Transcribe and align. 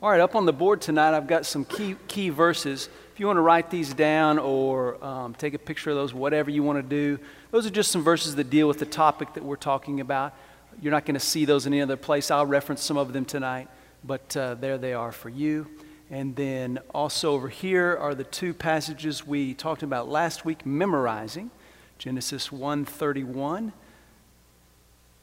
All 0.00 0.08
right, 0.08 0.20
up 0.20 0.36
on 0.36 0.46
the 0.46 0.52
board 0.52 0.80
tonight, 0.80 1.12
I've 1.12 1.26
got 1.26 1.44
some 1.44 1.64
key, 1.64 1.96
key 2.06 2.28
verses. 2.28 2.88
If 3.12 3.18
you 3.18 3.26
want 3.26 3.36
to 3.36 3.40
write 3.40 3.68
these 3.68 3.92
down 3.92 4.38
or 4.38 5.04
um, 5.04 5.34
take 5.34 5.54
a 5.54 5.58
picture 5.58 5.90
of 5.90 5.96
those, 5.96 6.14
whatever 6.14 6.52
you 6.52 6.62
want 6.62 6.78
to 6.78 6.88
do, 6.88 7.18
those 7.50 7.66
are 7.66 7.70
just 7.70 7.90
some 7.90 8.04
verses 8.04 8.36
that 8.36 8.48
deal 8.48 8.68
with 8.68 8.78
the 8.78 8.86
topic 8.86 9.34
that 9.34 9.42
we're 9.42 9.56
talking 9.56 9.98
about. 9.98 10.34
You're 10.80 10.92
not 10.92 11.04
going 11.04 11.14
to 11.16 11.20
see 11.20 11.44
those 11.44 11.66
in 11.66 11.72
any 11.72 11.82
other 11.82 11.96
place. 11.96 12.30
I'll 12.30 12.46
reference 12.46 12.80
some 12.80 12.96
of 12.96 13.12
them 13.12 13.24
tonight, 13.24 13.66
but 14.04 14.36
uh, 14.36 14.54
there 14.54 14.78
they 14.78 14.92
are 14.92 15.10
for 15.10 15.30
you. 15.30 15.66
And 16.12 16.36
then 16.36 16.78
also 16.94 17.32
over 17.32 17.48
here 17.48 17.96
are 18.00 18.14
the 18.14 18.22
two 18.22 18.54
passages 18.54 19.26
we 19.26 19.52
talked 19.52 19.82
about 19.82 20.08
last 20.08 20.44
week, 20.44 20.64
memorizing 20.64 21.50
Genesis 21.98 22.50
1:31. 22.50 23.72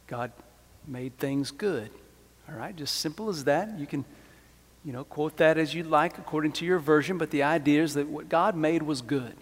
God 0.08 0.34
made 0.86 1.18
things 1.18 1.52
good. 1.52 1.92
All 2.50 2.58
right, 2.58 2.76
just 2.76 2.98
simple 2.98 3.30
as 3.30 3.46
that. 3.46 3.80
You 3.80 3.88
can 3.88 4.04
you 4.86 4.94
know, 4.94 5.04
quote 5.04 5.38
that 5.38 5.58
as 5.58 5.74
you 5.74 5.84
like 5.84 6.20
according 6.20 6.52
to 6.54 6.66
your 6.66 6.78
version, 6.78 7.18
but 7.18 7.32
the 7.32 7.42
idea 7.42 7.82
is 7.82 7.96
that 7.96 8.08
what 8.08 8.30
God 8.30 8.56
made 8.56 8.84
was 8.84 9.02
good. 9.02 9.34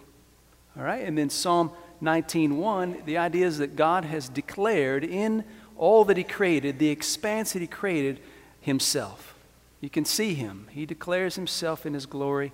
All 0.77 0.83
right? 0.83 1.05
And 1.05 1.17
then 1.17 1.29
Psalm 1.29 1.71
19:1, 2.02 3.05
the 3.05 3.17
idea 3.17 3.45
is 3.45 3.57
that 3.57 3.75
God 3.75 4.05
has 4.05 4.29
declared 4.29 5.03
in 5.03 5.43
all 5.77 6.05
that 6.05 6.16
he 6.16 6.23
created, 6.23 6.79
the 6.79 6.89
expanse 6.89 7.53
that 7.53 7.59
he 7.59 7.67
created 7.67 8.21
himself. 8.61 9.35
You 9.81 9.89
can 9.89 10.05
see 10.05 10.33
him. 10.33 10.67
He 10.71 10.85
declares 10.85 11.35
himself 11.35 11.85
in 11.85 11.94
his 11.94 12.05
glory 12.05 12.53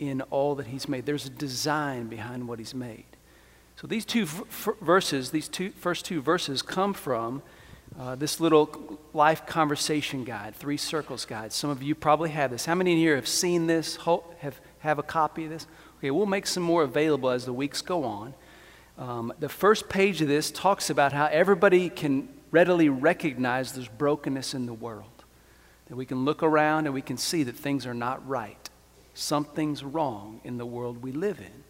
in 0.00 0.20
all 0.22 0.56
that 0.56 0.66
he's 0.66 0.88
made. 0.88 1.06
There's 1.06 1.26
a 1.26 1.30
design 1.30 2.08
behind 2.08 2.48
what 2.48 2.58
he's 2.58 2.74
made. 2.74 3.04
So 3.76 3.86
these 3.86 4.04
two 4.04 4.26
verses, 4.80 5.30
these 5.30 5.48
two 5.48 5.70
first 5.70 6.04
two 6.04 6.20
verses 6.20 6.62
come 6.62 6.92
from 6.92 7.42
uh, 7.98 8.14
this 8.14 8.40
little 8.40 8.98
life 9.14 9.46
conversation 9.46 10.24
guide, 10.24 10.54
three 10.54 10.76
circles 10.76 11.24
guide. 11.24 11.52
Some 11.52 11.70
of 11.70 11.82
you 11.82 11.94
probably 11.94 12.30
have 12.30 12.50
this. 12.50 12.66
How 12.66 12.74
many 12.74 12.92
in 12.92 12.98
here 12.98 13.16
have 13.16 13.28
seen 13.28 13.66
this, 13.66 13.96
have, 14.38 14.60
have 14.80 14.98
a 14.98 15.02
copy 15.02 15.44
of 15.44 15.50
this? 15.50 15.66
Okay, 15.98 16.10
we'll 16.10 16.26
make 16.26 16.46
some 16.46 16.62
more 16.62 16.82
available 16.82 17.30
as 17.30 17.46
the 17.46 17.52
weeks 17.52 17.80
go 17.80 18.04
on. 18.04 18.34
Um, 18.98 19.32
the 19.38 19.48
first 19.48 19.88
page 19.88 20.20
of 20.22 20.28
this 20.28 20.50
talks 20.50 20.90
about 20.90 21.12
how 21.12 21.26
everybody 21.26 21.88
can 21.88 22.28
readily 22.50 22.88
recognize 22.88 23.72
there's 23.72 23.88
brokenness 23.88 24.54
in 24.54 24.66
the 24.66 24.74
world. 24.74 25.24
That 25.88 25.96
we 25.96 26.06
can 26.06 26.24
look 26.24 26.42
around 26.42 26.86
and 26.86 26.94
we 26.94 27.02
can 27.02 27.16
see 27.16 27.42
that 27.44 27.56
things 27.56 27.86
are 27.86 27.94
not 27.94 28.26
right. 28.26 28.68
Something's 29.14 29.84
wrong 29.84 30.40
in 30.44 30.58
the 30.58 30.66
world 30.66 31.02
we 31.02 31.12
live 31.12 31.38
in. 31.38 31.64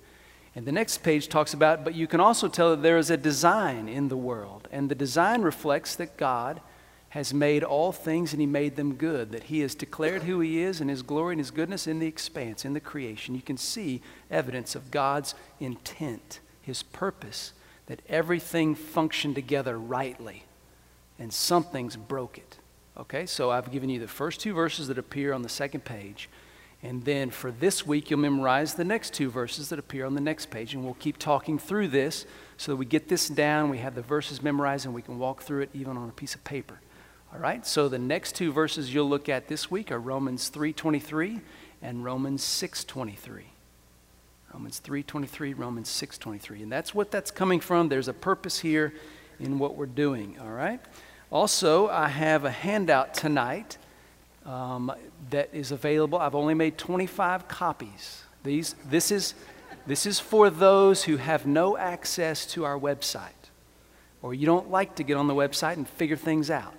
And 0.57 0.65
the 0.65 0.73
next 0.73 1.03
page 1.03 1.29
talks 1.29 1.53
about, 1.53 1.85
but 1.85 1.95
you 1.95 2.07
can 2.07 2.19
also 2.19 2.49
tell 2.49 2.71
that 2.71 2.83
there 2.83 2.97
is 2.97 3.11
a 3.11 3.17
design 3.19 3.91
in 3.91 4.09
the 4.09 4.17
world. 4.17 4.69
And 4.73 4.89
the 4.89 4.95
design 4.95 5.43
reflects 5.43 5.95
that 5.97 6.17
God 6.17 6.63
has 7.11 7.35
made 7.35 7.63
all 7.63 7.93
things 7.93 8.33
and 8.33 8.41
He 8.41 8.47
made 8.47 8.75
them 8.77 8.95
good, 8.95 9.33
that 9.33 9.45
He 9.45 9.61
has 9.61 9.75
declared 9.75 10.23
who 10.23 10.41
He 10.41 10.63
is 10.63 10.81
and 10.81 10.89
His 10.89 11.03
glory 11.03 11.35
and 11.35 11.41
His 11.41 11.51
goodness 11.51 11.87
in 11.87 11.99
the 11.99 12.07
expanse, 12.07 12.65
in 12.65 12.73
the 12.73 12.81
creation. 12.81 13.35
You 13.35 13.43
can 13.43 13.59
see 13.59 14.01
evidence 14.31 14.75
of 14.75 14.91
God's 14.91 15.35
intent, 15.61 16.41
His 16.63 16.83
purpose, 16.83 17.53
that 17.85 18.01
everything 18.09 18.75
functioned 18.75 19.35
together 19.35 19.79
rightly 19.79 20.45
and 21.19 21.33
something's 21.33 21.97
broke 21.97 22.39
it. 22.39 22.59
Okay, 22.97 23.27
so 23.27 23.51
I've 23.51 23.71
given 23.71 23.91
you 23.91 24.01
the 24.01 24.09
first 24.09 24.41
two 24.41 24.55
verses 24.55 24.89
that 24.89 24.97
appear 24.97 25.35
on 25.35 25.43
the 25.43 25.51
second 25.51 25.85
page. 25.85 26.31
And 26.87 27.05
then 27.05 27.31
for 27.31 27.51
this 27.51 27.85
week, 27.85 28.11
you'll 28.11 28.21
memorize 28.21 28.75
the 28.75 28.85
next 28.85 29.13
two 29.13 29.29
verses 29.29 29.71
that 29.71 29.79
appear 29.81 30.07
on 30.07 30.15
the 30.15 30.21
next 30.21 30.51
page. 30.51 30.73
And 30.73 30.85
we'll 30.85 30.95
keep 30.95 31.19
talking 31.19 31.59
through 31.59 31.89
this 31.89 32.27
so 32.59 32.71
that 32.71 32.77
we 32.77 32.87
get 32.87 33.09
this 33.09 33.29
down, 33.29 33.71
we 33.71 33.79
have 33.79 33.97
the 33.97 34.03
verses 34.03 34.41
memorized, 34.41 34.87
and 34.87 34.95
we 34.95 35.03
can 35.03 35.19
walk 35.19 35.43
through 35.43 35.63
it 35.63 35.71
even 35.75 35.97
on 35.97 36.09
a 36.09 36.13
piece 36.13 36.37
of 36.37 36.45
paper. 36.45 36.79
All 37.33 37.41
right? 37.41 37.67
So 37.67 37.89
the 37.89 37.99
next 37.99 38.37
two 38.37 38.53
verses 38.53 38.95
you'll 38.95 39.09
look 39.09 39.29
at 39.29 39.49
this 39.49 39.69
week 39.69 39.91
are 39.91 39.99
Romans 39.99 40.49
3.23 40.49 41.41
and 41.83 42.05
Romans 42.05 42.45
6.23. 42.45 43.43
Romans 44.55 44.81
3.23, 44.85 45.59
Romans 45.59 45.89
6.23. 45.89 46.63
And 46.63 46.71
that's 46.71 46.95
what 46.95 47.11
that's 47.11 47.33
coming 47.33 47.59
from. 47.59 47.89
There's 47.89 48.07
a 48.07 48.15
purpose 48.15 48.61
here 48.61 48.95
in 49.41 49.59
what 49.59 49.75
we're 49.75 49.87
doing. 49.87 50.39
All 50.41 50.53
right? 50.53 50.79
Also, 51.33 51.89
I 51.89 52.07
have 52.07 52.45
a 52.45 52.51
handout 52.53 53.13
tonight 53.13 53.77
um, 54.47 54.93
that 55.31 55.51
is 55.53 55.73
available. 55.73 56.19
I've 56.19 56.35
only 56.35 56.55
made 56.55 56.79
25 56.79 57.49
copies. 57.49 58.23
These, 58.45 58.75
this, 58.89 59.11
is, 59.11 59.35
this 59.87 60.07
is 60.07 60.21
for 60.21 60.49
those 60.49 61.05
who 61.05 61.17
have 61.17 61.47
no 61.47 61.77
access 61.77 62.47
to 62.47 62.65
our 62.65 62.79
website 62.79 63.33
or 64.27 64.35
you 64.35 64.45
don't 64.45 64.73
like 64.73 64.97
to 64.97 65.05
get 65.05 65.17
on 65.17 65.29
the 65.29 65.35
website 65.35 65.75
and 65.75 65.89
figure 65.89 66.17
things 66.17 66.51
out. 66.51 66.75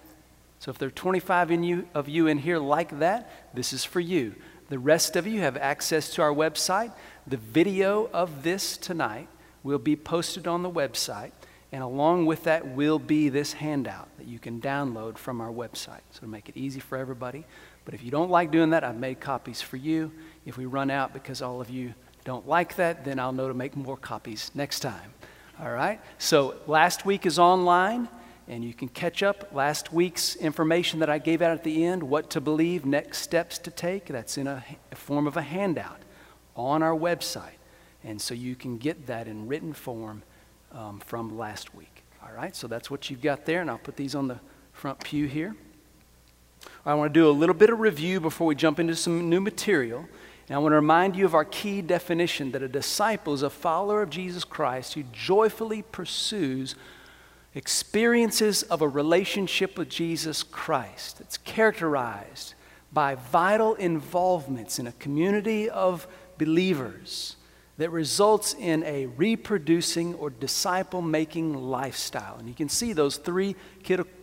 So 0.59 0.69
if 0.69 0.77
there 0.77 0.87
are 0.87 0.91
25 0.91 1.51
in 1.51 1.63
you, 1.63 1.87
of 1.93 2.09
you 2.09 2.27
in 2.27 2.39
here 2.39 2.57
like 2.57 2.99
that, 2.99 3.55
this 3.55 3.71
is 3.71 3.85
for 3.85 4.01
you. 4.01 4.35
The 4.67 4.79
rest 4.79 5.15
of 5.15 5.25
you 5.25 5.39
have 5.39 5.55
access 5.55 6.09
to 6.15 6.21
our 6.21 6.33
website. 6.33 6.91
The 7.25 7.37
video 7.37 8.09
of 8.11 8.43
this 8.43 8.75
tonight 8.75 9.29
will 9.63 9.79
be 9.79 9.95
posted 9.95 10.45
on 10.45 10.61
the 10.61 10.69
website. 10.69 11.31
And 11.71 11.83
along 11.83 12.25
with 12.25 12.43
that 12.45 12.65
will 12.65 12.97
be 12.97 13.29
this 13.29 13.53
handout 13.53 14.07
that 14.17 14.27
you 14.27 14.39
can 14.39 14.61
download 14.61 15.17
from 15.17 15.41
our 15.41 15.51
website. 15.51 16.01
So 16.11 16.21
to 16.21 16.27
make 16.27 16.47
it 16.47 16.55
easy 16.55 16.79
for 16.79 16.97
everybody. 16.97 17.45
But 17.83 17.93
if 17.93 18.03
you 18.03 18.11
don't 18.11 18.31
like 18.31 18.51
doing 18.51 18.69
that, 18.69 18.83
I've 18.83 18.97
made 18.97 19.19
copies 19.19 19.61
for 19.61 19.77
you. 19.77 20.11
If 20.45 20.57
we 20.57 20.65
run 20.65 20.89
out 20.89 21.13
because 21.13 21.41
all 21.41 21.59
of 21.59 21.69
you 21.69 21.93
don't 22.23 22.47
like 22.47 22.75
that, 22.77 23.03
then 23.03 23.19
I'll 23.19 23.33
know 23.33 23.47
to 23.47 23.53
make 23.53 23.75
more 23.75 23.97
copies 23.97 24.51
next 24.53 24.79
time. 24.79 25.13
All 25.59 25.71
right? 25.71 25.99
So 26.17 26.55
last 26.67 27.05
week 27.05 27.25
is 27.25 27.37
online, 27.39 28.07
and 28.47 28.63
you 28.63 28.73
can 28.73 28.87
catch 28.87 29.21
up 29.23 29.49
last 29.53 29.91
week's 29.91 30.35
information 30.35 30.99
that 30.99 31.09
I 31.09 31.17
gave 31.17 31.41
out 31.41 31.51
at 31.51 31.63
the 31.63 31.85
end 31.85 32.03
what 32.03 32.29
to 32.31 32.41
believe, 32.41 32.85
next 32.85 33.19
steps 33.19 33.57
to 33.59 33.71
take. 33.71 34.05
That's 34.05 34.37
in 34.37 34.47
a, 34.47 34.63
a 34.91 34.95
form 34.95 35.27
of 35.27 35.35
a 35.35 35.41
handout 35.41 35.99
on 36.55 36.81
our 36.81 36.95
website. 36.95 37.57
And 38.03 38.21
so 38.21 38.33
you 38.33 38.55
can 38.55 38.77
get 38.77 39.07
that 39.07 39.27
in 39.27 39.47
written 39.47 39.73
form 39.73 40.23
um, 40.71 40.99
from 40.99 41.37
last 41.37 41.73
week. 41.75 42.03
All 42.23 42.33
right, 42.33 42.55
so 42.55 42.67
that's 42.67 42.91
what 42.91 43.09
you've 43.09 43.21
got 43.21 43.45
there, 43.45 43.61
and 43.61 43.69
I'll 43.69 43.77
put 43.77 43.95
these 43.95 44.15
on 44.15 44.27
the 44.27 44.39
front 44.73 45.03
pew 45.03 45.27
here. 45.27 45.55
I 46.85 46.93
want 46.93 47.13
to 47.13 47.19
do 47.19 47.29
a 47.29 47.31
little 47.31 47.55
bit 47.55 47.69
of 47.69 47.79
review 47.79 48.19
before 48.19 48.47
we 48.47 48.55
jump 48.55 48.79
into 48.79 48.95
some 48.95 49.29
new 49.29 49.41
material. 49.41 50.05
And 50.47 50.55
I 50.55 50.59
want 50.59 50.71
to 50.71 50.77
remind 50.77 51.15
you 51.15 51.25
of 51.25 51.35
our 51.35 51.45
key 51.45 51.81
definition 51.81 52.51
that 52.51 52.63
a 52.63 52.67
disciple 52.67 53.33
is 53.33 53.41
a 53.41 53.49
follower 53.49 54.01
of 54.01 54.09
Jesus 54.09 54.43
Christ 54.43 54.93
who 54.93 55.03
joyfully 55.11 55.81
pursues 55.81 56.75
experiences 57.53 58.63
of 58.63 58.81
a 58.81 58.87
relationship 58.87 59.77
with 59.77 59.89
Jesus 59.89 60.43
Christ. 60.43 61.19
It's 61.19 61.37
characterized 61.37 62.53
by 62.93 63.15
vital 63.15 63.75
involvements 63.75 64.79
in 64.79 64.87
a 64.87 64.91
community 64.93 65.69
of 65.69 66.07
believers 66.37 67.35
that 67.77 67.91
results 67.91 68.55
in 68.55 68.83
a 68.83 69.05
reproducing 69.05 70.15
or 70.15 70.29
disciple 70.29 71.01
making 71.01 71.53
lifestyle. 71.53 72.37
And 72.39 72.47
you 72.47 72.55
can 72.55 72.69
see 72.69 72.91
those 72.93 73.17
three 73.17 73.55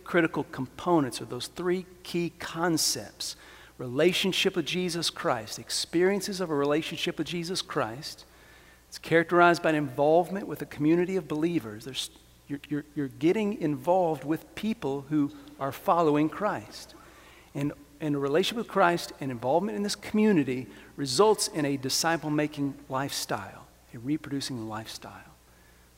critical 0.03 0.43
components 0.51 1.21
or 1.21 1.25
those 1.25 1.47
three 1.47 1.85
key 2.03 2.33
concepts 2.37 3.35
relationship 3.77 4.55
with 4.55 4.65
Jesus 4.65 5.09
Christ, 5.09 5.59
experiences 5.59 6.39
of 6.39 6.49
a 6.49 6.55
relationship 6.55 7.17
with 7.17 7.27
Jesus 7.27 7.61
Christ. 7.61 8.25
It's 8.87 8.97
characterized 8.97 9.61
by 9.61 9.71
an 9.71 9.75
involvement 9.75 10.47
with 10.47 10.61
a 10.61 10.65
community 10.65 11.17
of 11.17 11.27
believers. 11.27 11.83
There's, 11.83 12.09
you're, 12.47 12.61
you're, 12.69 12.85
you're 12.95 13.07
getting 13.07 13.59
involved 13.61 14.23
with 14.23 14.55
people 14.55 15.05
who 15.09 15.31
are 15.59 15.73
following 15.73 16.29
Christ. 16.29 16.93
And 17.53 17.73
and 18.01 18.15
a 18.15 18.19
relationship 18.19 18.57
with 18.57 18.67
Christ 18.67 19.13
and 19.19 19.31
involvement 19.31 19.75
in 19.75 19.83
this 19.83 19.95
community 19.95 20.67
results 20.95 21.47
in 21.47 21.65
a 21.65 21.77
disciple 21.77 22.29
making 22.29 22.75
lifestyle, 22.89 23.67
a 23.93 23.99
reproducing 23.99 24.67
lifestyle. 24.67 25.35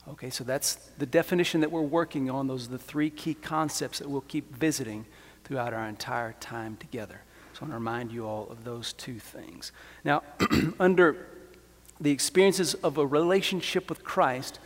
Okay, 0.08 0.30
so 0.30 0.42
that's 0.42 0.76
the 0.98 1.06
definition 1.06 1.60
that 1.60 1.70
we're 1.70 1.82
working 1.82 2.30
on. 2.30 2.46
Those 2.46 2.66
are 2.66 2.70
the 2.70 2.78
three 2.78 3.10
key 3.10 3.34
concepts 3.34 3.98
that 3.98 4.08
we'll 4.08 4.22
keep 4.22 4.56
visiting 4.56 5.04
throughout 5.44 5.74
our 5.74 5.86
entire 5.86 6.34
time 6.40 6.76
together. 6.76 7.20
So 7.52 7.60
I 7.60 7.64
want 7.64 7.72
to 7.72 7.74
remind 7.74 8.12
you 8.12 8.26
all 8.26 8.48
of 8.50 8.64
those 8.64 8.92
two 8.92 9.18
things. 9.18 9.72
Now, 10.04 10.22
under 10.80 11.26
the 12.00 12.10
experiences 12.10 12.74
of 12.74 12.96
a 12.96 13.06
relationship 13.06 13.88
with 13.88 14.04
Christ, 14.04 14.60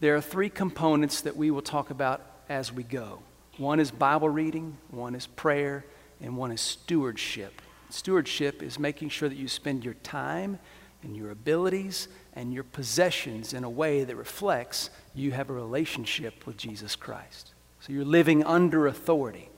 there 0.00 0.14
are 0.14 0.20
three 0.20 0.48
components 0.48 1.20
that 1.22 1.36
we 1.36 1.50
will 1.50 1.62
talk 1.62 1.90
about 1.90 2.24
as 2.48 2.72
we 2.72 2.82
go. 2.82 3.18
One 3.56 3.80
is 3.80 3.90
Bible 3.90 4.28
reading, 4.28 4.78
one 4.90 5.14
is 5.14 5.26
prayer, 5.26 5.84
and 6.20 6.36
one 6.36 6.52
is 6.52 6.60
stewardship. 6.60 7.62
Stewardship 7.90 8.62
is 8.62 8.78
making 8.78 9.08
sure 9.08 9.28
that 9.28 9.38
you 9.38 9.48
spend 9.48 9.84
your 9.84 9.94
time 9.94 10.58
and 11.02 11.16
your 11.16 11.30
abilities 11.30 12.08
and 12.34 12.52
your 12.52 12.64
possessions 12.64 13.52
in 13.52 13.64
a 13.64 13.70
way 13.70 14.04
that 14.04 14.16
reflects 14.16 14.90
you 15.14 15.32
have 15.32 15.50
a 15.50 15.52
relationship 15.52 16.46
with 16.46 16.56
Jesus 16.56 16.96
Christ. 16.96 17.52
So 17.80 17.92
you're 17.92 18.04
living 18.04 18.44
under 18.44 18.86
authority. 18.86 19.48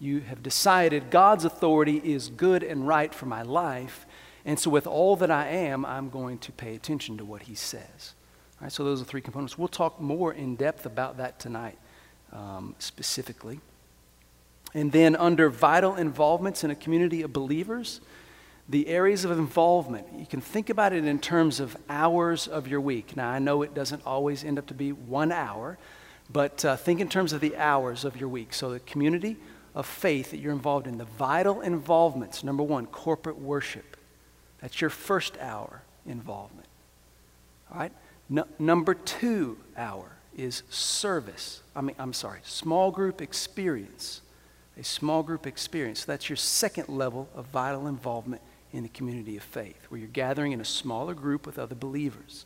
You 0.00 0.20
have 0.20 0.42
decided 0.42 1.10
God's 1.10 1.44
authority 1.44 1.98
is 1.98 2.28
good 2.28 2.62
and 2.62 2.86
right 2.86 3.14
for 3.14 3.26
my 3.26 3.42
life, 3.42 4.06
and 4.44 4.58
so 4.58 4.70
with 4.70 4.86
all 4.86 5.16
that 5.16 5.30
I 5.30 5.48
am, 5.48 5.84
I'm 5.84 6.08
going 6.08 6.38
to 6.38 6.52
pay 6.52 6.74
attention 6.74 7.18
to 7.18 7.24
what 7.24 7.42
He 7.42 7.54
says. 7.54 8.14
All 8.60 8.64
right, 8.64 8.72
so 8.72 8.84
those 8.84 9.02
are 9.02 9.04
three 9.04 9.20
components. 9.20 9.58
We'll 9.58 9.68
talk 9.68 10.00
more 10.00 10.32
in 10.32 10.56
depth 10.56 10.86
about 10.86 11.16
that 11.18 11.38
tonight, 11.38 11.78
um, 12.32 12.74
specifically. 12.78 13.60
And 14.74 14.92
then 14.92 15.16
under 15.16 15.48
vital 15.48 15.96
involvements 15.96 16.62
in 16.62 16.70
a 16.70 16.74
community 16.74 17.22
of 17.22 17.32
believers, 17.32 18.00
the 18.68 18.88
areas 18.88 19.24
of 19.24 19.30
involvement, 19.30 20.06
you 20.14 20.26
can 20.26 20.40
think 20.40 20.68
about 20.68 20.92
it 20.92 21.04
in 21.04 21.18
terms 21.18 21.58
of 21.58 21.76
hours 21.88 22.46
of 22.46 22.68
your 22.68 22.80
week. 22.80 23.16
Now, 23.16 23.30
I 23.30 23.38
know 23.38 23.62
it 23.62 23.74
doesn't 23.74 24.06
always 24.06 24.44
end 24.44 24.58
up 24.58 24.66
to 24.66 24.74
be 24.74 24.92
one 24.92 25.32
hour, 25.32 25.78
but 26.30 26.64
uh, 26.64 26.76
think 26.76 27.00
in 27.00 27.08
terms 27.08 27.32
of 27.32 27.40
the 27.40 27.56
hours 27.56 28.04
of 28.04 28.18
your 28.18 28.28
week. 28.28 28.52
So, 28.52 28.70
the 28.70 28.80
community 28.80 29.38
of 29.74 29.86
faith 29.86 30.32
that 30.32 30.38
you're 30.38 30.52
involved 30.52 30.86
in, 30.86 30.98
the 30.98 31.04
vital 31.04 31.60
involvements. 31.62 32.44
Number 32.44 32.62
one, 32.62 32.86
corporate 32.86 33.38
worship. 33.38 33.96
That's 34.60 34.80
your 34.80 34.90
first 34.90 35.38
hour 35.38 35.82
involvement. 36.04 36.66
All 37.72 37.78
right? 37.78 37.92
No, 38.28 38.46
number 38.58 38.94
two 38.94 39.56
hour 39.76 40.10
is 40.36 40.62
service. 40.68 41.62
I 41.74 41.80
mean, 41.80 41.96
I'm 41.98 42.12
sorry, 42.12 42.40
small 42.42 42.90
group 42.90 43.22
experience. 43.22 44.20
A 44.78 44.84
small 44.84 45.22
group 45.22 45.46
experience. 45.46 46.04
That's 46.04 46.28
your 46.28 46.36
second 46.36 46.88
level 46.88 47.28
of 47.34 47.46
vital 47.46 47.86
involvement 47.86 48.42
in 48.72 48.82
the 48.82 48.88
community 48.88 49.36
of 49.36 49.42
faith, 49.42 49.86
where 49.88 49.98
you're 49.98 50.08
gathering 50.08 50.52
in 50.52 50.60
a 50.60 50.64
smaller 50.64 51.14
group 51.14 51.46
with 51.46 51.58
other 51.58 51.74
believers. 51.74 52.44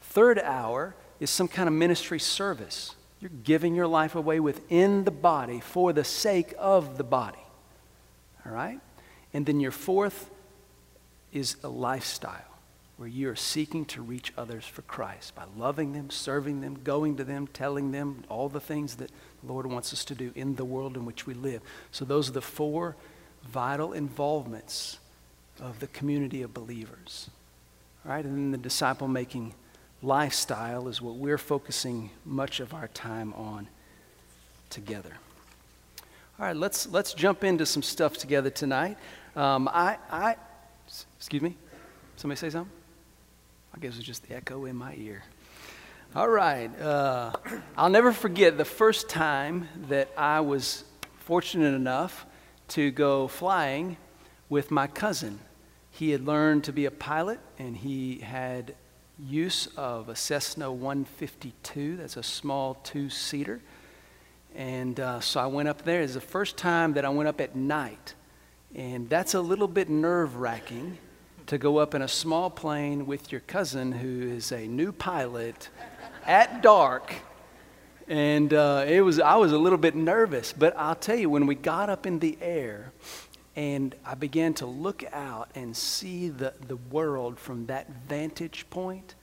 Third 0.00 0.38
hour 0.38 0.94
is 1.20 1.30
some 1.30 1.48
kind 1.48 1.68
of 1.68 1.74
ministry 1.74 2.20
service. 2.20 2.94
You're 3.20 3.32
giving 3.42 3.74
your 3.74 3.88
life 3.88 4.14
away 4.14 4.40
within 4.40 5.04
the 5.04 5.10
body 5.10 5.60
for 5.60 5.92
the 5.92 6.04
sake 6.04 6.54
of 6.58 6.96
the 6.96 7.04
body. 7.04 7.38
All 8.46 8.52
right? 8.52 8.80
And 9.34 9.44
then 9.44 9.60
your 9.60 9.72
fourth 9.72 10.30
is 11.32 11.56
a 11.62 11.68
lifestyle 11.68 12.44
where 12.96 13.08
you 13.08 13.28
are 13.28 13.36
seeking 13.36 13.84
to 13.84 14.02
reach 14.02 14.32
others 14.36 14.64
for 14.64 14.82
Christ 14.82 15.34
by 15.34 15.44
loving 15.56 15.92
them, 15.92 16.10
serving 16.10 16.60
them, 16.60 16.80
going 16.82 17.16
to 17.16 17.24
them, 17.24 17.46
telling 17.46 17.92
them 17.92 18.24
all 18.28 18.48
the 18.48 18.60
things 18.60 18.96
that 18.96 19.10
the 19.42 19.52
Lord 19.52 19.66
wants 19.66 19.92
us 19.92 20.04
to 20.06 20.14
do 20.14 20.32
in 20.34 20.56
the 20.56 20.64
world 20.64 20.96
in 20.96 21.04
which 21.04 21.26
we 21.26 21.34
live. 21.34 21.62
So, 21.92 22.04
those 22.04 22.28
are 22.28 22.32
the 22.32 22.42
four 22.42 22.96
vital 23.44 23.92
involvements 23.92 24.98
of 25.60 25.80
the 25.80 25.86
community 25.88 26.42
of 26.42 26.54
believers. 26.54 27.30
All 28.04 28.12
right? 28.12 28.24
And 28.24 28.36
then 28.36 28.50
the 28.50 28.58
disciple 28.58 29.08
making 29.08 29.54
lifestyle 30.02 30.88
is 30.88 31.02
what 31.02 31.16
we're 31.16 31.38
focusing 31.38 32.10
much 32.24 32.60
of 32.60 32.74
our 32.74 32.88
time 32.88 33.32
on 33.34 33.68
together. 34.70 35.12
All 36.38 36.46
right, 36.46 36.56
let's, 36.56 36.86
let's 36.88 37.14
jump 37.14 37.42
into 37.42 37.66
some 37.66 37.82
stuff 37.82 38.16
together 38.16 38.50
tonight. 38.50 38.96
Um, 39.34 39.68
I, 39.68 39.98
I, 40.10 40.36
excuse 41.16 41.42
me? 41.42 41.56
Somebody 42.16 42.38
say 42.38 42.50
something? 42.50 42.70
I 43.74 43.78
guess 43.80 43.94
it 43.94 43.98
was 43.98 44.06
just 44.06 44.28
the 44.28 44.36
echo 44.36 44.64
in 44.64 44.76
my 44.76 44.94
ear. 44.96 45.24
All 46.16 46.28
right. 46.28 46.70
Uh, 46.80 47.32
I'll 47.76 47.90
never 47.90 48.12
forget 48.12 48.56
the 48.56 48.64
first 48.64 49.10
time 49.10 49.68
that 49.88 50.10
I 50.16 50.40
was 50.40 50.84
fortunate 51.18 51.74
enough 51.74 52.24
to 52.68 52.90
go 52.90 53.28
flying 53.28 53.98
with 54.48 54.70
my 54.70 54.86
cousin. 54.86 55.38
He 55.90 56.10
had 56.12 56.24
learned 56.24 56.64
to 56.64 56.72
be 56.72 56.86
a 56.86 56.90
pilot 56.90 57.40
and 57.58 57.76
he 57.76 58.20
had 58.20 58.74
use 59.18 59.68
of 59.76 60.08
a 60.08 60.16
Cessna 60.16 60.72
152. 60.72 61.98
That's 61.98 62.16
a 62.16 62.22
small 62.22 62.74
two 62.82 63.10
seater. 63.10 63.60
And 64.54 64.98
uh, 64.98 65.20
so 65.20 65.40
I 65.40 65.46
went 65.46 65.68
up 65.68 65.82
there. 65.82 66.00
It's 66.00 66.14
the 66.14 66.22
first 66.22 66.56
time 66.56 66.94
that 66.94 67.04
I 67.04 67.10
went 67.10 67.28
up 67.28 67.38
at 67.38 67.54
night. 67.54 68.14
And 68.74 69.10
that's 69.10 69.34
a 69.34 69.42
little 69.42 69.68
bit 69.68 69.90
nerve 69.90 70.36
wracking 70.36 70.96
to 71.48 71.58
go 71.58 71.76
up 71.76 71.94
in 71.94 72.00
a 72.00 72.08
small 72.08 72.48
plane 72.48 73.06
with 73.06 73.30
your 73.30 73.42
cousin 73.42 73.92
who 73.92 74.22
is 74.22 74.52
a 74.52 74.66
new 74.66 74.90
pilot 74.90 75.68
at 76.28 76.62
dark. 76.62 77.12
And 78.06 78.54
uh, 78.54 78.84
it 78.86 79.00
was, 79.00 79.18
I 79.18 79.36
was 79.36 79.52
a 79.52 79.58
little 79.58 79.78
bit 79.78 79.96
nervous. 79.96 80.52
But 80.52 80.76
I'll 80.76 80.94
tell 80.94 81.16
you, 81.16 81.28
when 81.28 81.46
we 81.46 81.56
got 81.56 81.90
up 81.90 82.06
in 82.06 82.20
the 82.20 82.38
air, 82.40 82.92
and 83.58 83.92
I 84.06 84.14
began 84.14 84.54
to 84.54 84.66
look 84.66 85.02
out 85.12 85.50
and 85.56 85.76
see 85.76 86.28
the, 86.28 86.54
the 86.68 86.76
world 86.76 87.40
from 87.40 87.66
that 87.66 87.88
vantage 88.08 88.70
point. 88.70 89.16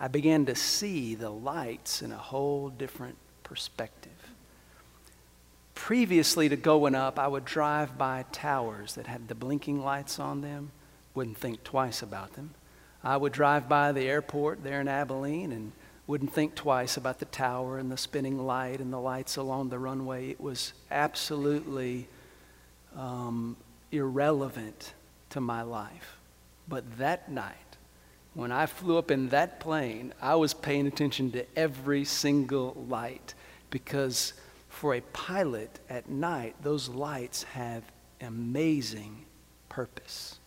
I 0.00 0.08
began 0.08 0.46
to 0.46 0.54
see 0.54 1.14
the 1.14 1.28
lights 1.28 2.00
in 2.00 2.10
a 2.10 2.16
whole 2.16 2.70
different 2.70 3.18
perspective. 3.42 4.10
Previously 5.74 6.48
to 6.48 6.56
going 6.56 6.94
up, 6.94 7.18
I 7.18 7.28
would 7.28 7.44
drive 7.44 7.98
by 7.98 8.24
towers 8.32 8.94
that 8.94 9.06
had 9.06 9.28
the 9.28 9.34
blinking 9.34 9.84
lights 9.84 10.18
on 10.18 10.40
them, 10.40 10.70
wouldn't 11.14 11.36
think 11.36 11.62
twice 11.62 12.00
about 12.00 12.32
them. 12.36 12.54
I 13.02 13.18
would 13.18 13.34
drive 13.34 13.68
by 13.68 13.92
the 13.92 14.08
airport 14.08 14.64
there 14.64 14.80
in 14.80 14.88
Abilene 14.88 15.52
and 15.52 15.72
wouldn't 16.06 16.32
think 16.32 16.54
twice 16.54 16.96
about 16.96 17.18
the 17.18 17.24
tower 17.24 17.78
and 17.78 17.90
the 17.90 17.96
spinning 17.96 18.44
light 18.44 18.80
and 18.80 18.92
the 18.92 19.00
lights 19.00 19.36
along 19.36 19.70
the 19.70 19.78
runway. 19.78 20.30
It 20.30 20.40
was 20.40 20.74
absolutely 20.90 22.08
um, 22.96 23.56
irrelevant 23.90 24.92
to 25.30 25.40
my 25.40 25.62
life. 25.62 26.18
But 26.68 26.98
that 26.98 27.30
night, 27.30 27.54
when 28.34 28.52
I 28.52 28.66
flew 28.66 28.98
up 28.98 29.10
in 29.10 29.28
that 29.30 29.60
plane, 29.60 30.12
I 30.20 30.34
was 30.34 30.52
paying 30.52 30.86
attention 30.86 31.30
to 31.32 31.46
every 31.56 32.04
single 32.04 32.84
light 32.88 33.34
because 33.70 34.34
for 34.68 34.94
a 34.94 35.00
pilot 35.00 35.78
at 35.88 36.08
night, 36.08 36.56
those 36.62 36.88
lights 36.88 37.44
have 37.44 37.84
amazing 38.20 39.24
purpose. 39.68 40.38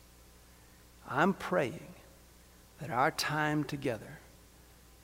I'm 1.10 1.34
praying 1.34 1.96
that 2.80 2.92
our 2.92 3.12
time 3.12 3.64
together 3.64 4.17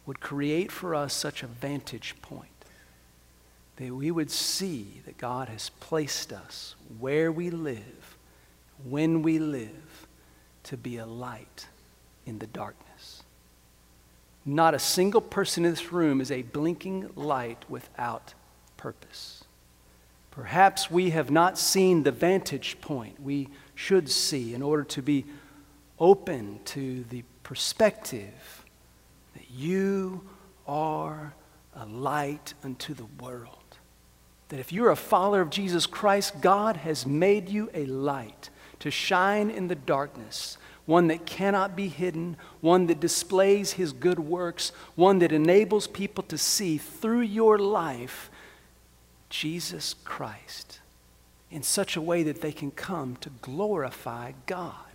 would 0.06 0.20
create 0.20 0.72
for 0.72 0.96
us 0.96 1.14
such 1.14 1.44
a 1.44 1.48
vantage 1.48 2.16
point 2.22 2.50
that 3.78 3.94
we 3.94 4.12
would 4.12 4.30
see 4.30 5.02
that 5.06 5.18
God 5.18 5.50
has 5.50 5.70
placed 5.80 6.32
us 6.32 6.76
where 7.00 7.32
we 7.32 7.50
live 7.50 8.18
when 8.84 9.22
we 9.22 9.40
live 9.40 10.08
to 10.64 10.78
be 10.78 10.98
a 10.98 11.06
light 11.06 11.68
in 12.26 12.40
the 12.40 12.48
darkness. 12.48 13.24
Not 14.46 14.74
a 14.74 14.80
single 14.80 15.22
person 15.22 15.66
in 15.66 15.72
this 15.72 15.92
room 15.92 16.22
is 16.22 16.32
a 16.32 16.42
blinking 16.42 17.12
light 17.16 17.64
without 17.70 18.34
purpose. 18.78 19.44
Perhaps 20.32 20.92
we 20.92 21.12
have 21.12 21.32
not 21.32 21.58
seen 21.58 22.04
the 22.04 22.12
vantage 22.12 22.82
point 22.82 23.22
we 23.22 23.50
should 23.76 24.10
see 24.10 24.54
in 24.54 24.62
order 24.62 24.84
to 24.84 25.02
be 25.02 25.26
open 26.00 26.60
to 26.66 27.04
the 27.10 27.24
perspective 27.44 28.63
you 29.56 30.22
are 30.68 31.34
a 31.76 31.86
light 31.86 32.54
unto 32.64 32.94
the 32.94 33.06
world. 33.20 33.58
That 34.50 34.60
if 34.60 34.72
you're 34.72 34.92
a 34.92 34.96
follower 34.96 35.42
of 35.42 35.50
Jesus 35.50 35.86
Christ, 35.86 36.42
God 36.42 36.78
has 36.78 37.06
made 37.06 37.50
you 37.50 37.70
a 37.74 37.86
light 37.86 38.50
to 38.80 38.92
shine 38.92 39.50
in 39.50 39.68
the 39.68 39.76
darkness, 39.76 40.58
one 40.86 41.08
that 41.08 41.26
cannot 41.26 41.76
be 41.76 41.88
hidden, 41.88 42.36
one 42.62 42.88
that 42.88 43.00
displays 43.00 43.74
his 43.74 43.94
good 43.94 44.20
works, 44.20 44.72
one 44.96 45.20
that 45.20 45.32
enables 45.32 45.88
people 45.88 46.24
to 46.26 46.38
see 46.38 46.78
through 46.78 47.22
your 47.22 47.58
life 47.58 48.30
Jesus 49.30 49.96
Christ 50.04 50.82
in 51.50 51.64
such 51.64 51.96
a 51.96 52.02
way 52.02 52.24
that 52.24 52.42
they 52.42 52.52
can 52.52 52.72
come 52.72 53.16
to 53.18 53.30
glorify 53.42 54.34
God. 54.46 54.93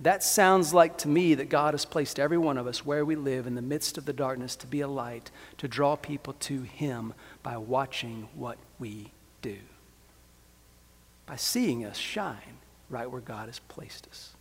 That 0.00 0.22
sounds 0.22 0.72
like 0.72 0.98
to 0.98 1.08
me 1.08 1.34
that 1.34 1.48
God 1.48 1.74
has 1.74 1.84
placed 1.84 2.18
every 2.18 2.38
one 2.38 2.58
of 2.58 2.66
us 2.66 2.84
where 2.84 3.04
we 3.04 3.16
live 3.16 3.46
in 3.46 3.54
the 3.54 3.62
midst 3.62 3.98
of 3.98 4.04
the 4.04 4.12
darkness 4.12 4.56
to 4.56 4.66
be 4.66 4.80
a 4.80 4.88
light, 4.88 5.30
to 5.58 5.68
draw 5.68 5.96
people 5.96 6.34
to 6.40 6.62
Him 6.62 7.14
by 7.42 7.56
watching 7.56 8.28
what 8.34 8.58
we 8.78 9.12
do 9.42 9.58
by 11.28 11.36
seeing 11.36 11.84
us 11.84 11.98
shine 11.98 12.56
right 12.88 13.10
where 13.10 13.20
God 13.20 13.46
has 13.48 13.58
placed 13.58 14.08
us. 14.08 14.32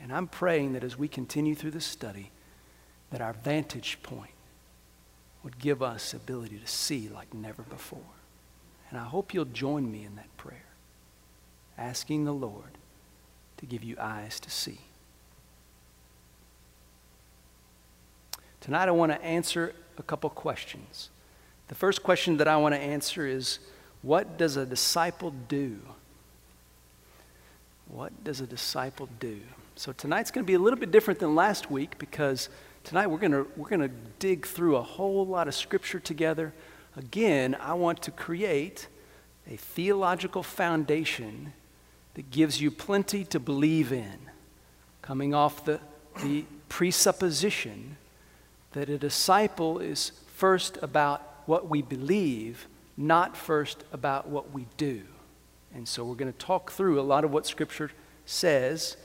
And 0.00 0.10
I'm 0.10 0.26
praying 0.26 0.72
that 0.72 0.82
as 0.82 0.98
we 0.98 1.06
continue 1.06 1.54
through 1.54 1.72
this 1.72 1.84
study, 1.84 2.30
that 3.10 3.20
our 3.20 3.34
vantage 3.34 3.98
point 4.02 4.30
would 5.42 5.58
give 5.58 5.82
us 5.82 6.14
ability 6.14 6.58
to 6.58 6.66
see 6.66 7.08
like 7.08 7.34
never 7.34 7.62
before. 7.62 8.00
And 8.88 8.98
I 8.98 9.04
hope 9.04 9.34
you'll 9.34 9.44
join 9.44 9.90
me 9.90 10.04
in 10.04 10.16
that 10.16 10.34
prayer, 10.38 10.64
asking 11.76 12.24
the 12.24 12.32
Lord 12.32 12.78
to 13.58 13.66
give 13.66 13.84
you 13.84 13.96
eyes 14.00 14.40
to 14.40 14.50
see. 14.50 14.78
Tonight 18.60 18.88
I 18.88 18.92
want 18.92 19.12
to 19.12 19.22
answer 19.22 19.74
a 19.98 20.02
couple 20.02 20.30
questions. 20.30 21.10
The 21.68 21.74
first 21.74 22.02
question 22.02 22.38
that 22.38 22.48
I 22.48 22.56
want 22.56 22.74
to 22.74 22.80
answer 22.80 23.26
is 23.26 23.58
what 24.02 24.38
does 24.38 24.56
a 24.56 24.66
disciple 24.66 25.32
do 25.48 25.78
what 27.88 28.24
does 28.24 28.40
a 28.40 28.46
disciple 28.46 29.08
do? 29.18 29.40
So 29.74 29.92
tonight's 29.92 30.30
going 30.30 30.44
to 30.44 30.46
be 30.46 30.54
a 30.54 30.58
little 30.58 30.78
bit 30.78 30.90
different 30.90 31.20
than 31.20 31.34
last 31.34 31.70
week 31.70 31.98
because 31.98 32.48
tonight 32.84 33.06
we're 33.06 33.18
going 33.18 33.32
to 33.32 33.46
we're 33.56 33.68
going 33.68 33.80
to 33.80 33.94
dig 34.18 34.46
through 34.46 34.76
a 34.76 34.82
whole 34.82 35.26
lot 35.26 35.48
of 35.48 35.54
scripture 35.54 35.98
together. 35.98 36.52
Again, 36.96 37.56
I 37.60 37.74
want 37.74 38.02
to 38.02 38.10
create 38.10 38.88
a 39.50 39.56
theological 39.56 40.42
foundation 40.42 41.54
that 42.18 42.32
gives 42.32 42.60
you 42.60 42.68
plenty 42.68 43.24
to 43.24 43.38
believe 43.38 43.92
in, 43.92 44.18
coming 45.02 45.32
off 45.32 45.64
the, 45.64 45.78
the 46.24 46.44
presupposition 46.68 47.96
that 48.72 48.88
a 48.88 48.98
disciple 48.98 49.78
is 49.78 50.10
first 50.34 50.78
about 50.82 51.22
what 51.46 51.68
we 51.68 51.80
believe, 51.80 52.66
not 52.96 53.36
first 53.36 53.84
about 53.92 54.26
what 54.26 54.50
we 54.52 54.66
do. 54.76 55.02
And 55.72 55.86
so 55.86 56.04
we're 56.04 56.16
going 56.16 56.32
to 56.32 56.38
talk 56.40 56.72
through 56.72 56.98
a 56.98 57.02
lot 57.02 57.22
of 57.22 57.30
what 57.30 57.46
Scripture 57.46 57.92
says 58.26 58.96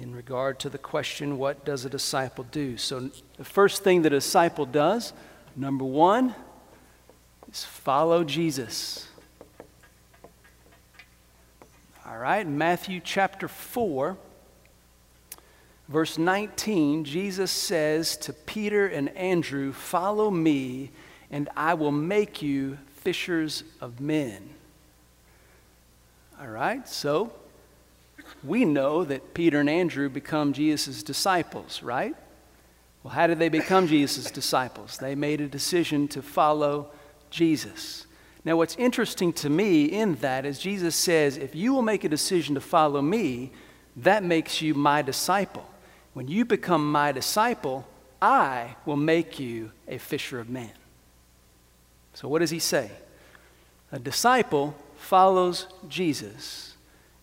in 0.00 0.16
regard 0.16 0.58
to 0.60 0.70
the 0.70 0.78
question, 0.78 1.36
what 1.36 1.66
does 1.66 1.84
a 1.84 1.90
disciple 1.90 2.46
do? 2.50 2.78
So, 2.78 3.10
the 3.36 3.44
first 3.44 3.84
thing 3.84 4.00
that 4.02 4.12
a 4.14 4.16
disciple 4.16 4.64
does, 4.64 5.12
number 5.54 5.84
one, 5.84 6.34
is 7.52 7.62
follow 7.66 8.24
Jesus. 8.24 9.07
All 12.10 12.16
right, 12.16 12.46
Matthew 12.46 13.02
chapter 13.04 13.48
4, 13.48 14.16
verse 15.88 16.16
19, 16.16 17.04
Jesus 17.04 17.50
says 17.50 18.16
to 18.18 18.32
Peter 18.32 18.86
and 18.86 19.10
Andrew, 19.10 19.74
Follow 19.74 20.30
me, 20.30 20.90
and 21.30 21.50
I 21.54 21.74
will 21.74 21.92
make 21.92 22.40
you 22.40 22.78
fishers 22.96 23.62
of 23.82 24.00
men. 24.00 24.48
All 26.40 26.48
right, 26.48 26.88
so 26.88 27.30
we 28.42 28.64
know 28.64 29.04
that 29.04 29.34
Peter 29.34 29.60
and 29.60 29.68
Andrew 29.68 30.08
become 30.08 30.54
Jesus' 30.54 31.02
disciples, 31.02 31.82
right? 31.82 32.16
Well, 33.02 33.12
how 33.12 33.26
did 33.26 33.38
they 33.38 33.50
become 33.50 33.86
Jesus' 33.86 34.30
disciples? 34.30 34.96
They 34.96 35.14
made 35.14 35.42
a 35.42 35.48
decision 35.48 36.08
to 36.08 36.22
follow 36.22 36.88
Jesus. 37.28 38.06
Now, 38.44 38.56
what's 38.56 38.76
interesting 38.76 39.32
to 39.34 39.50
me 39.50 39.84
in 39.84 40.14
that 40.16 40.46
is 40.46 40.58
Jesus 40.58 40.94
says, 40.94 41.36
if 41.36 41.54
you 41.54 41.72
will 41.72 41.82
make 41.82 42.04
a 42.04 42.08
decision 42.08 42.54
to 42.54 42.60
follow 42.60 43.02
me, 43.02 43.52
that 43.96 44.22
makes 44.22 44.62
you 44.62 44.74
my 44.74 45.02
disciple. 45.02 45.68
When 46.14 46.28
you 46.28 46.44
become 46.44 46.90
my 46.90 47.12
disciple, 47.12 47.86
I 48.22 48.76
will 48.86 48.96
make 48.96 49.38
you 49.38 49.72
a 49.86 49.98
fisher 49.98 50.40
of 50.40 50.48
men. 50.48 50.70
So, 52.14 52.28
what 52.28 52.40
does 52.40 52.50
he 52.50 52.58
say? 52.58 52.90
A 53.92 53.98
disciple 53.98 54.74
follows 54.96 55.66
Jesus. 55.88 56.74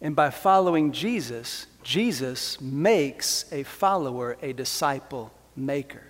And 0.01 0.15
by 0.15 0.29
following 0.29 0.91
Jesus, 0.91 1.67
Jesus 1.83 2.59
makes 2.61 3.45
a 3.51 3.63
follower 3.63 4.37
a 4.41 4.53
disciple 4.53 5.31
maker. 5.55 6.03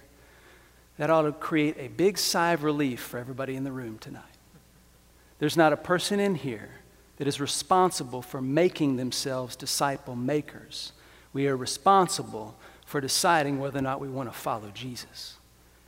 That 0.97 1.09
ought 1.09 1.23
to 1.23 1.31
create 1.31 1.77
a 1.77 1.87
big 1.87 2.17
sigh 2.17 2.53
of 2.53 2.63
relief 2.63 3.01
for 3.01 3.17
everybody 3.17 3.55
in 3.55 3.63
the 3.63 3.71
room 3.71 3.97
tonight. 3.99 4.34
There's 5.45 5.55
not 5.55 5.73
a 5.73 5.77
person 5.77 6.19
in 6.19 6.33
here 6.33 6.71
that 7.17 7.27
is 7.27 7.39
responsible 7.39 8.23
for 8.23 8.41
making 8.41 8.95
themselves 8.95 9.55
disciple 9.55 10.15
makers. 10.15 10.91
We 11.33 11.47
are 11.47 11.55
responsible 11.55 12.55
for 12.83 12.99
deciding 12.99 13.59
whether 13.59 13.77
or 13.77 13.83
not 13.83 14.01
we 14.01 14.09
want 14.09 14.27
to 14.27 14.35
follow 14.35 14.71
Jesus. 14.73 15.35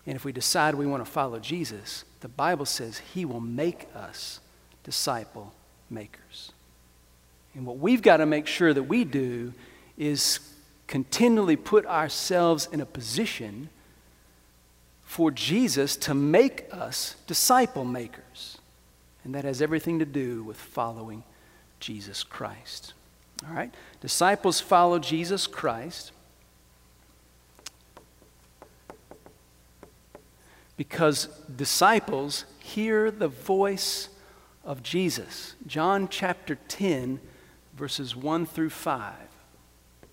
And 0.06 0.16
if 0.16 0.24
we 0.24 0.32
decide 0.32 0.76
we 0.76 0.86
want 0.86 1.04
to 1.04 1.12
follow 1.12 1.40
Jesus, 1.40 2.06
the 2.20 2.28
Bible 2.28 2.68
says 2.68 3.02
He 3.16 3.26
will 3.26 3.40
make 3.40 3.88
us 3.96 4.42
disciple 4.84 5.56
makers. 5.90 6.52
And 7.56 7.66
what 7.66 7.80
we've 7.80 8.04
got 8.04 8.18
to 8.18 8.28
make 8.28 8.46
sure 8.46 8.76
that 8.76 8.84
we 8.84 9.06
do 9.06 9.56
is 9.98 10.40
continually 10.86 11.56
put 11.56 11.84
ourselves 11.88 12.70
in 12.72 12.80
a 12.80 12.86
position 12.86 13.70
for 15.02 15.32
Jesus 15.32 15.98
to 15.98 16.14
make 16.14 16.66
us 16.72 17.16
disciple 17.26 17.86
makers. 17.86 18.57
And 19.28 19.36
that 19.36 19.44
has 19.44 19.62
everything 19.62 20.00
to 20.00 20.06
do 20.06 20.42
with 20.42 20.56
following 20.56 21.22
Jesus 21.82 22.24
Christ. 22.24 22.94
All 23.46 23.54
right? 23.54 23.76
Disciples 24.00 24.62
follow 24.62 25.00
Jesus 25.00 25.48
Christ 25.48 26.14
because 30.78 31.28
disciples 31.54 32.46
hear 32.60 33.12
the 33.12 33.28
voice 33.28 34.08
of 34.64 34.82
Jesus. 34.82 35.56
John 35.68 36.08
chapter 36.08 36.58
10, 36.70 37.20
verses 37.76 38.16
1 38.16 38.46
through 38.46 38.70
5. 38.70 39.14
I 39.14 40.08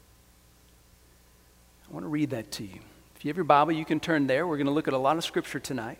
want 1.88 2.02
to 2.04 2.08
read 2.08 2.30
that 2.30 2.50
to 2.50 2.64
you. 2.64 2.80
If 3.14 3.24
you 3.24 3.28
have 3.28 3.36
your 3.36 3.44
Bible, 3.44 3.70
you 3.70 3.84
can 3.84 4.00
turn 4.00 4.26
there. 4.26 4.44
We're 4.44 4.56
going 4.56 4.66
to 4.66 4.72
look 4.72 4.88
at 4.88 4.94
a 4.94 4.98
lot 4.98 5.16
of 5.16 5.22
scripture 5.22 5.60
tonight. 5.60 5.98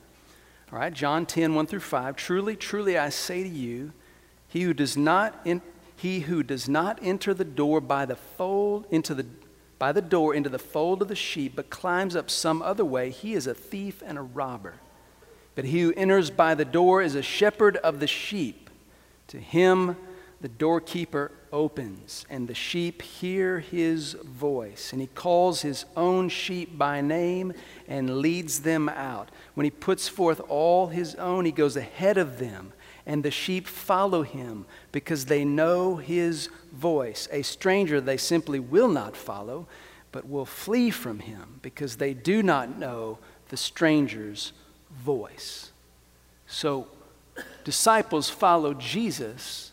All 0.74 0.80
right, 0.80 0.92
John 0.92 1.24
10, 1.24 1.54
1 1.54 1.66
through 1.68 1.78
5. 1.78 2.16
Truly, 2.16 2.56
truly, 2.56 2.98
I 2.98 3.08
say 3.08 3.44
to 3.44 3.48
you, 3.48 3.92
he 4.48 4.62
who 4.62 4.74
does 4.74 4.96
not, 4.96 5.40
in, 5.44 5.62
he 5.94 6.18
who 6.18 6.42
does 6.42 6.68
not 6.68 6.98
enter 7.00 7.32
the 7.32 7.44
door 7.44 7.80
by 7.80 8.06
the 8.06 8.16
fold 8.16 8.88
into 8.90 9.14
the 9.14 9.24
by 9.78 9.92
the 9.92 10.02
door 10.02 10.34
into 10.34 10.48
the 10.48 10.58
fold 10.58 11.00
of 11.00 11.06
the 11.06 11.14
sheep, 11.14 11.54
but 11.54 11.70
climbs 11.70 12.16
up 12.16 12.28
some 12.28 12.60
other 12.60 12.84
way, 12.84 13.10
he 13.10 13.34
is 13.34 13.46
a 13.46 13.54
thief 13.54 14.02
and 14.04 14.18
a 14.18 14.22
robber. 14.22 14.74
But 15.54 15.66
he 15.66 15.82
who 15.82 15.94
enters 15.96 16.30
by 16.30 16.56
the 16.56 16.64
door 16.64 17.02
is 17.02 17.14
a 17.14 17.22
shepherd 17.22 17.76
of 17.76 18.00
the 18.00 18.08
sheep. 18.08 18.68
To 19.28 19.38
him 19.38 19.96
the 20.44 20.48
doorkeeper 20.48 21.32
opens, 21.54 22.26
and 22.28 22.46
the 22.46 22.54
sheep 22.54 23.00
hear 23.00 23.60
his 23.60 24.12
voice. 24.12 24.92
And 24.92 25.00
he 25.00 25.06
calls 25.06 25.62
his 25.62 25.86
own 25.96 26.28
sheep 26.28 26.76
by 26.76 27.00
name 27.00 27.54
and 27.88 28.18
leads 28.18 28.60
them 28.60 28.90
out. 28.90 29.30
When 29.54 29.64
he 29.64 29.70
puts 29.70 30.06
forth 30.06 30.42
all 30.50 30.88
his 30.88 31.14
own, 31.14 31.46
he 31.46 31.50
goes 31.50 31.78
ahead 31.78 32.18
of 32.18 32.38
them, 32.38 32.74
and 33.06 33.22
the 33.22 33.30
sheep 33.30 33.66
follow 33.66 34.20
him 34.20 34.66
because 34.92 35.24
they 35.24 35.46
know 35.46 35.96
his 35.96 36.50
voice. 36.74 37.26
A 37.32 37.40
stranger 37.40 37.98
they 37.98 38.18
simply 38.18 38.60
will 38.60 38.88
not 38.88 39.16
follow, 39.16 39.66
but 40.12 40.28
will 40.28 40.44
flee 40.44 40.90
from 40.90 41.20
him 41.20 41.58
because 41.62 41.96
they 41.96 42.12
do 42.12 42.42
not 42.42 42.76
know 42.76 43.16
the 43.48 43.56
stranger's 43.56 44.52
voice. 44.92 45.70
So, 46.46 46.88
disciples 47.64 48.28
follow 48.28 48.74
Jesus, 48.74 49.70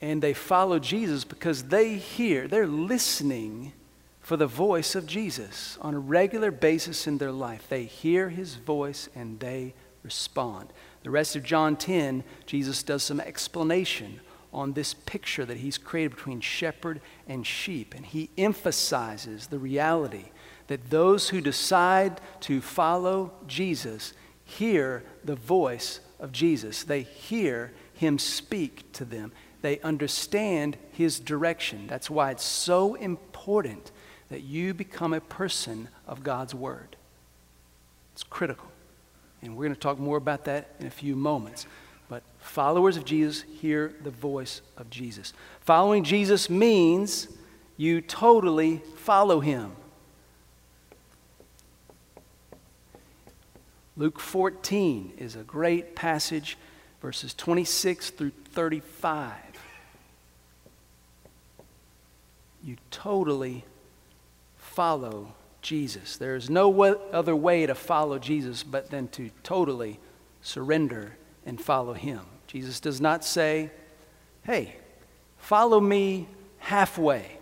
and 0.00 0.22
they 0.22 0.34
follow 0.34 0.78
Jesus 0.78 1.24
because 1.24 1.64
they 1.64 1.96
hear, 1.96 2.46
they're 2.48 2.66
listening 2.66 3.72
for 4.20 4.36
the 4.36 4.46
voice 4.46 4.94
of 4.94 5.06
Jesus 5.06 5.78
on 5.80 5.94
a 5.94 5.98
regular 5.98 6.50
basis 6.50 7.06
in 7.06 7.18
their 7.18 7.32
life. 7.32 7.66
They 7.68 7.84
hear 7.84 8.28
his 8.28 8.56
voice 8.56 9.08
and 9.14 9.40
they 9.40 9.74
respond. 10.02 10.72
The 11.02 11.10
rest 11.10 11.36
of 11.36 11.42
John 11.42 11.76
10, 11.76 12.24
Jesus 12.46 12.82
does 12.82 13.02
some 13.02 13.20
explanation 13.20 14.20
on 14.52 14.72
this 14.72 14.94
picture 14.94 15.44
that 15.44 15.58
he's 15.58 15.78
created 15.78 16.16
between 16.16 16.40
shepherd 16.40 17.00
and 17.26 17.46
sheep, 17.46 17.94
and 17.94 18.04
he 18.04 18.30
emphasizes 18.38 19.46
the 19.46 19.58
reality 19.58 20.26
that 20.68 20.90
those 20.90 21.30
who 21.30 21.40
decide 21.40 22.20
to 22.40 22.60
follow 22.60 23.32
Jesus 23.46 24.12
hear 24.44 25.02
the 25.24 25.34
voice 25.34 26.00
of 26.18 26.32
Jesus. 26.32 26.82
They 26.82 27.02
hear 27.02 27.72
him 27.94 28.18
speak 28.18 28.92
to 28.92 29.04
them. 29.04 29.32
They 29.60 29.80
understand 29.80 30.76
his 30.92 31.18
direction. 31.18 31.86
That's 31.86 32.08
why 32.08 32.30
it's 32.30 32.44
so 32.44 32.94
important 32.94 33.90
that 34.28 34.42
you 34.42 34.74
become 34.74 35.12
a 35.12 35.20
person 35.20 35.88
of 36.06 36.22
God's 36.22 36.54
word. 36.54 36.96
It's 38.12 38.22
critical. 38.22 38.68
And 39.42 39.56
we're 39.56 39.64
going 39.64 39.74
to 39.74 39.80
talk 39.80 39.98
more 39.98 40.16
about 40.16 40.44
that 40.44 40.74
in 40.80 40.86
a 40.86 40.90
few 40.90 41.16
moments. 41.16 41.66
But 42.08 42.22
followers 42.38 42.96
of 42.96 43.04
Jesus 43.04 43.44
hear 43.60 43.94
the 44.02 44.10
voice 44.10 44.60
of 44.76 44.90
Jesus. 44.90 45.32
Following 45.60 46.04
Jesus 46.04 46.50
means 46.50 47.28
you 47.76 48.00
totally 48.00 48.82
follow 48.96 49.40
him. 49.40 49.72
Luke 53.96 54.20
14 54.20 55.14
is 55.18 55.34
a 55.34 55.42
great 55.42 55.96
passage, 55.96 56.56
verses 57.02 57.34
26 57.34 58.10
through 58.10 58.30
35. 58.52 59.47
You 62.68 62.76
totally 62.90 63.64
follow 64.58 65.32
Jesus. 65.62 66.18
There 66.18 66.36
is 66.36 66.50
no 66.50 66.82
other 67.14 67.34
way 67.34 67.64
to 67.64 67.74
follow 67.74 68.18
Jesus 68.18 68.62
but 68.62 68.90
than 68.90 69.08
to 69.08 69.30
totally 69.42 69.98
surrender 70.42 71.16
and 71.46 71.58
follow 71.58 71.94
him. 71.94 72.20
Jesus 72.46 72.78
does 72.78 73.00
not 73.00 73.24
say, 73.24 73.70
hey, 74.42 74.76
follow 75.38 75.80
me 75.80 76.28
halfway 76.58 77.38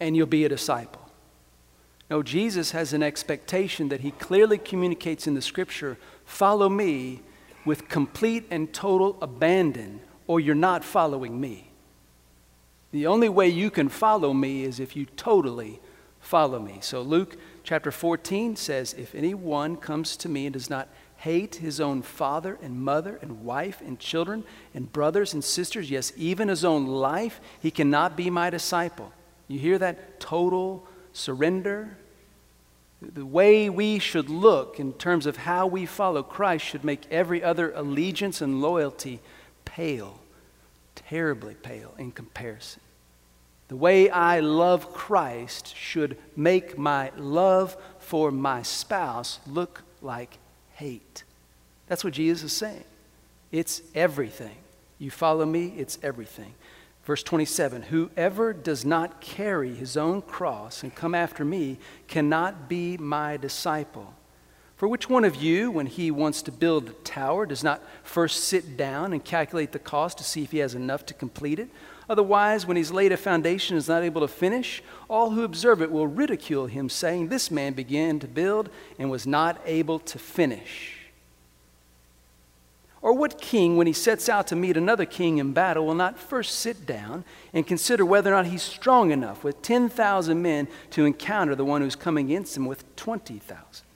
and 0.00 0.14
you'll 0.14 0.26
be 0.26 0.44
a 0.44 0.50
disciple. 0.50 1.08
No, 2.10 2.22
Jesus 2.22 2.72
has 2.72 2.92
an 2.92 3.02
expectation 3.02 3.88
that 3.88 4.02
he 4.02 4.10
clearly 4.10 4.58
communicates 4.58 5.26
in 5.26 5.32
the 5.32 5.40
scripture 5.40 5.96
follow 6.26 6.68
me 6.68 7.22
with 7.64 7.88
complete 7.88 8.44
and 8.50 8.70
total 8.74 9.16
abandon, 9.22 10.02
or 10.26 10.40
you're 10.40 10.54
not 10.54 10.84
following 10.84 11.40
me. 11.40 11.67
The 12.90 13.06
only 13.06 13.28
way 13.28 13.48
you 13.48 13.70
can 13.70 13.88
follow 13.88 14.32
me 14.32 14.64
is 14.64 14.80
if 14.80 14.96
you 14.96 15.04
totally 15.04 15.80
follow 16.20 16.58
me. 16.58 16.78
So 16.80 17.02
Luke 17.02 17.36
chapter 17.62 17.90
14 17.90 18.56
says, 18.56 18.94
If 18.94 19.14
anyone 19.14 19.76
comes 19.76 20.16
to 20.18 20.28
me 20.28 20.46
and 20.46 20.52
does 20.52 20.70
not 20.70 20.88
hate 21.18 21.56
his 21.56 21.80
own 21.80 22.00
father 22.00 22.58
and 22.62 22.80
mother 22.80 23.18
and 23.20 23.44
wife 23.44 23.80
and 23.80 23.98
children 23.98 24.44
and 24.72 24.92
brothers 24.92 25.34
and 25.34 25.42
sisters, 25.42 25.90
yes, 25.90 26.12
even 26.16 26.48
his 26.48 26.64
own 26.64 26.86
life, 26.86 27.40
he 27.60 27.70
cannot 27.70 28.16
be 28.16 28.30
my 28.30 28.50
disciple. 28.50 29.12
You 29.48 29.58
hear 29.58 29.78
that 29.78 30.20
total 30.20 30.86
surrender? 31.12 31.96
The 33.02 33.26
way 33.26 33.68
we 33.68 33.98
should 33.98 34.28
look 34.28 34.80
in 34.80 34.92
terms 34.92 35.26
of 35.26 35.38
how 35.38 35.66
we 35.66 35.86
follow 35.86 36.22
Christ 36.22 36.64
should 36.64 36.84
make 36.84 37.06
every 37.10 37.42
other 37.42 37.72
allegiance 37.72 38.40
and 38.40 38.60
loyalty 38.60 39.20
pale, 39.64 40.20
terribly 41.08 41.54
pale 41.54 41.94
in 41.98 42.12
comparison. 42.12 42.80
The 43.68 43.76
way 43.76 44.08
I 44.08 44.40
love 44.40 44.92
Christ 44.94 45.76
should 45.76 46.16
make 46.36 46.78
my 46.78 47.12
love 47.16 47.76
for 47.98 48.30
my 48.30 48.62
spouse 48.62 49.40
look 49.46 49.82
like 50.00 50.38
hate. 50.74 51.24
That's 51.86 52.02
what 52.02 52.14
Jesus 52.14 52.52
is 52.52 52.56
saying. 52.56 52.84
It's 53.52 53.82
everything. 53.94 54.56
You 54.98 55.10
follow 55.10 55.44
me, 55.44 55.74
it's 55.76 55.98
everything. 56.02 56.54
Verse 57.04 57.22
27 57.22 57.82
Whoever 57.82 58.52
does 58.52 58.84
not 58.84 59.20
carry 59.20 59.74
his 59.74 59.96
own 59.96 60.22
cross 60.22 60.82
and 60.82 60.94
come 60.94 61.14
after 61.14 61.44
me 61.44 61.78
cannot 62.06 62.68
be 62.68 62.96
my 62.96 63.36
disciple. 63.36 64.14
For 64.78 64.86
which 64.86 65.10
one 65.10 65.24
of 65.24 65.34
you, 65.34 65.72
when 65.72 65.86
he 65.86 66.12
wants 66.12 66.40
to 66.42 66.52
build 66.52 66.88
a 66.88 66.92
tower, 66.92 67.46
does 67.46 67.64
not 67.64 67.82
first 68.04 68.44
sit 68.44 68.76
down 68.76 69.12
and 69.12 69.24
calculate 69.24 69.72
the 69.72 69.80
cost 69.80 70.18
to 70.18 70.24
see 70.24 70.44
if 70.44 70.52
he 70.52 70.58
has 70.58 70.76
enough 70.76 71.04
to 71.06 71.14
complete 71.14 71.58
it? 71.58 71.68
Otherwise, 72.08 72.64
when 72.64 72.76
he's 72.76 72.92
laid 72.92 73.10
a 73.10 73.16
foundation 73.16 73.74
and 73.74 73.80
is 73.80 73.88
not 73.88 74.04
able 74.04 74.20
to 74.20 74.28
finish, 74.28 74.80
all 75.10 75.30
who 75.30 75.42
observe 75.42 75.82
it 75.82 75.90
will 75.90 76.06
ridicule 76.06 76.66
him, 76.66 76.88
saying, 76.88 77.26
This 77.26 77.50
man 77.50 77.72
began 77.72 78.20
to 78.20 78.28
build 78.28 78.70
and 79.00 79.10
was 79.10 79.26
not 79.26 79.60
able 79.66 79.98
to 79.98 80.16
finish. 80.16 81.10
Or 83.02 83.12
what 83.12 83.40
king, 83.40 83.76
when 83.76 83.88
he 83.88 83.92
sets 83.92 84.28
out 84.28 84.46
to 84.46 84.56
meet 84.56 84.76
another 84.76 85.06
king 85.06 85.38
in 85.38 85.52
battle, 85.52 85.86
will 85.86 85.94
not 85.96 86.20
first 86.20 86.54
sit 86.54 86.86
down 86.86 87.24
and 87.52 87.66
consider 87.66 88.06
whether 88.06 88.32
or 88.32 88.36
not 88.36 88.46
he's 88.46 88.62
strong 88.62 89.10
enough 89.10 89.42
with 89.42 89.60
10,000 89.60 90.40
men 90.40 90.68
to 90.90 91.04
encounter 91.04 91.56
the 91.56 91.64
one 91.64 91.82
who's 91.82 91.96
coming 91.96 92.26
against 92.26 92.56
him 92.56 92.64
with 92.64 92.94
20,000? 92.94 93.87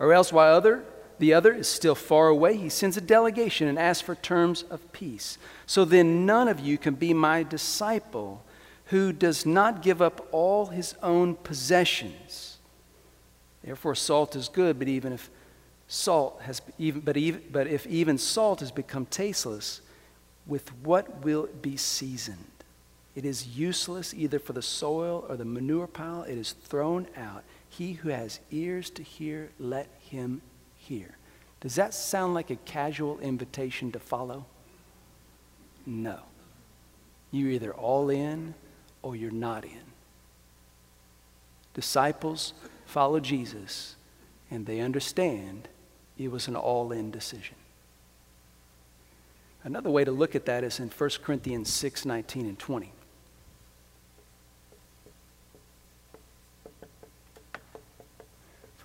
Or 0.00 0.12
else, 0.14 0.32
while 0.32 0.56
other, 0.56 0.82
the 1.18 1.34
other 1.34 1.52
is 1.52 1.68
still 1.68 1.94
far 1.94 2.28
away, 2.28 2.56
he 2.56 2.70
sends 2.70 2.96
a 2.96 3.02
delegation 3.02 3.68
and 3.68 3.78
asks 3.78 4.00
for 4.00 4.14
terms 4.14 4.62
of 4.62 4.90
peace. 4.92 5.36
So 5.66 5.84
then, 5.84 6.24
none 6.24 6.48
of 6.48 6.58
you 6.58 6.78
can 6.78 6.94
be 6.94 7.12
my 7.12 7.42
disciple 7.42 8.42
who 8.86 9.12
does 9.12 9.46
not 9.46 9.82
give 9.82 10.02
up 10.02 10.26
all 10.32 10.66
his 10.66 10.94
own 11.02 11.36
possessions. 11.36 12.58
Therefore, 13.62 13.94
salt 13.94 14.34
is 14.34 14.48
good, 14.48 14.78
but 14.78 14.88
even 14.88 15.12
if 15.12 15.30
salt 15.86 16.40
has 16.42 16.62
even 16.78 17.02
but, 17.02 17.16
even, 17.16 17.42
but 17.52 17.66
if 17.66 17.86
even 17.86 18.16
salt 18.16 18.60
has 18.60 18.72
become 18.72 19.04
tasteless, 19.06 19.82
with 20.46 20.72
what 20.82 21.22
will 21.24 21.44
it 21.44 21.60
be 21.60 21.76
seasoned? 21.76 22.46
It 23.14 23.24
is 23.24 23.46
useless 23.46 24.14
either 24.14 24.38
for 24.38 24.54
the 24.54 24.62
soil 24.62 25.26
or 25.28 25.36
the 25.36 25.44
manure 25.44 25.86
pile. 25.86 26.22
It 26.22 26.38
is 26.38 26.52
thrown 26.52 27.06
out. 27.16 27.44
He 27.70 27.94
who 27.94 28.10
has 28.10 28.40
ears 28.50 28.90
to 28.90 29.02
hear, 29.02 29.50
let 29.58 29.88
him 30.00 30.42
hear. 30.76 31.16
Does 31.60 31.76
that 31.76 31.94
sound 31.94 32.34
like 32.34 32.50
a 32.50 32.56
casual 32.56 33.18
invitation 33.20 33.92
to 33.92 33.98
follow? 33.98 34.44
No. 35.86 36.18
You're 37.30 37.50
either 37.50 37.72
all 37.72 38.10
in 38.10 38.54
or 39.02 39.14
you're 39.14 39.30
not 39.30 39.64
in. 39.64 39.90
Disciples 41.74 42.52
follow 42.86 43.20
Jesus 43.20 43.94
and 44.50 44.66
they 44.66 44.80
understand 44.80 45.68
it 46.18 46.30
was 46.30 46.48
an 46.48 46.56
all 46.56 46.92
in 46.92 47.10
decision. 47.10 47.54
Another 49.62 49.90
way 49.90 50.04
to 50.04 50.10
look 50.10 50.34
at 50.34 50.46
that 50.46 50.64
is 50.64 50.80
in 50.80 50.88
1 50.88 51.10
Corinthians 51.22 51.70
6 51.72 52.04
19 52.04 52.46
and 52.46 52.58
20. 52.58 52.92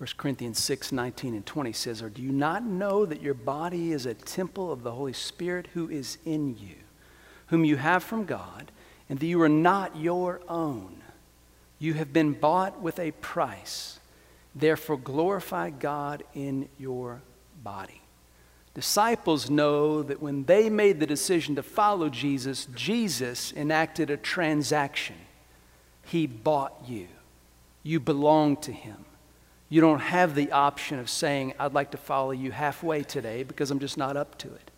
First 0.06 0.18
Corinthians 0.18 0.62
6, 0.62 0.92
19 0.92 1.34
and 1.34 1.44
20 1.44 1.72
says, 1.72 2.00
Or 2.00 2.08
do 2.08 2.22
you 2.22 2.30
not 2.30 2.62
know 2.64 3.04
that 3.04 3.22
your 3.22 3.34
body 3.34 3.90
is 3.90 4.06
a 4.06 4.14
temple 4.14 4.70
of 4.70 4.84
the 4.84 4.92
Holy 4.92 5.12
Spirit 5.12 5.66
who 5.74 5.90
is 5.90 6.18
in 6.24 6.56
you, 6.56 6.76
whom 7.48 7.64
you 7.64 7.76
have 7.76 8.04
from 8.04 8.24
God, 8.24 8.70
and 9.08 9.18
that 9.18 9.26
you 9.26 9.42
are 9.42 9.48
not 9.48 9.96
your 9.96 10.40
own? 10.48 11.02
You 11.80 11.94
have 11.94 12.12
been 12.12 12.34
bought 12.34 12.80
with 12.80 13.00
a 13.00 13.10
price. 13.10 13.98
Therefore, 14.54 14.96
glorify 14.96 15.70
God 15.70 16.22
in 16.34 16.68
your 16.78 17.20
body. 17.64 18.00
Disciples 18.74 19.50
know 19.50 20.04
that 20.04 20.22
when 20.22 20.44
they 20.44 20.70
made 20.70 21.00
the 21.00 21.06
decision 21.08 21.56
to 21.56 21.64
follow 21.64 22.08
Jesus, 22.10 22.68
Jesus 22.76 23.52
enacted 23.54 24.10
a 24.10 24.16
transaction. 24.16 25.16
He 26.04 26.28
bought 26.28 26.84
you, 26.86 27.08
you 27.82 27.98
belong 27.98 28.56
to 28.58 28.70
Him. 28.70 29.05
You 29.68 29.80
don't 29.80 30.00
have 30.00 30.34
the 30.34 30.52
option 30.52 30.98
of 30.98 31.10
saying, 31.10 31.54
I'd 31.58 31.74
like 31.74 31.90
to 31.90 31.96
follow 31.96 32.30
you 32.30 32.52
halfway 32.52 33.02
today 33.02 33.42
because 33.42 33.70
I'm 33.70 33.80
just 33.80 33.98
not 33.98 34.16
up 34.16 34.38
to 34.38 34.48
it. 34.48 34.70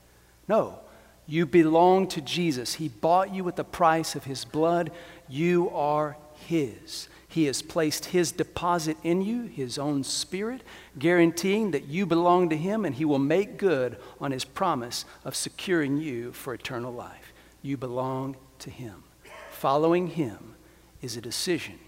No, 0.48 0.78
you 1.26 1.44
belong 1.44 2.06
to 2.08 2.22
Jesus. 2.22 2.74
He 2.74 2.88
bought 2.88 3.34
you 3.34 3.44
with 3.44 3.56
the 3.56 3.64
price 3.64 4.16
of 4.16 4.24
His 4.24 4.46
blood. 4.46 4.90
You 5.28 5.68
are 5.70 6.16
His. 6.46 7.08
He 7.28 7.44
has 7.44 7.60
placed 7.60 8.06
His 8.06 8.32
deposit 8.32 8.96
in 9.02 9.20
you, 9.20 9.42
His 9.42 9.78
own 9.78 10.02
Spirit, 10.04 10.62
guaranteeing 10.98 11.72
that 11.72 11.84
you 11.84 12.06
belong 12.06 12.48
to 12.48 12.56
Him 12.56 12.86
and 12.86 12.94
He 12.94 13.04
will 13.04 13.18
make 13.18 13.58
good 13.58 13.98
on 14.18 14.30
His 14.30 14.46
promise 14.46 15.04
of 15.22 15.36
securing 15.36 15.98
you 15.98 16.32
for 16.32 16.54
eternal 16.54 16.92
life. 16.92 17.34
You 17.60 17.76
belong 17.76 18.36
to 18.60 18.70
Him. 18.70 19.04
Following 19.50 20.06
Him 20.06 20.54
is 21.02 21.18
a 21.18 21.20
decision 21.20 21.78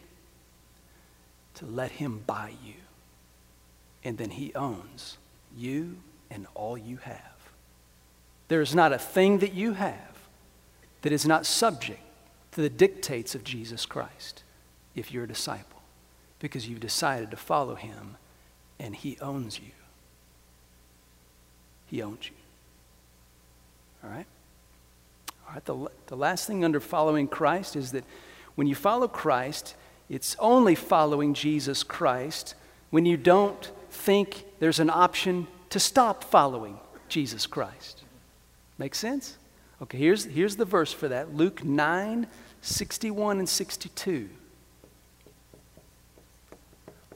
to 1.55 1.65
let 1.65 1.93
Him 1.93 2.23
buy 2.27 2.53
you, 2.63 2.75
and 4.05 4.19
then 4.19 4.31
He 4.31 4.55
owns 4.55 5.19
you 5.57 5.99
and 6.31 6.47
all 6.55 6.77
you 6.79 6.99
have. 6.99 7.23
There 8.49 8.61
is 8.61 8.75
not 8.75 8.93
a 8.93 8.99
thing 8.99 9.39
that 9.39 9.53
you 9.53 9.75
have 9.75 10.19
that 11.03 11.13
is 11.13 11.27
not 11.27 11.47
subject 11.47 12.01
to 12.53 12.61
the 12.61 12.69
dictates 12.69 13.35
of 13.35 13.45
Jesus 13.45 13.87
Christ 13.87 14.43
if 14.95 15.13
you're 15.13 15.25
a 15.25 15.29
disciple 15.29 15.83
because 16.41 16.69
you've 16.69 16.81
decided 16.81 17.31
to 17.31 17.37
follow 17.37 17.75
him 17.75 18.17
and 18.79 18.97
he 18.97 19.17
owns 19.21 19.61
you. 19.61 19.73
He 21.87 22.03
owns 22.03 22.27
you. 22.27 22.37
All 24.03 24.11
right? 24.11 24.27
All 25.47 25.55
right, 25.55 25.65
the, 25.65 25.91
the 26.07 26.17
last 26.17 26.47
thing 26.47 26.65
under 26.65 26.81
following 26.81 27.29
Christ 27.29 27.77
is 27.77 27.93
that 27.93 28.05
when 28.55 28.67
you 28.67 28.75
follow 28.75 29.09
Christ, 29.09 29.75
it's 30.09 30.37
only 30.39 30.75
following 30.75 31.35
Jesus 31.35 31.83
Christ 31.83 32.55
when 32.91 33.07
you 33.07 33.17
don't 33.17 33.71
think 33.91 34.45
there's 34.59 34.81
an 34.81 34.91
option 34.91 35.47
to 35.71 35.81
stop 35.81 36.25
following 36.25 36.79
Jesus 37.09 37.47
Christ. 37.47 38.03
Make 38.79 38.95
sense? 38.95 39.37
Okay, 39.83 39.99
here's, 39.99 40.25
here's 40.25 40.57
the 40.57 40.65
verse 40.65 40.93
for 40.93 41.09
that 41.09 41.35
Luke 41.35 41.65
9 41.65 42.27
61 42.63 43.39
and 43.39 43.49
62. 43.49 44.29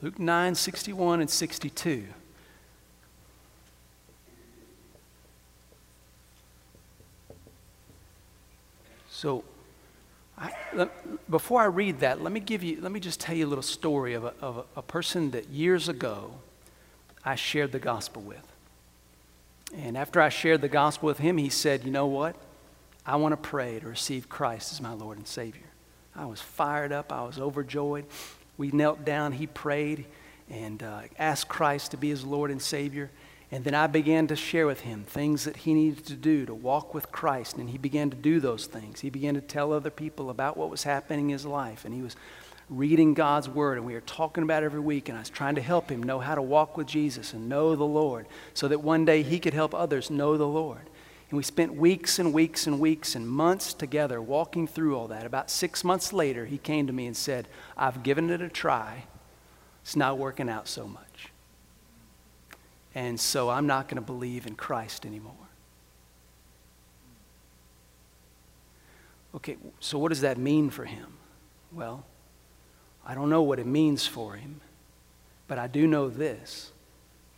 Luke 0.01 0.19
9, 0.19 0.55
61 0.55 1.21
and 1.21 1.29
62. 1.29 2.05
So, 9.09 9.43
I, 10.37 10.51
let, 10.73 11.29
before 11.29 11.61
I 11.61 11.65
read 11.65 12.01
that, 12.01 12.21
let 12.21 12.33
me 12.33 12.39
give 12.39 12.61
you, 12.61 12.81
let 12.81 12.91
me 12.91 12.99
just 12.99 13.19
tell 13.21 13.35
you 13.35 13.45
a 13.45 13.47
little 13.47 13.61
story 13.61 14.13
of 14.13 14.25
a, 14.25 14.33
of 14.41 14.57
a, 14.57 14.79
a 14.79 14.81
person 14.81 15.31
that 15.31 15.49
years 15.49 15.87
ago 15.87 16.33
I 17.25 17.35
shared 17.35 17.71
the 17.71 17.79
gospel 17.79 18.21
with. 18.21 18.45
And 19.75 19.97
after 19.97 20.21
I 20.21 20.29
shared 20.29 20.61
the 20.61 20.69
gospel 20.69 21.07
with 21.07 21.17
him, 21.17 21.37
he 21.37 21.49
said, 21.49 21.83
You 21.83 21.91
know 21.91 22.05
what? 22.05 22.35
I 23.05 23.15
want 23.17 23.33
to 23.33 23.49
pray 23.49 23.79
to 23.79 23.87
receive 23.87 24.29
Christ 24.29 24.71
as 24.71 24.81
my 24.81 24.93
Lord 24.93 25.17
and 25.17 25.27
Savior. 25.27 25.63
I 26.15 26.25
was 26.25 26.39
fired 26.39 26.91
up, 26.91 27.11
I 27.11 27.23
was 27.23 27.39
overjoyed. 27.39 28.05
We 28.57 28.71
knelt 28.71 29.03
down, 29.03 29.33
he 29.33 29.47
prayed, 29.47 30.05
and 30.49 30.81
uh, 30.81 31.01
asked 31.19 31.49
Christ 31.49 31.91
to 31.91 31.97
be 31.97 32.09
his 32.09 32.23
Lord 32.23 32.51
and 32.51 32.61
Savior. 32.61 33.11
And 33.51 33.63
then 33.63 33.75
I 33.75 33.87
began 33.87 34.27
to 34.27 34.35
share 34.35 34.65
with 34.65 34.81
him 34.81 35.03
things 35.03 35.43
that 35.43 35.57
he 35.57 35.73
needed 35.73 36.05
to 36.07 36.15
do 36.15 36.45
to 36.45 36.53
walk 36.53 36.93
with 36.93 37.11
Christ. 37.11 37.57
And 37.57 37.69
he 37.69 37.77
began 37.77 38.09
to 38.09 38.15
do 38.15 38.39
those 38.39 38.65
things. 38.65 39.01
He 39.01 39.09
began 39.09 39.35
to 39.35 39.41
tell 39.41 39.71
other 39.71 39.89
people 39.89 40.29
about 40.29 40.57
what 40.57 40.69
was 40.69 40.83
happening 40.83 41.29
in 41.29 41.33
his 41.33 41.45
life. 41.45 41.85
And 41.85 41.93
he 41.93 42.01
was 42.01 42.15
reading 42.69 43.13
God's 43.13 43.47
Word. 43.47 43.77
And 43.77 43.85
we 43.85 43.93
were 43.93 44.01
talking 44.01 44.43
about 44.43 44.63
every 44.63 44.79
week. 44.79 45.09
And 45.09 45.17
I 45.17 45.21
was 45.21 45.29
trying 45.29 45.55
to 45.55 45.61
help 45.61 45.89
him 45.89 46.03
know 46.03 46.19
how 46.19 46.35
to 46.35 46.41
walk 46.41 46.77
with 46.77 46.87
Jesus 46.87 47.33
and 47.33 47.49
know 47.49 47.75
the 47.75 47.83
Lord 47.83 48.27
so 48.53 48.67
that 48.67 48.81
one 48.81 49.05
day 49.05 49.23
he 49.23 49.39
could 49.39 49.53
help 49.53 49.73
others 49.73 50.09
know 50.09 50.37
the 50.37 50.47
Lord. 50.47 50.89
And 51.29 51.37
we 51.37 51.43
spent 51.43 51.73
weeks 51.73 52.19
and 52.19 52.33
weeks 52.33 52.67
and 52.67 52.79
weeks 52.79 53.15
and 53.15 53.27
months 53.27 53.73
together 53.73 54.21
walking 54.21 54.67
through 54.67 54.95
all 54.95 55.07
that. 55.07 55.25
About 55.25 55.49
six 55.49 55.83
months 55.83 56.13
later, 56.13 56.45
he 56.45 56.57
came 56.57 56.87
to 56.87 56.93
me 56.93 57.07
and 57.07 57.17
said, 57.17 57.47
I've 57.75 58.03
given 58.03 58.29
it 58.29 58.41
a 58.41 58.49
try. 58.49 59.05
It's 59.81 59.95
not 59.95 60.17
working 60.17 60.49
out 60.49 60.67
so 60.67 60.87
much. 60.87 61.29
And 62.93 63.19
so 63.19 63.49
I'm 63.49 63.67
not 63.67 63.87
going 63.87 63.97
to 63.97 64.01
believe 64.01 64.47
in 64.47 64.55
Christ 64.55 65.05
anymore. 65.05 65.33
Okay, 69.35 69.57
so 69.81 69.99
what 69.99 70.09
does 70.09 70.21
that 70.21 70.37
mean 70.37 70.69
for 70.69 70.85
him? 70.85 71.17
Well, 71.73 72.05
I 73.05 73.13
don't 73.15 73.29
know 73.29 73.43
what 73.43 73.59
it 73.59 73.67
means 73.67 74.07
for 74.07 74.35
him, 74.35 74.61
But 75.47 75.59
I 75.59 75.67
do 75.67 75.85
know 75.87 76.09
this 76.09 76.71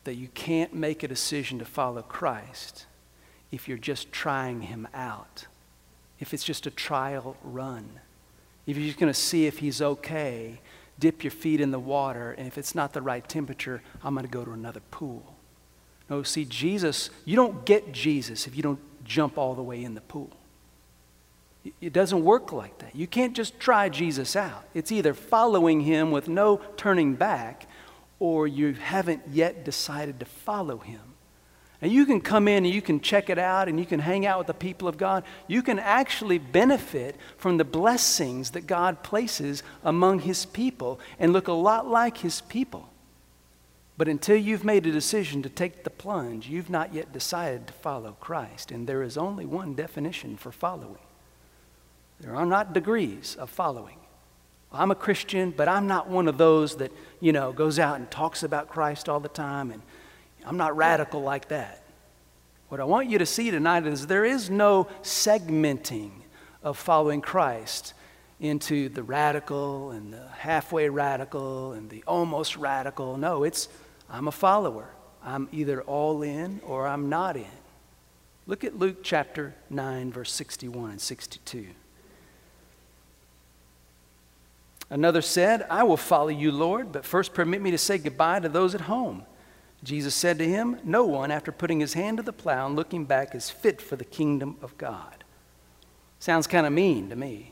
that 0.06 0.15
you 0.15 0.30
can't 0.30 0.73
make 0.73 1.03
a 1.03 1.08
decision 1.08 1.60
to 1.60 1.65
follow 1.65 2.01
Christ 2.01 2.86
if 3.51 3.67
you're 3.67 3.77
just 3.77 4.10
trying 4.12 4.62
him 4.62 4.88
out, 4.93 5.47
if 6.19 6.34
it's 6.34 6.45
just 6.45 6.65
a 6.65 6.71
trial 6.71 7.36
run, 7.43 7.89
if 8.65 8.77
you're 8.77 8.86
just 8.88 8.99
going 8.99 9.12
to 9.12 9.19
see 9.19 9.47
if 9.47 9.60
he's 9.60 9.82
okay, 9.82 10.62
dip 10.97 11.25
your 11.25 11.32
feet 11.32 11.60
in 11.60 11.71
the 11.71 11.80
water, 11.80 12.32
and 12.32 12.47
if 12.47 12.58
it's 12.58 12.73
not 12.73 12.93
the 12.93 13.01
right 13.01 13.27
temperature, 13.27 13.82
I'm 14.01 14.13
going 14.13 14.25
to 14.25 14.32
go 14.32 14.45
to 14.45 14.51
another 14.51 14.82
pool. 14.91 15.36
No, 16.10 16.23
see, 16.23 16.45
Jesus, 16.45 17.10
you 17.25 17.36
don't 17.36 17.65
get 17.65 17.91
Jesus 17.91 18.47
if 18.47 18.56
you 18.56 18.63
don't 18.63 18.80
jump 19.03 19.38
all 19.38 19.56
the 19.56 19.63
way 19.63 19.84
in 19.84 19.93
the 19.93 20.01
pool. 20.01 20.32
It 21.79 21.93
doesn't 21.93 22.23
work 22.23 22.51
like 22.51 22.77
that. 22.79 22.95
You 22.95 23.05
can't 23.05 23.35
just 23.35 23.59
try 23.59 23.89
Jesus 23.89 24.35
out. 24.35 24.65
It's 24.73 24.91
either 24.91 25.13
following 25.13 25.81
him 25.81 26.11
with 26.11 26.27
no 26.27 26.57
turning 26.75 27.13
back, 27.13 27.67
or 28.19 28.47
you 28.47 28.73
haven't 28.73 29.21
yet 29.31 29.63
decided 29.63 30.19
to 30.19 30.25
follow 30.25 30.77
him. 30.79 31.01
And 31.79 31.91
you 31.91 32.07
can 32.07 32.21
come 32.21 32.47
in 32.47 32.65
and 32.65 32.73
you 32.73 32.81
can 32.81 32.99
check 32.99 33.29
it 33.29 33.37
out 33.37 33.67
and 33.67 33.79
you 33.79 33.85
can 33.85 33.99
hang 33.99 34.25
out 34.25 34.39
with 34.39 34.47
the 34.47 34.53
people 34.55 34.87
of 34.87 34.97
God. 34.97 35.23
You 35.47 35.61
can 35.61 35.77
actually 35.77 36.39
benefit 36.39 37.15
from 37.37 37.57
the 37.57 37.63
blessings 37.63 38.51
that 38.51 38.65
God 38.65 39.03
places 39.03 39.61
among 39.83 40.19
his 40.19 40.47
people 40.47 40.99
and 41.19 41.33
look 41.33 41.47
a 41.47 41.53
lot 41.53 41.87
like 41.87 42.17
his 42.17 42.41
people. 42.41 42.89
But 43.95 44.07
until 44.07 44.37
you've 44.37 44.63
made 44.63 44.87
a 44.87 44.91
decision 44.91 45.43
to 45.43 45.49
take 45.49 45.83
the 45.83 45.91
plunge, 45.91 46.47
you've 46.47 46.69
not 46.71 46.95
yet 46.95 47.13
decided 47.13 47.67
to 47.67 47.73
follow 47.73 48.17
Christ. 48.19 48.71
And 48.71 48.87
there 48.87 49.03
is 49.03 49.15
only 49.15 49.45
one 49.45 49.75
definition 49.75 50.35
for 50.35 50.51
following 50.51 50.97
there 52.19 52.36
are 52.36 52.45
not 52.45 52.73
degrees 52.73 53.36
of 53.39 53.49
following. 53.49 53.97
I'm 54.71 54.91
a 54.91 54.95
Christian, 54.95 55.51
but 55.51 55.67
I'm 55.67 55.88
not 55.88 56.10
one 56.10 56.27
of 56.27 56.38
those 56.38 56.77
that, 56.77 56.91
you 57.19 57.32
know, 57.32 57.53
goes 57.53 57.80
out 57.80 57.97
and 57.97 58.10
talks 58.12 58.43
about 58.43 58.69
Christ 58.69 59.08
all 59.08 59.19
the 59.19 59.30
time, 59.30 59.71
and 59.71 59.82
I'm 60.45 60.58
not 60.58 60.75
radical 60.75 61.21
like 61.21 61.47
that. 61.49 61.84
What 62.69 62.82
I 62.82 62.84
want 62.84 63.10
you 63.10 63.17
to 63.19 63.25
see 63.25 63.49
tonight 63.49 63.88
is 63.88 64.08
there 64.08 64.25
is 64.25 64.49
no 64.49 64.88
segmenting 65.01 66.12
of 66.63 66.77
following 66.77 67.21
Christ 67.21 67.93
into 68.39 68.89
the 68.89 69.03
radical 69.03 69.91
and 69.91 70.13
the 70.13 70.27
halfway 70.38 70.89
radical 70.89 71.71
and 71.71 71.89
the 71.89 72.03
almost 72.06 72.58
radical. 72.58 73.17
No, 73.17 73.43
it's 73.43 73.69
I'm 74.10 74.27
a 74.27 74.32
follower. 74.32 74.89
I'm 75.23 75.47
either 75.51 75.82
all 75.82 76.21
in 76.23 76.62
or 76.65 76.88
I'm 76.88 77.10
not 77.10 77.36
in. 77.36 77.45
Look 78.45 78.63
at 78.63 78.77
Luke 78.77 78.97
chapter 79.01 79.56
9, 79.69 80.12
verse 80.12 80.32
61 80.32 80.91
and 80.91 81.01
62. 81.01 81.67
Another 84.89 85.21
said, 85.21 85.65
I 85.69 85.84
will 85.84 85.97
follow 85.97 86.30
you, 86.30 86.52
Lord, 86.52 86.91
but 86.91 87.06
first 87.06 87.34
permit 87.34 87.62
me 87.62 87.71
to 87.71 87.78
say 87.78 87.97
goodbye 87.97 88.39
to 88.39 88.50
those 88.50 88.73
at 88.73 88.82
home. 88.82 89.26
Jesus 89.84 90.15
said 90.15 90.38
to 90.39 90.47
him, 90.47 90.80
No 90.84 91.06
one, 91.06 91.30
after 91.30 91.52
putting 91.52 91.80
his 91.80 91.93
hand 91.93 92.17
to 92.17 92.23
the 92.23 92.34
plow 92.34 92.65
and 92.65 92.76
looking 92.76 93.06
back, 93.06 93.36
is 93.36 93.50
fit 93.50 93.82
for 93.82 93.95
the 93.95 94.06
kingdom 94.06 94.58
of 94.62 94.78
God. 94.78 95.23
Sounds 96.19 96.47
kind 96.47 96.65
of 96.65 96.73
mean 96.73 97.10
to 97.10 97.15
me. 97.15 97.52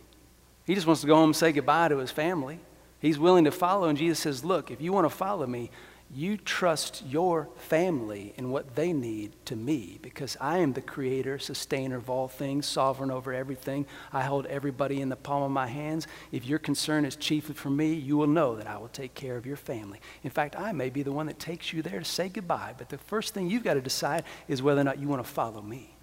He 0.65 0.73
just 0.73 0.87
wants 0.87 1.01
to 1.01 1.07
go 1.07 1.15
home 1.15 1.29
and 1.29 1.35
say 1.35 1.51
goodbye 1.51 1.89
to 1.89 1.97
his 1.97 2.11
family. 2.11 2.59
He's 2.99 3.19
willing 3.19 3.43
to 3.43 3.51
follow, 3.51 3.87
and 3.87 3.97
Jesus 3.97 4.19
says, 4.19 4.43
Look, 4.43 4.71
if 4.71 4.81
you 4.81 4.91
want 4.91 5.05
to 5.05 5.15
follow 5.15 5.45
me, 5.45 5.69
you 6.15 6.37
trust 6.37 7.03
your 7.05 7.49
family 7.57 8.33
and 8.37 8.49
what 8.49 8.75
they 8.75 8.93
need 8.93 9.33
to 9.43 9.55
me 9.55 9.99
because 10.01 10.37
I 10.39 10.59
am 10.59 10.71
the 10.71 10.81
creator, 10.81 11.37
sustainer 11.37 11.97
of 11.97 12.09
all 12.09 12.29
things, 12.29 12.65
sovereign 12.65 13.11
over 13.11 13.33
everything. 13.33 13.85
I 14.13 14.21
hold 14.21 14.45
everybody 14.45 15.01
in 15.01 15.09
the 15.09 15.17
palm 15.17 15.43
of 15.43 15.51
my 15.51 15.67
hands. 15.67 16.07
If 16.31 16.45
your 16.45 16.57
concern 16.57 17.03
is 17.03 17.17
chiefly 17.17 17.53
for 17.53 17.69
me, 17.69 17.93
you 17.93 18.15
will 18.15 18.27
know 18.27 18.55
that 18.55 18.65
I 18.65 18.77
will 18.77 18.87
take 18.87 19.13
care 19.13 19.35
of 19.35 19.45
your 19.45 19.57
family. 19.57 19.99
In 20.23 20.29
fact, 20.29 20.55
I 20.57 20.71
may 20.71 20.89
be 20.89 21.03
the 21.03 21.11
one 21.11 21.25
that 21.25 21.37
takes 21.37 21.73
you 21.73 21.81
there 21.81 21.99
to 21.99 22.05
say 22.05 22.29
goodbye, 22.29 22.75
but 22.77 22.87
the 22.87 22.97
first 22.97 23.33
thing 23.33 23.49
you've 23.49 23.65
got 23.65 23.73
to 23.73 23.81
decide 23.81 24.23
is 24.47 24.61
whether 24.61 24.79
or 24.79 24.85
not 24.85 24.99
you 24.99 25.09
want 25.09 25.23
to 25.23 25.29
follow 25.29 25.61
me. 25.61 25.95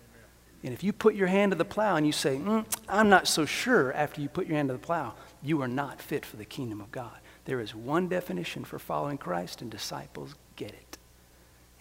And 0.63 0.75
if 0.75 0.85
you 0.85 0.93
put 0.93 1.15
your 1.15 1.27
hand 1.27 1.53
to 1.53 1.59
the 1.59 1.65
plow 1.65 1.97
and 1.97 2.07
you 2.07 2.13
say, 2.13 2.37
mm, 2.37 2.67
I'm 2.87 3.09
not 3.09 3.27
so 3.27 3.47
sure 3.47 3.95
after 3.95 4.21
you 4.21 4.29
put 4.29 4.47
your 4.47 4.57
hand 4.57 4.69
to 4.69 4.75
the 4.75 4.79
plow, 4.79 5.15
you 5.43 5.63
are 5.63 5.69
not 5.69 6.03
fit 6.03 6.27
for 6.27 6.37
the 6.37 6.45
kingdom 6.45 6.83
of 6.83 6.93
God. 6.93 7.17
There 7.45 7.61
is 7.61 7.75
one 7.75 8.09
definition 8.09 8.65
for 8.65 8.79
following 8.79 9.19
Christ, 9.19 9.63
and 9.63 9.71
disciples 9.71 10.35
get 10.57 10.71
it. 10.71 10.99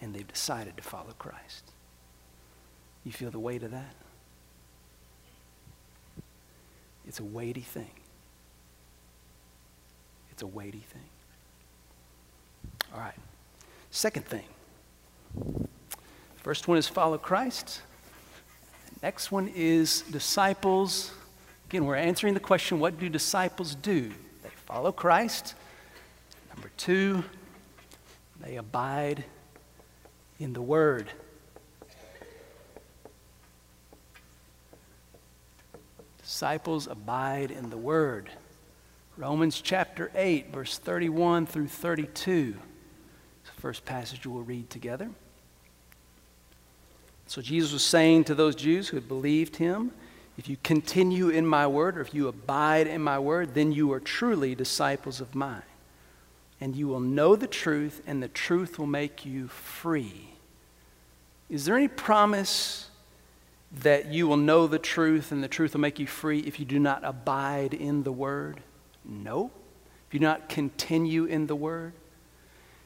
And 0.00 0.14
they've 0.14 0.26
decided 0.26 0.76
to 0.76 0.82
follow 0.82 1.12
Christ. 1.18 1.70
You 3.04 3.12
feel 3.12 3.30
the 3.30 3.38
weight 3.38 3.62
of 3.62 3.70
that? 3.70 3.94
It's 7.06 7.20
a 7.20 7.24
weighty 7.24 7.60
thing. 7.60 7.90
It's 10.30 10.42
a 10.42 10.46
weighty 10.46 10.78
thing. 10.92 11.02
All 12.94 13.00
right. 13.00 13.14
Second 13.90 14.24
thing. 14.26 14.44
First 16.36 16.68
one 16.68 16.78
is 16.78 16.88
follow 16.88 17.18
Christ. 17.18 17.82
Next 19.02 19.30
one 19.30 19.48
is 19.54 20.02
disciples. 20.02 21.12
Again, 21.68 21.84
we're 21.84 21.96
answering 21.96 22.34
the 22.34 22.40
question 22.40 22.80
what 22.80 22.98
do 22.98 23.08
disciples 23.08 23.74
do? 23.74 24.12
Follow 24.72 24.90
Christ. 24.90 25.54
Number 26.54 26.70
two, 26.78 27.22
they 28.40 28.56
abide 28.56 29.22
in 30.40 30.54
the 30.54 30.62
Word. 30.62 31.10
Disciples 36.22 36.86
abide 36.86 37.50
in 37.50 37.68
the 37.68 37.76
Word. 37.76 38.30
Romans 39.18 39.60
chapter 39.60 40.10
8, 40.14 40.50
verse 40.50 40.78
31 40.78 41.44
through 41.44 41.68
32. 41.68 42.56
It's 43.42 43.54
the 43.54 43.60
first 43.60 43.84
passage 43.84 44.26
we'll 44.26 44.42
read 44.42 44.70
together. 44.70 45.10
So 47.26 47.42
Jesus 47.42 47.74
was 47.74 47.84
saying 47.84 48.24
to 48.24 48.34
those 48.34 48.56
Jews 48.56 48.88
who 48.88 48.96
had 48.96 49.06
believed 49.06 49.56
him, 49.56 49.92
if 50.38 50.48
you 50.48 50.56
continue 50.62 51.28
in 51.28 51.46
my 51.46 51.66
word, 51.66 51.98
or 51.98 52.00
if 52.00 52.14
you 52.14 52.28
abide 52.28 52.86
in 52.86 53.02
my 53.02 53.18
word, 53.18 53.54
then 53.54 53.72
you 53.72 53.92
are 53.92 54.00
truly 54.00 54.54
disciples 54.54 55.20
of 55.20 55.34
mine. 55.34 55.62
And 56.60 56.74
you 56.74 56.88
will 56.88 57.00
know 57.00 57.36
the 57.36 57.46
truth, 57.46 58.02
and 58.06 58.22
the 58.22 58.28
truth 58.28 58.78
will 58.78 58.86
make 58.86 59.26
you 59.26 59.48
free. 59.48 60.30
Is 61.50 61.66
there 61.66 61.76
any 61.76 61.88
promise 61.88 62.88
that 63.80 64.06
you 64.06 64.26
will 64.26 64.36
know 64.36 64.66
the 64.66 64.78
truth 64.78 65.32
and 65.32 65.42
the 65.42 65.48
truth 65.48 65.72
will 65.74 65.80
make 65.80 65.98
you 65.98 66.06
free 66.06 66.40
if 66.40 66.60
you 66.60 66.66
do 66.66 66.78
not 66.78 67.04
abide 67.04 67.74
in 67.74 68.02
the 68.02 68.12
word? 68.12 68.60
No. 69.04 69.50
If 70.08 70.14
you 70.14 70.20
do 70.20 70.26
not 70.26 70.48
continue 70.48 71.24
in 71.24 71.46
the 71.46 71.56
word? 71.56 71.92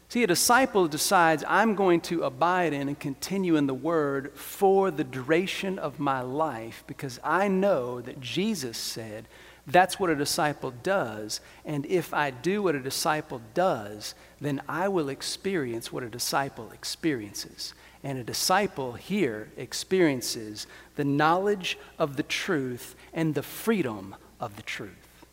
See, 0.08 0.22
a 0.22 0.26
disciple 0.28 0.86
decides, 0.86 1.42
I'm 1.48 1.74
going 1.74 2.00
to 2.02 2.22
abide 2.22 2.72
in 2.72 2.88
and 2.88 2.98
continue 2.98 3.56
in 3.56 3.66
the 3.66 3.74
Word 3.74 4.32
for 4.34 4.90
the 4.90 5.02
duration 5.02 5.78
of 5.78 5.98
my 5.98 6.20
life 6.20 6.84
because 6.86 7.18
I 7.24 7.48
know 7.48 8.00
that 8.00 8.20
Jesus 8.20 8.78
said 8.78 9.26
that's 9.66 9.98
what 9.98 10.10
a 10.10 10.14
disciple 10.14 10.72
does. 10.84 11.40
And 11.64 11.84
if 11.86 12.14
I 12.14 12.30
do 12.30 12.62
what 12.62 12.76
a 12.76 12.80
disciple 12.80 13.40
does, 13.52 14.14
then 14.40 14.62
I 14.68 14.86
will 14.86 15.08
experience 15.08 15.92
what 15.92 16.04
a 16.04 16.08
disciple 16.08 16.70
experiences. 16.70 17.74
And 18.04 18.16
a 18.16 18.24
disciple 18.24 18.92
here 18.92 19.48
experiences 19.56 20.68
the 20.94 21.04
knowledge 21.04 21.78
of 21.98 22.16
the 22.16 22.22
truth 22.22 22.94
and 23.12 23.34
the 23.34 23.42
freedom 23.42 24.14
of 24.38 24.54
the 24.54 24.62
truth. 24.62 25.26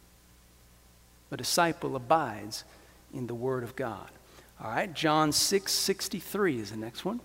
A 1.29 1.38
disciple 1.38 1.95
abides 1.95 2.63
in 3.13 3.27
the 3.27 3.36
Word 3.36 3.63
of 3.63 3.75
God. 3.75 4.09
All 4.63 4.69
right, 4.69 4.93
John 4.93 5.34
6 5.34 5.69
63 5.73 6.60
is 6.60 6.71
the 6.71 6.78
next 6.78 7.04
one. 7.04 7.19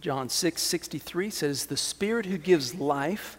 John 0.00 0.30
6 0.30 0.62
63 0.62 1.28
says, 1.28 1.66
The 1.66 1.76
Spirit 1.76 2.24
who 2.24 2.38
gives 2.38 2.74
life, 2.74 3.36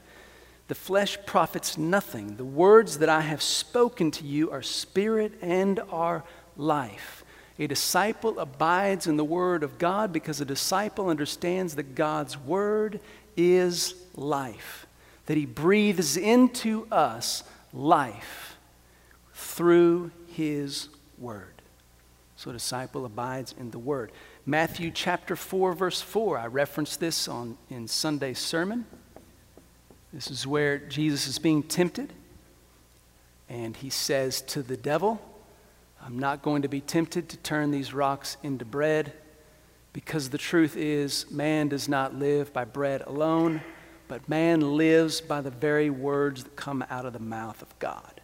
the 0.67 0.75
flesh 0.75 1.17
profits 1.25 1.75
nothing. 1.75 2.36
The 2.36 2.45
words 2.45 2.99
that 2.99 3.10
I 3.10 3.21
have 3.21 3.41
spoken 3.41 4.12
to 4.12 4.23
you 4.23 4.51
are 4.51 4.62
spirit 4.62 5.34
and 5.41 5.80
are 5.91 6.23
life. 6.56 7.23
A 7.58 7.65
disciple 7.65 8.38
abides 8.38 9.08
in 9.08 9.17
the 9.17 9.25
Word 9.25 9.63
of 9.63 9.80
God 9.80 10.13
because 10.13 10.39
a 10.39 10.45
disciple 10.45 11.10
understands 11.10 11.73
that 11.77 11.95
God's 11.95 12.38
Word 12.38 12.99
is 13.36 13.95
life 14.13 14.87
that 15.27 15.37
He 15.37 15.45
breathes 15.45 16.17
into 16.17 16.87
us 16.91 17.43
life 17.73 18.57
through 19.33 20.11
His 20.27 20.89
Word. 21.17 21.53
So 22.35 22.49
a 22.49 22.53
disciple 22.53 23.05
abides 23.05 23.53
in 23.57 23.71
the 23.71 23.79
Word. 23.79 24.11
Matthew 24.45 24.91
chapter 24.91 25.35
4, 25.35 25.73
verse 25.73 26.01
4. 26.01 26.37
I 26.37 26.47
referenced 26.47 26.99
this 26.99 27.27
on, 27.27 27.57
in 27.69 27.87
Sunday's 27.87 28.39
sermon. 28.39 28.85
This 30.13 30.31
is 30.31 30.47
where 30.47 30.77
Jesus 30.77 31.27
is 31.27 31.39
being 31.39 31.63
tempted. 31.63 32.13
And 33.49 33.75
he 33.75 33.89
says 33.89 34.41
to 34.43 34.61
the 34.61 34.77
devil, 34.77 35.21
I'm 36.01 36.19
not 36.19 36.41
going 36.41 36.61
to 36.61 36.67
be 36.67 36.81
tempted 36.81 37.29
to 37.29 37.37
turn 37.37 37.71
these 37.71 37.93
rocks 37.93 38.37
into 38.43 38.65
bread 38.65 39.13
because 39.93 40.29
the 40.29 40.37
truth 40.37 40.77
is, 40.77 41.29
man 41.31 41.69
does 41.69 41.89
not 41.89 42.13
live 42.13 42.53
by 42.53 42.65
bread 42.65 43.01
alone, 43.07 43.61
but 44.07 44.27
man 44.29 44.77
lives 44.77 45.21
by 45.21 45.41
the 45.41 45.51
very 45.51 45.89
words 45.89 46.43
that 46.43 46.55
come 46.55 46.83
out 46.89 47.05
of 47.05 47.13
the 47.13 47.19
mouth 47.19 47.61
of 47.61 47.77
God. 47.79 48.21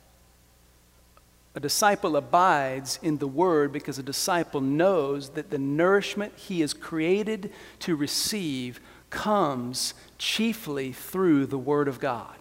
A 1.56 1.60
disciple 1.60 2.16
abides 2.16 2.98
in 3.04 3.20
the 3.20 3.28
word 3.28 3.72
because 3.72 4.00
a 4.00 4.04
disciple 4.04 4.62
knows 4.62 5.30
that 5.30 5.52
the 5.52 5.60
nourishment 5.60 6.34
he 6.36 6.62
is 6.62 6.74
created 6.74 7.52
to 7.80 7.96
receive 7.96 8.80
comes 9.12 9.94
chiefly 10.18 10.92
through 10.92 11.46
the 11.46 11.58
word 11.58 11.88
of 11.88 12.00
God. 12.00 12.38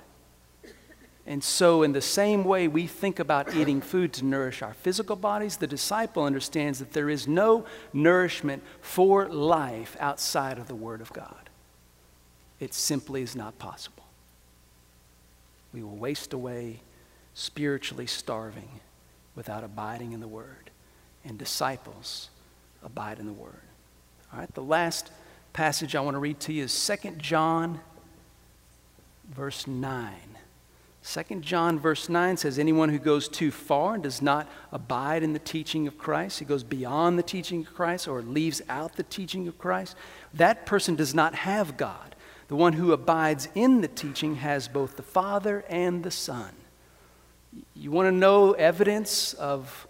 And 1.26 1.44
so, 1.44 1.82
in 1.82 1.92
the 1.92 2.00
same 2.00 2.42
way 2.42 2.66
we 2.66 2.86
think 2.86 3.20
about 3.20 3.54
eating 3.54 3.80
food 3.80 4.12
to 4.14 4.24
nourish 4.24 4.60
our 4.60 4.74
physical 4.74 5.14
bodies, 5.14 5.58
the 5.58 5.68
disciple 5.68 6.24
understands 6.24 6.80
that 6.80 6.94
there 6.94 7.08
is 7.08 7.28
no 7.28 7.64
nourishment 7.92 8.62
for 8.80 9.28
life 9.28 9.96
outside 10.00 10.58
of 10.58 10.66
the 10.66 10.74
Word 10.74 11.00
of 11.00 11.12
God. 11.12 11.41
It 12.62 12.74
simply 12.74 13.22
is 13.22 13.34
not 13.34 13.58
possible. 13.58 14.04
We 15.74 15.82
will 15.82 15.96
waste 15.96 16.32
away 16.32 16.78
spiritually 17.34 18.06
starving 18.06 18.68
without 19.34 19.64
abiding 19.64 20.12
in 20.12 20.20
the 20.20 20.28
Word. 20.28 20.70
And 21.24 21.36
disciples 21.36 22.30
abide 22.84 23.18
in 23.18 23.26
the 23.26 23.32
Word. 23.32 23.58
All 24.32 24.38
right, 24.38 24.54
the 24.54 24.62
last 24.62 25.10
passage 25.52 25.96
I 25.96 26.00
want 26.02 26.14
to 26.14 26.20
read 26.20 26.38
to 26.40 26.52
you 26.52 26.62
is 26.64 26.90
2 27.02 27.16
John, 27.16 27.80
verse 29.34 29.66
9. 29.66 30.12
2 31.04 31.40
John, 31.40 31.80
verse 31.80 32.08
9 32.08 32.36
says, 32.36 32.60
Anyone 32.60 32.90
who 32.90 33.00
goes 33.00 33.26
too 33.26 33.50
far 33.50 33.94
and 33.94 34.04
does 34.04 34.22
not 34.22 34.48
abide 34.70 35.24
in 35.24 35.32
the 35.32 35.40
teaching 35.40 35.88
of 35.88 35.98
Christ, 35.98 36.38
he 36.38 36.44
goes 36.44 36.62
beyond 36.62 37.18
the 37.18 37.24
teaching 37.24 37.66
of 37.66 37.74
Christ 37.74 38.06
or 38.06 38.22
leaves 38.22 38.62
out 38.68 38.94
the 38.94 39.02
teaching 39.02 39.48
of 39.48 39.58
Christ, 39.58 39.96
that 40.32 40.64
person 40.64 40.94
does 40.94 41.12
not 41.12 41.34
have 41.34 41.76
God. 41.76 42.11
The 42.52 42.56
one 42.56 42.74
who 42.74 42.92
abides 42.92 43.48
in 43.54 43.80
the 43.80 43.88
teaching 43.88 44.34
has 44.34 44.68
both 44.68 44.98
the 44.98 45.02
Father 45.02 45.64
and 45.70 46.04
the 46.04 46.10
Son. 46.10 46.50
You 47.74 47.90
want 47.90 48.08
to 48.08 48.12
know 48.12 48.52
evidence 48.52 49.32
of 49.32 49.88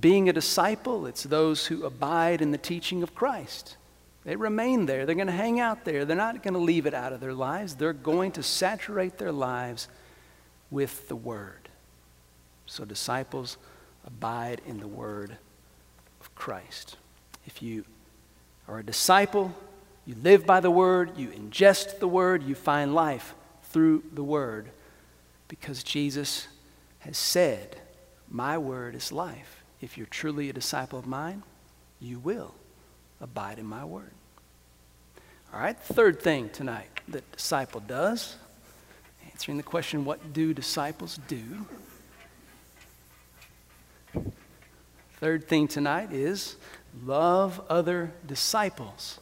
being 0.00 0.26
a 0.26 0.32
disciple? 0.32 1.04
It's 1.04 1.24
those 1.24 1.66
who 1.66 1.84
abide 1.84 2.40
in 2.40 2.50
the 2.50 2.56
teaching 2.56 3.02
of 3.02 3.14
Christ. 3.14 3.76
They 4.24 4.36
remain 4.36 4.86
there. 4.86 5.04
They're 5.04 5.16
going 5.16 5.26
to 5.26 5.34
hang 5.34 5.60
out 5.60 5.84
there. 5.84 6.06
They're 6.06 6.16
not 6.16 6.42
going 6.42 6.54
to 6.54 6.60
leave 6.60 6.86
it 6.86 6.94
out 6.94 7.12
of 7.12 7.20
their 7.20 7.34
lives. 7.34 7.74
They're 7.74 7.92
going 7.92 8.32
to 8.32 8.42
saturate 8.42 9.18
their 9.18 9.30
lives 9.30 9.86
with 10.70 11.08
the 11.08 11.16
Word. 11.16 11.68
So, 12.64 12.86
disciples 12.86 13.58
abide 14.06 14.62
in 14.66 14.80
the 14.80 14.88
Word 14.88 15.36
of 16.22 16.34
Christ. 16.34 16.96
If 17.44 17.60
you 17.60 17.84
are 18.66 18.78
a 18.78 18.82
disciple, 18.82 19.54
you 20.08 20.14
live 20.22 20.46
by 20.46 20.60
the 20.60 20.70
Word, 20.70 21.18
you 21.18 21.28
ingest 21.28 21.98
the 21.98 22.08
Word, 22.08 22.42
you 22.42 22.54
find 22.54 22.94
life 22.94 23.34
through 23.64 24.04
the 24.10 24.24
Word 24.24 24.70
because 25.48 25.82
Jesus 25.82 26.48
has 27.00 27.18
said, 27.18 27.76
My 28.30 28.56
Word 28.56 28.94
is 28.94 29.12
life. 29.12 29.62
If 29.82 29.98
you're 29.98 30.06
truly 30.06 30.48
a 30.48 30.54
disciple 30.54 30.98
of 30.98 31.06
mine, 31.06 31.42
you 32.00 32.18
will 32.18 32.54
abide 33.20 33.58
in 33.58 33.66
my 33.66 33.84
Word. 33.84 34.12
All 35.52 35.60
right, 35.60 35.78
third 35.78 36.22
thing 36.22 36.48
tonight 36.48 36.88
that 37.08 37.30
disciple 37.32 37.80
does 37.80 38.36
answering 39.30 39.58
the 39.58 39.62
question 39.62 40.06
what 40.06 40.32
do 40.32 40.54
disciples 40.54 41.20
do? 41.28 41.66
Third 45.20 45.46
thing 45.46 45.68
tonight 45.68 46.14
is 46.14 46.56
love 47.04 47.60
other 47.68 48.10
disciples. 48.26 49.20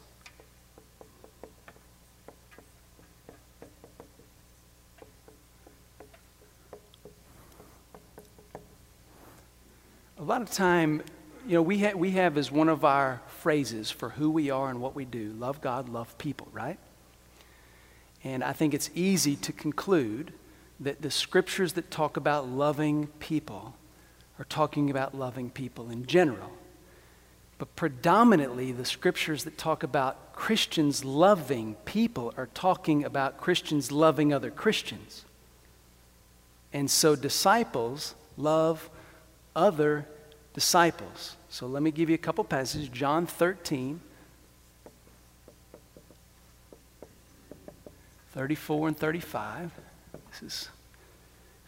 A 10.19 10.23
lot 10.23 10.41
of 10.41 10.49
time, 10.49 11.03
you 11.45 11.53
know, 11.53 11.61
we, 11.61 11.77
ha- 11.77 11.93
we 11.95 12.11
have 12.11 12.39
as 12.39 12.51
one 12.51 12.69
of 12.69 12.83
our 12.83 13.21
phrases 13.27 13.91
for 13.91 14.09
who 14.09 14.31
we 14.31 14.49
are 14.49 14.67
and 14.67 14.81
what 14.81 14.95
we 14.95 15.05
do 15.05 15.31
love 15.37 15.61
God, 15.61 15.89
love 15.89 16.17
people, 16.17 16.47
right? 16.51 16.79
And 18.23 18.43
I 18.43 18.51
think 18.51 18.73
it's 18.73 18.89
easy 18.95 19.35
to 19.35 19.53
conclude 19.53 20.33
that 20.79 21.03
the 21.03 21.11
scriptures 21.11 21.73
that 21.73 21.91
talk 21.91 22.17
about 22.17 22.49
loving 22.49 23.07
people 23.19 23.75
are 24.39 24.45
talking 24.45 24.89
about 24.89 25.13
loving 25.15 25.51
people 25.51 25.91
in 25.91 26.07
general. 26.07 26.51
But 27.59 27.75
predominantly, 27.75 28.71
the 28.71 28.85
scriptures 28.85 29.43
that 29.43 29.55
talk 29.55 29.83
about 29.83 30.33
Christians 30.33 31.05
loving 31.05 31.75
people 31.85 32.33
are 32.37 32.49
talking 32.55 33.03
about 33.03 33.37
Christians 33.37 33.91
loving 33.91 34.33
other 34.33 34.49
Christians. 34.49 35.25
And 36.73 36.89
so, 36.89 37.15
disciples 37.15 38.15
love 38.35 38.89
other 39.57 40.05
disciples. 40.53 41.35
So, 41.49 41.67
let 41.67 41.83
me 41.83 41.91
give 41.91 42.07
you 42.09 42.15
a 42.15 42.19
couple 42.19 42.45
passages. 42.45 42.87
John 42.87 43.25
13, 43.25 43.99
34 48.31 48.87
and 48.87 48.97
35. 48.97 49.71
This 50.29 50.41
is 50.43 50.69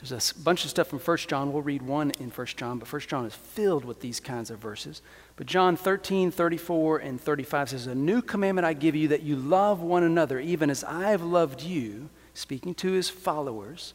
there's 0.01 0.31
a 0.31 0.39
bunch 0.39 0.63
of 0.63 0.69
stuff 0.69 0.87
from 0.87 0.99
1 0.99 1.17
John. 1.27 1.51
We'll 1.51 1.61
read 1.61 1.81
one 1.81 2.11
in 2.19 2.29
1 2.29 2.47
John, 2.55 2.79
but 2.79 2.91
1 2.91 3.01
John 3.01 3.25
is 3.25 3.35
filled 3.35 3.83
with 3.83 3.99
these 3.99 4.21
kinds 4.21 4.49
of 4.49 4.59
verses. 4.59 5.01
But 5.35 5.45
John 5.45 5.75
13, 5.75 6.31
34, 6.31 6.99
and 6.99 7.19
35 7.19 7.69
says, 7.69 7.87
A 7.87 7.95
new 7.95 8.21
commandment 8.21 8.65
I 8.65 8.73
give 8.73 8.95
you 8.95 9.09
that 9.09 9.23
you 9.23 9.35
love 9.35 9.81
one 9.81 10.03
another, 10.03 10.39
even 10.39 10.69
as 10.69 10.85
I 10.85 11.11
have 11.11 11.21
loved 11.21 11.61
you, 11.61 12.09
speaking 12.33 12.73
to 12.75 12.93
his 12.93 13.09
followers, 13.09 13.93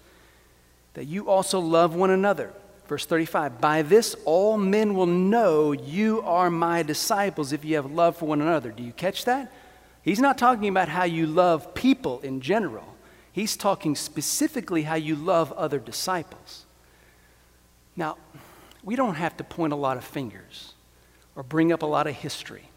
that 0.92 1.06
you 1.06 1.28
also 1.30 1.58
love 1.58 1.94
one 1.94 2.10
another. 2.10 2.52
Verse 2.86 3.06
35 3.06 3.60
By 3.60 3.82
this 3.82 4.14
all 4.24 4.56
men 4.56 4.94
will 4.94 5.06
know 5.06 5.72
you 5.72 6.22
are 6.22 6.50
my 6.50 6.82
disciples 6.82 7.52
if 7.52 7.64
you 7.64 7.76
have 7.76 7.90
love 7.90 8.16
for 8.16 8.26
one 8.26 8.40
another. 8.40 8.70
Do 8.70 8.82
you 8.82 8.92
catch 8.92 9.24
that? 9.24 9.52
He's 10.02 10.20
not 10.20 10.36
talking 10.36 10.68
about 10.68 10.88
how 10.88 11.04
you 11.04 11.26
love 11.26 11.74
people 11.74 12.20
in 12.20 12.40
general, 12.40 12.94
he's 13.32 13.56
talking 13.56 13.94
specifically 13.96 14.82
how 14.82 14.96
you 14.96 15.16
love 15.16 15.52
other 15.52 15.78
disciples. 15.78 16.66
Now, 17.96 18.16
we 18.82 18.96
don't 18.96 19.14
have 19.14 19.36
to 19.38 19.44
point 19.44 19.72
a 19.72 19.76
lot 19.76 19.96
of 19.96 20.04
fingers 20.04 20.74
or 21.36 21.42
bring 21.42 21.72
up 21.72 21.82
a 21.82 21.86
lot 21.86 22.06
of 22.06 22.14
history 22.14 22.68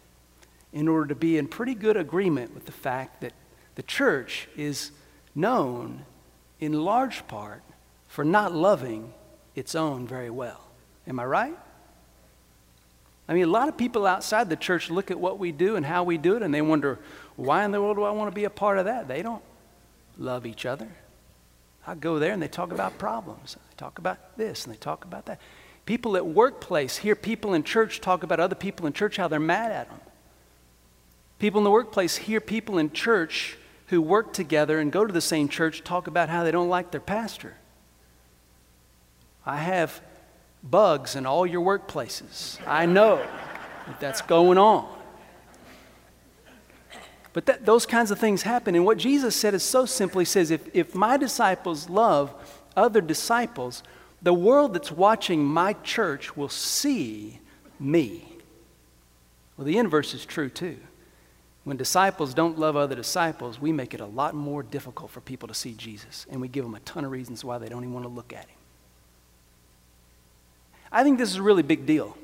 in 0.72 0.88
order 0.88 1.06
to 1.06 1.14
be 1.14 1.38
in 1.38 1.48
pretty 1.48 1.74
good 1.74 1.96
agreement 1.96 2.54
with 2.54 2.66
the 2.66 2.72
fact 2.72 3.20
that 3.20 3.32
the 3.74 3.82
church 3.82 4.48
is 4.56 4.90
known 5.34 6.04
in 6.60 6.72
large 6.72 7.26
part 7.26 7.62
for 8.06 8.24
not 8.24 8.52
loving 8.52 9.12
its 9.58 9.74
own 9.74 10.06
very 10.06 10.30
well. 10.30 10.60
Am 11.06 11.18
I 11.20 11.24
right? 11.24 11.58
I 13.28 13.34
mean, 13.34 13.44
a 13.44 13.48
lot 13.48 13.68
of 13.68 13.76
people 13.76 14.06
outside 14.06 14.48
the 14.48 14.56
church 14.56 14.90
look 14.90 15.10
at 15.10 15.20
what 15.20 15.38
we 15.38 15.52
do 15.52 15.76
and 15.76 15.84
how 15.84 16.02
we 16.02 16.16
do 16.16 16.36
it, 16.36 16.42
and 16.42 16.52
they 16.52 16.62
wonder, 16.62 16.98
why 17.36 17.64
in 17.64 17.72
the 17.72 17.80
world 17.80 17.96
do 17.96 18.04
I 18.04 18.10
want 18.10 18.30
to 18.30 18.34
be 18.34 18.44
a 18.44 18.50
part 18.50 18.78
of 18.78 18.86
that? 18.86 19.06
They 19.06 19.22
don't 19.22 19.42
love 20.16 20.46
each 20.46 20.64
other. 20.64 20.88
I 21.86 21.94
go 21.94 22.18
there 22.18 22.32
and 22.32 22.42
they 22.42 22.48
talk 22.48 22.72
about 22.72 22.98
problems. 22.98 23.54
They 23.54 23.76
talk 23.76 23.98
about 23.98 24.36
this 24.36 24.64
and 24.64 24.74
they 24.74 24.78
talk 24.78 25.04
about 25.04 25.26
that. 25.26 25.40
People 25.86 26.16
at 26.16 26.26
workplace 26.26 26.98
hear 26.98 27.14
people 27.14 27.54
in 27.54 27.62
church 27.62 28.00
talk 28.00 28.22
about 28.22 28.40
other 28.40 28.54
people 28.54 28.86
in 28.86 28.92
church, 28.92 29.16
how 29.16 29.28
they're 29.28 29.40
mad 29.40 29.72
at 29.72 29.88
them. 29.88 30.00
People 31.38 31.60
in 31.60 31.64
the 31.64 31.70
workplace 31.70 32.16
hear 32.16 32.40
people 32.40 32.76
in 32.76 32.92
church 32.92 33.56
who 33.86 34.02
work 34.02 34.32
together 34.32 34.80
and 34.80 34.92
go 34.92 35.06
to 35.06 35.12
the 35.12 35.20
same 35.20 35.48
church 35.48 35.84
talk 35.84 36.06
about 36.06 36.28
how 36.28 36.44
they 36.44 36.50
don't 36.50 36.68
like 36.68 36.90
their 36.90 37.00
pastor. 37.00 37.54
I 39.48 39.56
have 39.56 40.02
bugs 40.62 41.16
in 41.16 41.24
all 41.24 41.46
your 41.46 41.64
workplaces. 41.64 42.58
I 42.66 42.84
know 42.84 43.16
that 43.86 43.98
that's 43.98 44.20
going 44.20 44.58
on. 44.58 44.86
But 47.32 47.46
that, 47.46 47.64
those 47.64 47.86
kinds 47.86 48.10
of 48.10 48.18
things 48.18 48.42
happen. 48.42 48.74
And 48.74 48.84
what 48.84 48.98
Jesus 48.98 49.34
said 49.34 49.54
is 49.54 49.62
so 49.62 49.86
simple. 49.86 50.18
He 50.18 50.26
says, 50.26 50.50
if, 50.50 50.68
if 50.74 50.94
my 50.94 51.16
disciples 51.16 51.88
love 51.88 52.34
other 52.76 53.00
disciples, 53.00 53.82
the 54.20 54.34
world 54.34 54.74
that's 54.74 54.92
watching 54.92 55.42
my 55.42 55.72
church 55.72 56.36
will 56.36 56.50
see 56.50 57.40
me. 57.80 58.24
Well, 59.56 59.64
the 59.64 59.78
inverse 59.78 60.12
is 60.12 60.26
true 60.26 60.50
too. 60.50 60.76
When 61.64 61.78
disciples 61.78 62.34
don't 62.34 62.58
love 62.58 62.76
other 62.76 62.94
disciples, 62.94 63.58
we 63.58 63.72
make 63.72 63.94
it 63.94 64.00
a 64.00 64.06
lot 64.06 64.34
more 64.34 64.62
difficult 64.62 65.10
for 65.10 65.22
people 65.22 65.48
to 65.48 65.54
see 65.54 65.72
Jesus, 65.72 66.26
and 66.30 66.40
we 66.40 66.48
give 66.48 66.64
them 66.64 66.74
a 66.74 66.80
ton 66.80 67.04
of 67.04 67.10
reasons 67.10 67.44
why 67.44 67.56
they 67.56 67.68
don't 67.68 67.82
even 67.82 67.94
want 67.94 68.04
to 68.04 68.10
look 68.10 68.32
at 68.34 68.44
him. 68.44 68.57
I 70.90 71.02
think 71.02 71.18
this 71.18 71.30
is 71.30 71.36
a 71.36 71.42
really 71.42 71.62
big 71.62 71.86
deal. 71.86 72.16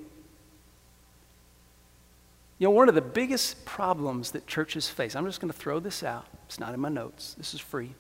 You 2.59 2.69
know, 2.69 2.71
one 2.71 2.89
of 2.89 2.95
the 2.95 3.03
biggest 3.03 3.65
problems 3.65 4.31
that 4.31 4.47
churches 4.47 4.89
face, 4.89 5.17
I'm 5.17 5.27
just 5.27 5.41
going 5.41 5.53
to 5.53 5.59
throw 5.59 5.81
this 5.81 6.03
out, 6.03 6.27
it's 6.47 6.61
not 6.61 6.73
in 6.73 6.81
my 6.81 6.89
notes, 6.89 7.35
this 7.35 7.53
is 7.53 7.61
free, 7.61 7.95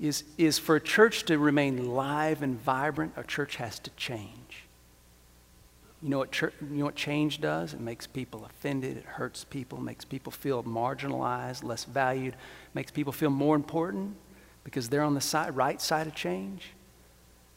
is, 0.00 0.24
is 0.36 0.58
for 0.58 0.76
a 0.76 0.80
church 0.80 1.24
to 1.24 1.38
remain 1.38 1.94
live 1.94 2.42
and 2.42 2.60
vibrant, 2.60 3.12
a 3.16 3.22
church 3.22 3.56
has 3.56 3.78
to 3.80 3.90
change. 3.90 4.64
You 6.02 6.08
know 6.08 6.18
what, 6.18 6.32
church, 6.32 6.54
you 6.60 6.78
know 6.78 6.86
what 6.86 6.94
change 6.96 7.40
does? 7.40 7.74
It 7.74 7.80
makes 7.80 8.06
people 8.06 8.44
offended, 8.44 8.96
it 8.96 9.04
hurts 9.04 9.44
people, 9.44 9.78
makes 9.80 10.04
people 10.04 10.32
feel 10.32 10.64
marginalized, 10.64 11.62
less 11.62 11.84
valued, 11.84 12.34
makes 12.74 12.90
people 12.90 13.12
feel 13.12 13.30
more 13.30 13.54
important 13.54 14.16
because 14.64 14.88
they're 14.88 15.02
on 15.02 15.14
the 15.14 15.20
side, 15.20 15.54
right 15.54 15.80
side 15.80 16.06
of 16.06 16.14
change. 16.14 16.70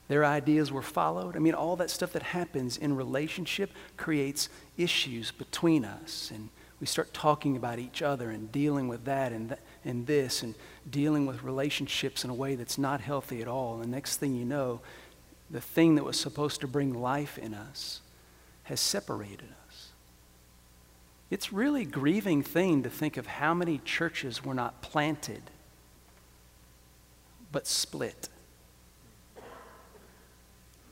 Their 0.07 0.25
ideas 0.25 0.71
were 0.71 0.81
followed. 0.81 1.35
I 1.35 1.39
mean, 1.39 1.53
all 1.53 1.75
that 1.77 1.89
stuff 1.89 2.13
that 2.13 2.23
happens 2.23 2.77
in 2.77 2.95
relationship 2.95 3.71
creates 3.97 4.49
issues 4.77 5.31
between 5.31 5.85
us. 5.85 6.31
And 6.33 6.49
we 6.79 6.87
start 6.87 7.13
talking 7.13 7.55
about 7.55 7.79
each 7.79 8.01
other 8.01 8.29
and 8.29 8.51
dealing 8.51 8.87
with 8.87 9.05
that 9.05 9.31
and, 9.31 9.49
th- 9.49 9.61
and 9.85 10.05
this 10.05 10.43
and 10.43 10.55
dealing 10.89 11.25
with 11.25 11.43
relationships 11.43 12.23
in 12.23 12.29
a 12.29 12.33
way 12.33 12.55
that's 12.55 12.77
not 12.77 12.99
healthy 12.99 13.41
at 13.41 13.47
all. 13.47 13.75
And 13.75 13.83
the 13.83 13.87
next 13.87 14.17
thing 14.17 14.35
you 14.35 14.45
know, 14.45 14.81
the 15.49 15.61
thing 15.61 15.95
that 15.95 16.03
was 16.03 16.19
supposed 16.19 16.61
to 16.61 16.67
bring 16.67 16.93
life 16.93 17.37
in 17.37 17.53
us 17.53 18.01
has 18.63 18.81
separated 18.81 19.49
us. 19.67 19.89
It's 21.29 21.53
really 21.53 21.85
grieving 21.85 22.43
thing 22.43 22.83
to 22.83 22.89
think 22.89 23.17
of 23.17 23.25
how 23.25 23.53
many 23.53 23.79
churches 23.85 24.43
were 24.43 24.53
not 24.53 24.81
planted 24.81 25.43
but 27.53 27.67
split. 27.67 28.27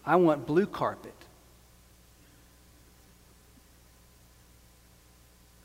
I 0.05 0.15
want 0.15 0.45
blue 0.45 0.65
carpet. 0.65 1.13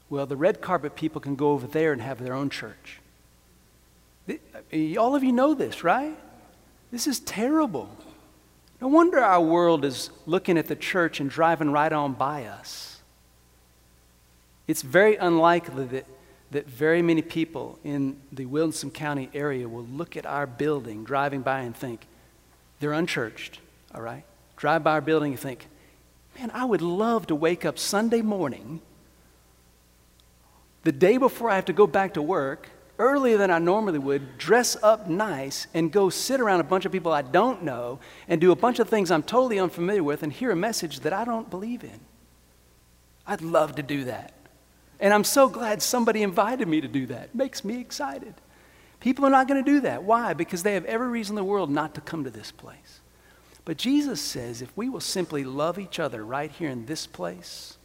Well, 0.08 0.26
the 0.26 0.36
red 0.36 0.60
carpet 0.60 0.94
people 0.94 1.20
can 1.20 1.34
go 1.34 1.50
over 1.50 1.66
there 1.66 1.92
and 1.92 2.00
have 2.00 2.22
their 2.22 2.34
own 2.34 2.50
church. 2.50 3.00
Uh, 4.28 4.96
all 4.98 5.16
of 5.16 5.24
you 5.24 5.32
know 5.32 5.54
this, 5.54 5.82
right? 5.82 6.16
This 6.92 7.06
is 7.06 7.18
terrible. 7.20 7.88
No 8.80 8.88
wonder 8.88 9.18
our 9.18 9.40
world 9.40 9.84
is 9.84 10.10
looking 10.26 10.58
at 10.58 10.66
the 10.66 10.76
church 10.76 11.18
and 11.18 11.30
driving 11.30 11.72
right 11.72 11.92
on 11.92 12.12
by 12.12 12.44
us. 12.44 13.00
It's 14.68 14.82
very 14.82 15.16
unlikely 15.16 15.86
that, 15.86 16.06
that 16.50 16.68
very 16.68 17.02
many 17.02 17.22
people 17.22 17.78
in 17.84 18.16
the 18.30 18.46
Williamson 18.46 18.90
County 18.90 19.30
area 19.32 19.68
will 19.68 19.84
look 19.84 20.16
at 20.16 20.26
our 20.26 20.46
building 20.46 21.04
driving 21.04 21.40
by 21.40 21.60
and 21.60 21.74
think, 21.74 22.06
they're 22.78 22.92
unchurched, 22.92 23.60
all 23.96 24.02
right? 24.02 24.24
Drive 24.56 24.84
by 24.84 24.92
our 24.92 25.00
building 25.00 25.32
and 25.32 25.40
think, 25.40 25.66
man, 26.38 26.50
I 26.52 26.64
would 26.64 26.82
love 26.82 27.26
to 27.28 27.34
wake 27.34 27.64
up 27.64 27.78
Sunday 27.78 28.22
morning, 28.22 28.80
the 30.84 30.92
day 30.92 31.16
before 31.16 31.50
I 31.50 31.56
have 31.56 31.64
to 31.64 31.72
go 31.72 31.86
back 31.86 32.14
to 32.14 32.22
work, 32.22 32.68
earlier 32.98 33.36
than 33.36 33.50
I 33.50 33.58
normally 33.58 33.98
would, 33.98 34.38
dress 34.38 34.76
up 34.82 35.08
nice, 35.08 35.66
and 35.74 35.90
go 35.90 36.10
sit 36.10 36.40
around 36.40 36.60
a 36.60 36.64
bunch 36.64 36.84
of 36.84 36.92
people 36.92 37.12
I 37.12 37.22
don't 37.22 37.62
know 37.62 37.98
and 38.28 38.40
do 38.40 38.52
a 38.52 38.56
bunch 38.56 38.78
of 38.78 38.88
things 38.88 39.10
I'm 39.10 39.22
totally 39.22 39.58
unfamiliar 39.58 40.02
with 40.02 40.22
and 40.22 40.32
hear 40.32 40.50
a 40.50 40.56
message 40.56 41.00
that 41.00 41.12
I 41.12 41.24
don't 41.24 41.50
believe 41.50 41.82
in. 41.82 42.00
I'd 43.26 43.42
love 43.42 43.74
to 43.76 43.82
do 43.82 44.04
that. 44.04 44.32
And 45.00 45.12
I'm 45.12 45.24
so 45.24 45.48
glad 45.48 45.82
somebody 45.82 46.22
invited 46.22 46.68
me 46.68 46.80
to 46.80 46.88
do 46.88 47.06
that. 47.06 47.24
It 47.24 47.34
makes 47.34 47.64
me 47.64 47.80
excited. 47.80 48.34
People 49.00 49.26
are 49.26 49.30
not 49.30 49.46
going 49.46 49.62
to 49.62 49.70
do 49.70 49.80
that. 49.80 50.04
Why? 50.04 50.32
Because 50.32 50.62
they 50.62 50.74
have 50.74 50.86
every 50.86 51.08
reason 51.08 51.32
in 51.32 51.36
the 51.36 51.44
world 51.44 51.70
not 51.70 51.94
to 51.96 52.00
come 52.00 52.24
to 52.24 52.30
this 52.30 52.50
place. 52.50 53.00
But 53.66 53.76
Jesus 53.76 54.22
says 54.22 54.62
if 54.62 54.74
we 54.76 54.88
will 54.88 55.00
simply 55.00 55.44
love 55.44 55.78
each 55.78 55.98
other 55.98 56.24
right 56.24 56.50
here 56.50 56.70
in 56.70 56.86
this 56.86 57.06
place, 57.06 57.76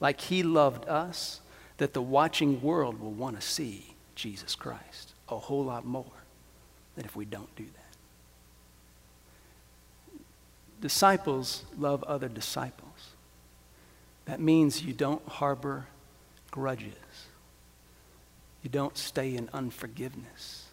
like 0.00 0.20
He 0.20 0.42
loved 0.42 0.86
us, 0.88 1.40
that 1.78 1.94
the 1.94 2.02
watching 2.02 2.60
world 2.60 3.00
will 3.00 3.12
want 3.12 3.40
to 3.40 3.46
see 3.46 3.94
Jesus 4.16 4.54
Christ 4.54 5.14
a 5.30 5.38
whole 5.38 5.64
lot 5.64 5.86
more 5.86 6.04
than 6.96 7.04
if 7.04 7.14
we 7.14 7.24
don't 7.24 7.54
do 7.54 7.64
that. 7.64 7.80
Disciples 10.80 11.62
love 11.78 12.02
other 12.02 12.28
disciples. 12.28 13.14
That 14.24 14.40
means 14.40 14.82
you 14.82 14.92
don't 14.92 15.26
harbor 15.28 15.86
grudges. 16.50 16.94
You 18.64 18.70
don't 18.70 18.98
stay 18.98 19.36
in 19.36 19.48
unforgiveness. 19.52 20.66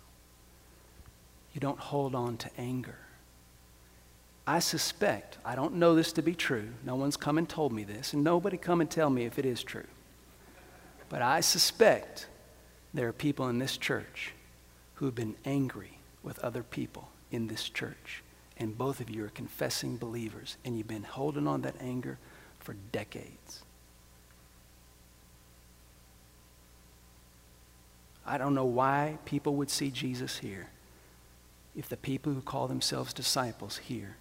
You 1.54 1.62
don't 1.62 1.80
hold 1.80 2.16
on 2.16 2.38
to 2.38 2.50
anger. 2.58 2.98
I 4.50 4.60
suspect, 4.60 5.38
I 5.44 5.56
don't 5.56 5.74
know 5.74 5.94
this 5.94 6.14
to 6.14 6.22
be 6.22 6.34
true. 6.34 6.70
No 6.86 6.96
one's 6.96 7.18
come 7.18 7.38
and 7.38 7.50
told 7.50 7.74
me 7.74 7.84
this, 7.84 8.14
and 8.14 8.24
nobody 8.24 8.56
come 8.56 8.80
and 8.80 8.90
tell 8.90 9.10
me 9.10 9.26
if 9.26 9.38
it 9.38 9.46
is 9.46 9.62
true. 9.62 9.88
But 11.10 11.22
I 11.22 11.42
suspect 11.42 12.28
there 12.94 13.10
are 13.10 13.14
people 13.14 13.50
in 13.50 13.60
this 13.60 13.76
church 13.76 14.32
who 14.96 15.06
have 15.06 15.16
been 15.16 15.36
angry 15.44 16.00
with 16.24 16.40
other 16.40 16.64
people 16.64 17.10
in 17.30 17.48
this 17.48 17.68
church. 17.68 18.24
And 18.58 18.78
both 18.78 19.02
of 19.02 19.10
you 19.10 19.26
are 19.26 19.30
confessing 19.30 19.98
believers, 19.98 20.56
and 20.64 20.78
you've 20.78 20.88
been 20.88 21.04
holding 21.04 21.46
on 21.46 21.62
that 21.64 21.76
anger 21.82 22.18
for 22.60 22.74
decades. 22.94 23.64
I 28.26 28.38
don't 28.38 28.56
know 28.56 28.66
why 28.66 29.18
people 29.26 29.56
would 29.56 29.70
see 29.70 29.92
Jesus 29.92 30.38
here 30.38 30.70
if 31.76 31.90
the 31.90 31.98
people 31.98 32.34
who 32.34 32.42
call 32.42 32.70
themselves 32.70 33.14
disciples 33.14 33.78
here 33.78 34.16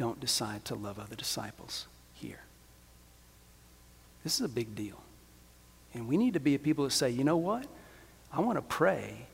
don't 0.00 0.18
decide 0.18 0.64
to 0.64 0.74
love 0.74 0.98
other 0.98 1.14
disciples 1.14 1.86
here. 2.14 2.40
This 4.24 4.36
is 4.36 4.40
a 4.40 4.48
big 4.48 4.74
deal. 4.74 4.98
And 5.92 6.08
we 6.08 6.16
need 6.16 6.32
to 6.32 6.40
be 6.40 6.54
a 6.54 6.58
people 6.58 6.84
that 6.84 6.92
say, 6.92 7.10
you 7.10 7.22
know 7.22 7.36
what? 7.36 7.66
I 8.32 8.40
want 8.40 8.56
to 8.56 8.62
pray 8.62 9.26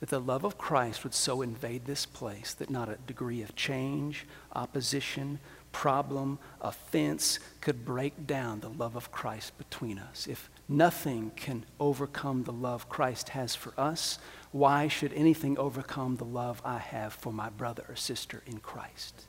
that 0.00 0.08
the 0.08 0.18
love 0.18 0.44
of 0.44 0.56
Christ 0.56 1.04
would 1.04 1.12
so 1.12 1.42
invade 1.42 1.84
this 1.84 2.06
place 2.06 2.54
that 2.54 2.70
not 2.70 2.88
a 2.88 2.96
degree 3.06 3.42
of 3.42 3.54
change, 3.54 4.24
opposition, 4.54 5.40
problem, 5.72 6.38
offense 6.62 7.38
could 7.60 7.84
break 7.84 8.26
down 8.26 8.60
the 8.60 8.70
love 8.70 8.96
of 8.96 9.12
Christ 9.12 9.58
between 9.58 9.98
us. 9.98 10.26
If 10.26 10.48
nothing 10.70 11.32
can 11.36 11.66
overcome 11.78 12.44
the 12.44 12.52
love 12.52 12.88
Christ 12.88 13.28
has 13.30 13.54
for 13.54 13.74
us, 13.76 14.18
why 14.52 14.88
should 14.88 15.12
anything 15.12 15.58
overcome 15.58 16.16
the 16.16 16.24
love 16.24 16.62
I 16.64 16.78
have 16.78 17.12
for 17.12 17.30
my 17.30 17.50
brother 17.50 17.84
or 17.90 17.96
sister 17.96 18.42
in 18.46 18.60
Christ? 18.60 19.26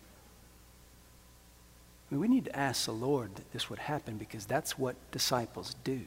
I 2.09 2.15
mean, 2.15 2.21
we 2.21 2.27
need 2.27 2.45
to 2.45 2.55
ask 2.55 2.85
the 2.85 2.91
Lord 2.91 3.35
that 3.35 3.51
this 3.51 3.69
would 3.69 3.79
happen 3.79 4.17
because 4.17 4.45
that's 4.45 4.77
what 4.77 4.95
disciples 5.11 5.75
do. 5.83 6.01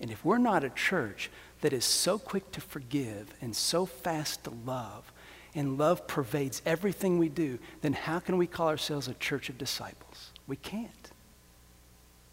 And 0.00 0.10
if 0.10 0.24
we're 0.24 0.38
not 0.38 0.64
a 0.64 0.70
church 0.70 1.30
that 1.62 1.72
is 1.72 1.84
so 1.84 2.18
quick 2.18 2.52
to 2.52 2.60
forgive 2.60 3.32
and 3.40 3.56
so 3.56 3.86
fast 3.86 4.44
to 4.44 4.50
love, 4.50 5.10
and 5.54 5.78
love 5.78 6.06
pervades 6.06 6.60
everything 6.66 7.18
we 7.18 7.28
do, 7.28 7.58
then 7.80 7.92
how 7.92 8.18
can 8.18 8.36
we 8.36 8.46
call 8.46 8.68
ourselves 8.68 9.08
a 9.08 9.14
church 9.14 9.48
of 9.48 9.56
disciples? 9.56 10.30
We 10.46 10.56
can't. 10.56 11.10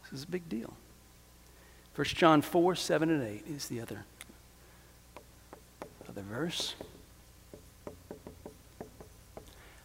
This 0.04 0.20
is 0.20 0.24
a 0.24 0.28
big 0.28 0.50
deal. 0.50 0.74
1 1.96 2.06
John 2.06 2.42
4, 2.42 2.76
7 2.76 3.10
and 3.10 3.24
8 3.24 3.44
is 3.48 3.68
the 3.68 3.80
other, 3.80 4.06
other 6.10 6.22
verse. 6.22 6.76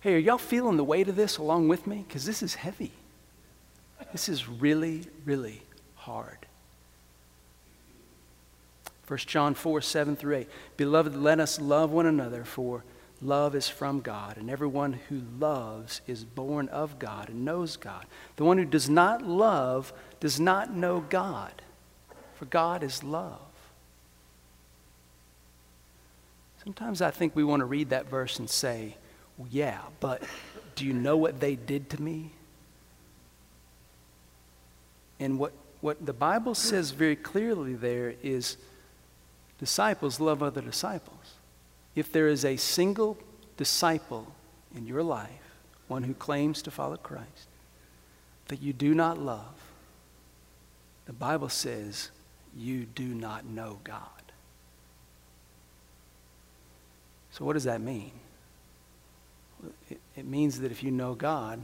Hey, 0.07 0.15
are 0.15 0.19
y'all 0.19 0.39
feeling 0.39 0.77
the 0.77 0.85
weight 0.85 1.09
of 1.09 1.17
this 1.17 1.37
along 1.37 1.67
with 1.67 1.85
me? 1.85 2.05
Because 2.07 2.25
this 2.25 2.41
is 2.41 2.55
heavy. 2.55 2.93
This 4.13 4.29
is 4.29 4.49
really, 4.49 5.03
really 5.25 5.63
hard. 5.97 6.47
1 9.09 9.19
John 9.19 9.55
4, 9.55 9.81
7 9.81 10.15
through 10.15 10.37
8. 10.37 10.49
Beloved, 10.77 11.17
let 11.17 11.41
us 11.41 11.61
love 11.61 11.91
one 11.91 12.07
another, 12.07 12.45
for 12.45 12.85
love 13.21 13.57
is 13.57 13.69
from 13.69 14.01
God, 14.01 14.37
and 14.37 14.49
everyone 14.49 14.93
who 15.09 15.23
loves 15.41 16.03
is 16.07 16.25
born 16.25 16.69
of 16.69 17.01
God 17.01 17.29
and 17.29 17.45
knows 17.45 17.77
God. 17.77 18.07
The 18.37 18.45
one 18.45 18.59
who 18.59 18.65
does 18.65 18.89
not 18.89 19.23
love 19.23 19.93
does 20.21 20.39
not 20.39 20.73
know 20.73 21.01
God, 21.01 21.63
for 22.37 22.45
God 22.45 22.85
is 22.85 23.03
love. 23.03 23.41
Sometimes 26.63 27.03
I 27.03 27.11
think 27.11 27.35
we 27.35 27.43
want 27.43 27.59
to 27.59 27.67
read 27.67 27.91
that 27.91 28.09
verse 28.09 28.39
and 28.39 28.49
say, 28.49 28.95
yeah, 29.51 29.81
but 30.01 30.23
do 30.75 30.87
you 30.87 30.93
know 30.93 31.17
what 31.17 31.41
they 31.41 31.57
did 31.57 31.91
to 31.91 32.01
me? 32.01 32.31
And 35.19 35.39
what, 35.39 35.53
what 35.81 36.05
the 36.05 36.13
Bible 36.13 36.55
says 36.55 36.91
very 36.91 37.17
clearly 37.17 37.75
there 37.75 38.15
is 38.23 38.57
disciples 39.59 40.21
love 40.21 40.43
other 40.43 40.61
disciples. 40.61 41.35
If 41.95 42.13
there 42.13 42.29
is 42.29 42.45
a 42.45 42.57
single 42.57 43.17
disciple 43.57 44.35
in 44.75 44.87
your 44.87 45.03
life, 45.03 45.31
one 45.89 46.03
who 46.03 46.15
claims 46.15 46.63
to 46.63 46.71
follow 46.71 46.97
Christ, 46.97 47.49
that 48.49 48.61
you 48.61 48.73
do 48.73 48.95
not 48.95 49.19
love, 49.19 49.55
the 51.07 51.13
Bible 51.13 51.49
says 51.49 52.11
you 52.57 52.85
do 52.85 53.07
not 53.07 53.47
know 53.47 53.79
God. 53.85 54.01
So, 57.31 57.45
what 57.45 57.53
does 57.53 57.65
that 57.65 57.81
mean? 57.81 58.13
It, 59.91 60.01
it 60.17 60.27
means 60.27 60.61
that 60.61 60.71
if 60.71 60.83
you 60.83 60.91
know 60.91 61.15
God, 61.15 61.63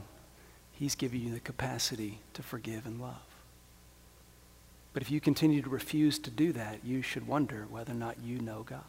He's 0.71 0.95
given 0.95 1.21
you 1.21 1.33
the 1.33 1.39
capacity 1.39 2.19
to 2.33 2.43
forgive 2.43 2.85
and 2.85 2.99
love. 2.99 3.21
But 4.93 5.01
if 5.01 5.09
you 5.09 5.19
continue 5.19 5.61
to 5.61 5.69
refuse 5.69 6.19
to 6.19 6.29
do 6.29 6.51
that, 6.53 6.79
you 6.83 7.01
should 7.01 7.27
wonder 7.27 7.65
whether 7.69 7.91
or 7.91 7.95
not 7.95 8.17
you 8.23 8.39
know 8.39 8.63
God. 8.63 8.81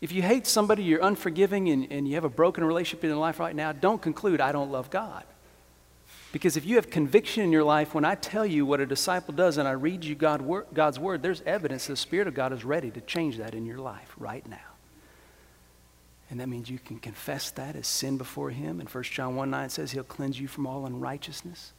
If 0.00 0.12
you 0.12 0.20
hate 0.20 0.46
somebody, 0.46 0.82
you're 0.82 1.04
unforgiving, 1.04 1.68
and, 1.68 1.90
and 1.90 2.08
you 2.08 2.14
have 2.14 2.24
a 2.24 2.28
broken 2.28 2.64
relationship 2.64 3.04
in 3.04 3.10
your 3.10 3.18
life 3.18 3.38
right 3.38 3.54
now, 3.54 3.72
don't 3.72 4.02
conclude, 4.02 4.40
I 4.40 4.52
don't 4.52 4.70
love 4.70 4.90
God. 4.90 5.24
Because 6.32 6.56
if 6.56 6.64
you 6.64 6.76
have 6.76 6.90
conviction 6.90 7.44
in 7.44 7.52
your 7.52 7.62
life, 7.62 7.94
when 7.94 8.04
I 8.04 8.14
tell 8.14 8.44
you 8.44 8.66
what 8.66 8.80
a 8.80 8.86
disciple 8.86 9.34
does 9.34 9.58
and 9.58 9.68
I 9.68 9.72
read 9.72 10.04
you 10.04 10.14
God, 10.14 10.42
God's 10.74 10.98
word, 10.98 11.22
there's 11.22 11.42
evidence 11.42 11.86
the 11.86 11.96
Spirit 11.96 12.26
of 12.26 12.34
God 12.34 12.52
is 12.52 12.64
ready 12.64 12.90
to 12.90 13.00
change 13.02 13.36
that 13.36 13.54
in 13.54 13.64
your 13.64 13.78
life 13.78 14.12
right 14.18 14.46
now. 14.48 14.71
And 16.32 16.40
that 16.40 16.48
means 16.48 16.70
you 16.70 16.78
can 16.78 16.98
confess 16.98 17.50
that 17.50 17.76
as 17.76 17.86
sin 17.86 18.16
before 18.16 18.48
Him. 18.48 18.80
And 18.80 18.88
1 18.88 19.04
John 19.04 19.36
1 19.36 19.50
9 19.50 19.68
says 19.68 19.90
He'll 19.90 20.02
cleanse 20.02 20.40
you 20.40 20.48
from 20.48 20.66
all 20.66 20.86
unrighteousness. 20.86 21.74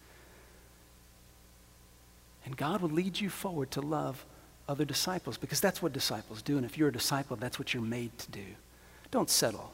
And 2.45 2.55
God 2.55 2.79
will 2.79 2.91
lead 2.91 3.19
you 3.19 3.31
forward 3.31 3.71
to 3.71 3.81
love 3.81 4.23
other 4.69 4.85
disciples 4.85 5.39
because 5.39 5.59
that's 5.59 5.81
what 5.81 5.91
disciples 5.91 6.43
do. 6.43 6.55
And 6.57 6.67
if 6.67 6.77
you're 6.77 6.89
a 6.89 6.93
disciple, 6.93 7.35
that's 7.35 7.57
what 7.57 7.73
you're 7.73 7.81
made 7.81 8.15
to 8.19 8.29
do. 8.29 8.45
Don't 9.09 9.27
settle 9.27 9.73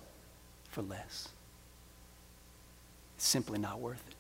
for 0.70 0.82
less. 0.82 1.28
It's 3.18 3.28
simply 3.28 3.60
not 3.60 3.82
worth 3.82 4.02
it. 4.08 4.16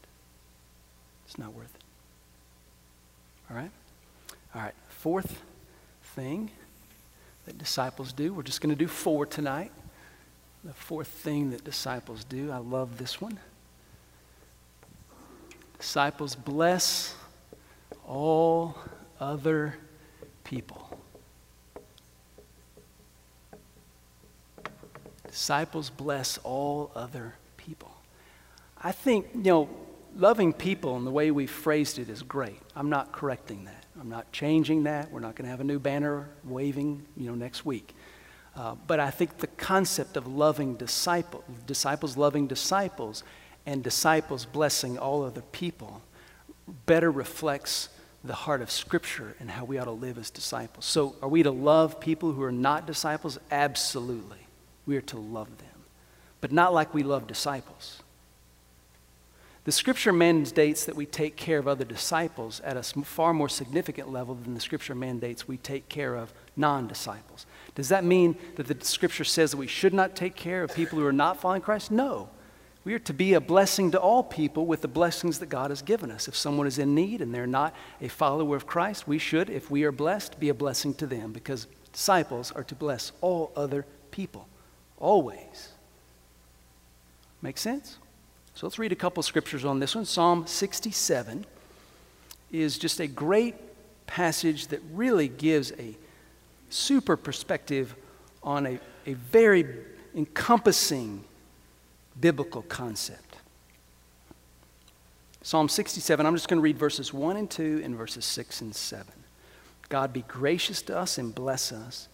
It's 1.26 1.38
not 1.38 1.54
worth 1.54 1.74
it. 1.74 1.84
All 3.50 3.56
right? 3.56 3.72
All 4.54 4.62
right. 4.62 4.74
Fourth 4.90 5.42
thing 6.16 6.52
that 7.46 7.58
disciples 7.58 8.12
do, 8.12 8.34
we're 8.34 8.44
just 8.44 8.60
going 8.60 8.76
to 8.76 8.76
do 8.76 8.90
four 8.90 9.26
tonight. 9.26 9.72
The 10.64 10.74
fourth 10.74 11.08
thing 11.08 11.52
that 11.52 11.64
disciples 11.64 12.24
do, 12.24 12.52
I 12.52 12.58
love 12.58 12.98
this 12.98 13.22
one. 13.22 13.40
Disciples 15.78 16.36
bless 16.36 17.16
all 18.06 18.78
other 19.20 19.76
people. 20.44 21.00
Disciples 25.28 25.90
bless 25.90 26.38
all 26.40 26.92
other 26.96 27.36
people. 27.56 27.92
I 28.82 28.92
think, 28.92 29.28
you 29.34 29.44
know, 29.44 29.70
loving 30.16 30.52
people 30.52 30.98
and 30.98 31.08
the 31.08 31.12
way 31.12 31.32
we 31.32 31.46
phrased 31.46 32.00
it 32.00 32.10
is 32.10 32.24
great. 32.24 32.60
I'm 32.76 32.90
not 32.90 33.12
correcting 33.12 33.66
that. 33.66 33.86
I'm 34.00 34.10
not 34.10 34.32
changing 34.32 34.84
that. 34.84 35.12
We're 35.12 35.20
not 35.20 35.36
going 35.36 35.46
to 35.46 35.52
have 35.52 35.62
a 35.62 35.66
new 35.66 35.80
banner 35.80 36.30
waving, 36.44 37.06
you 37.16 37.28
know, 37.28 37.36
next 37.36 37.66
week. 37.66 37.94
Uh, 38.60 38.76
but 38.88 39.00
I 39.00 39.10
think 39.10 39.38
the 39.38 39.48
concept 39.48 40.18
of 40.18 40.28
loving 40.28 40.76
disciples, 40.76 41.46
disciples 41.66 42.18
loving 42.18 42.46
disciples, 42.46 43.24
and 43.66 43.82
disciples 43.82 44.44
blessing 44.44 44.98
all 44.98 45.24
other 45.24 45.44
people 45.54 46.02
better 46.86 47.10
reflects 47.10 47.88
the 48.22 48.34
heart 48.34 48.62
of 48.62 48.70
Scripture 48.70 49.34
and 49.40 49.50
how 49.50 49.64
we 49.64 49.78
ought 49.78 49.86
to 49.86 49.92
live 49.92 50.18
as 50.18 50.30
disciples. 50.30 50.84
So, 50.84 51.16
are 51.22 51.30
we 51.30 51.42
to 51.42 51.52
love 51.52 52.02
people 52.02 52.34
who 52.34 52.44
are 52.44 52.52
not 52.52 52.86
disciples? 52.86 53.40
Absolutely. 53.50 54.40
We 54.86 54.98
are 54.98 55.02
to 55.04 55.18
love 55.18 55.58
them, 55.60 55.86
but 56.42 56.52
not 56.52 56.74
like 56.74 56.94
we 56.94 57.04
love 57.04 57.28
disciples. 57.28 58.02
The 59.64 59.72
scripture 59.72 60.12
mandates 60.12 60.84
that 60.86 60.98
we 60.98 61.06
take 61.06 61.38
care 61.38 61.60
of 61.60 61.68
other 61.68 61.86
disciples 61.86 62.60
at 62.62 62.76
a 62.76 62.84
far 62.84 63.34
more 63.34 63.48
significant 63.48 64.12
level 64.12 64.36
than 64.36 64.54
the 64.54 64.60
scripture 64.60 64.96
mandates 64.96 65.48
we 65.48 65.56
take 65.56 65.88
care 65.88 66.16
of 66.16 66.34
non 66.58 66.88
disciples. 66.88 67.46
Does 67.80 67.90
that 67.90 68.04
mean 68.04 68.38
that 68.56 68.68
the 68.68 68.86
scripture 68.86 69.24
says 69.24 69.52
that 69.52 69.58
we 69.58 69.68
should 69.68 69.94
not 69.94 70.16
take 70.16 70.36
care 70.36 70.64
of 70.64 70.76
people 70.76 71.00
who 71.00 71.06
are 71.06 71.14
not 71.14 71.40
following 71.40 71.62
Christ? 71.62 71.92
No. 71.92 72.30
We 72.84 72.94
are 72.94 73.00
to 73.00 73.14
be 73.14 73.34
a 73.36 73.42
blessing 73.42 73.92
to 73.92 74.00
all 74.00 74.22
people 74.22 74.66
with 74.66 74.82
the 74.82 74.88
blessings 74.90 75.40
that 75.40 75.48
God 75.48 75.72
has 75.72 75.82
given 75.82 76.12
us. 76.12 76.28
If 76.28 76.36
someone 76.36 76.68
is 76.68 76.78
in 76.78 76.94
need 76.94 77.22
and 77.22 77.34
they're 77.34 77.48
not 77.48 77.74
a 78.02 78.10
follower 78.10 78.58
of 78.58 78.68
Christ, 78.68 79.08
we 79.08 79.18
should, 79.18 79.50
if 79.50 79.72
we 79.72 79.84
are 79.84 79.92
blessed, 79.94 80.40
be 80.40 80.50
a 80.50 80.54
blessing 80.54 80.94
to 80.96 81.08
them 81.08 81.32
because 81.32 81.68
disciples 81.94 82.52
are 82.52 82.64
to 82.66 82.76
bless 82.76 83.14
all 83.22 83.52
other 83.56 83.86
people, 84.12 84.48
always. 84.98 85.70
Make 87.42 87.58
sense? 87.58 87.98
So 88.56 88.68
let's 88.68 88.78
read 88.78 88.92
a 88.92 88.96
couple 88.96 89.24
scriptures 89.24 89.64
on 89.64 89.80
this 89.80 89.96
one. 89.96 90.04
Psalm 90.04 90.48
67 90.48 91.46
is 92.52 92.78
just 92.78 93.00
a 93.00 93.08
great 93.08 93.56
passage 94.06 94.68
that 94.68 94.82
really 94.92 95.30
gives 95.30 95.72
a 95.80 95.96
super 96.70 97.18
perspective 97.18 97.96
on 98.44 98.66
a, 98.66 98.80
a 99.06 99.14
very 99.14 99.66
encompassing 100.16 101.24
biblical 102.20 102.62
concept. 102.64 103.36
Psalm 105.42 105.70
67, 105.70 106.26
I'm 106.26 106.36
just 106.36 106.48
going 106.48 106.58
to 106.58 106.62
read 106.62 106.78
verses 106.78 107.14
1 107.14 107.38
and 107.38 107.50
2 107.50 107.82
and 107.84 107.96
verses 107.96 108.26
6 108.26 108.62
and 108.62 108.76
7. 108.76 109.08
God 109.88 110.14
be 110.14 110.22
gracious 110.24 110.82
to 110.84 110.98
us 110.98 111.18
and 111.18 111.34
bless 111.34 111.72
us, 111.72 112.08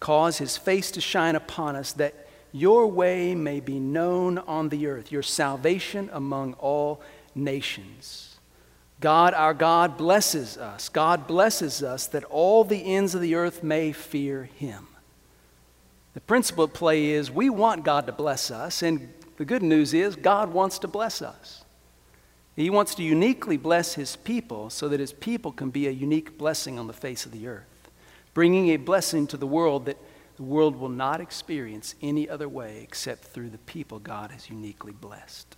cause 0.00 0.38
his 0.38 0.56
face 0.56 0.90
to 0.90 1.00
shine 1.00 1.36
upon 1.36 1.76
us 1.76 1.92
that 1.94 2.26
your 2.52 2.86
way 2.86 3.34
may 3.34 3.60
be 3.60 3.78
known 3.78 4.36
on 4.38 4.68
the 4.68 4.86
earth, 4.86 5.10
your 5.10 5.22
salvation 5.22 6.10
among 6.12 6.52
all 6.54 7.00
nations. 7.34 8.31
God, 9.02 9.34
our 9.34 9.52
God, 9.52 9.98
blesses 9.98 10.56
us. 10.56 10.88
God 10.88 11.26
blesses 11.26 11.82
us 11.82 12.06
that 12.06 12.24
all 12.24 12.64
the 12.64 12.94
ends 12.94 13.14
of 13.14 13.20
the 13.20 13.34
earth 13.34 13.62
may 13.62 13.92
fear 13.92 14.44
him. 14.44 14.86
The 16.14 16.20
principle 16.20 16.64
at 16.64 16.72
play 16.72 17.10
is 17.10 17.30
we 17.30 17.50
want 17.50 17.84
God 17.84 18.06
to 18.06 18.12
bless 18.12 18.50
us, 18.50 18.82
and 18.82 19.12
the 19.36 19.44
good 19.44 19.62
news 19.62 19.92
is 19.92 20.14
God 20.14 20.52
wants 20.52 20.78
to 20.78 20.88
bless 20.88 21.20
us. 21.20 21.64
He 22.54 22.70
wants 22.70 22.94
to 22.94 23.02
uniquely 23.02 23.56
bless 23.56 23.94
his 23.94 24.14
people 24.14 24.70
so 24.70 24.88
that 24.88 25.00
his 25.00 25.12
people 25.12 25.52
can 25.52 25.70
be 25.70 25.88
a 25.88 25.90
unique 25.90 26.38
blessing 26.38 26.78
on 26.78 26.86
the 26.86 26.92
face 26.92 27.26
of 27.26 27.32
the 27.32 27.48
earth, 27.48 27.90
bringing 28.34 28.68
a 28.68 28.76
blessing 28.76 29.26
to 29.28 29.36
the 29.36 29.46
world 29.46 29.86
that 29.86 29.98
the 30.36 30.42
world 30.42 30.76
will 30.76 30.88
not 30.88 31.20
experience 31.20 31.94
any 32.02 32.28
other 32.28 32.48
way 32.48 32.80
except 32.82 33.24
through 33.24 33.50
the 33.50 33.58
people 33.58 33.98
God 33.98 34.30
has 34.30 34.48
uniquely 34.48 34.92
blessed. 34.92 35.56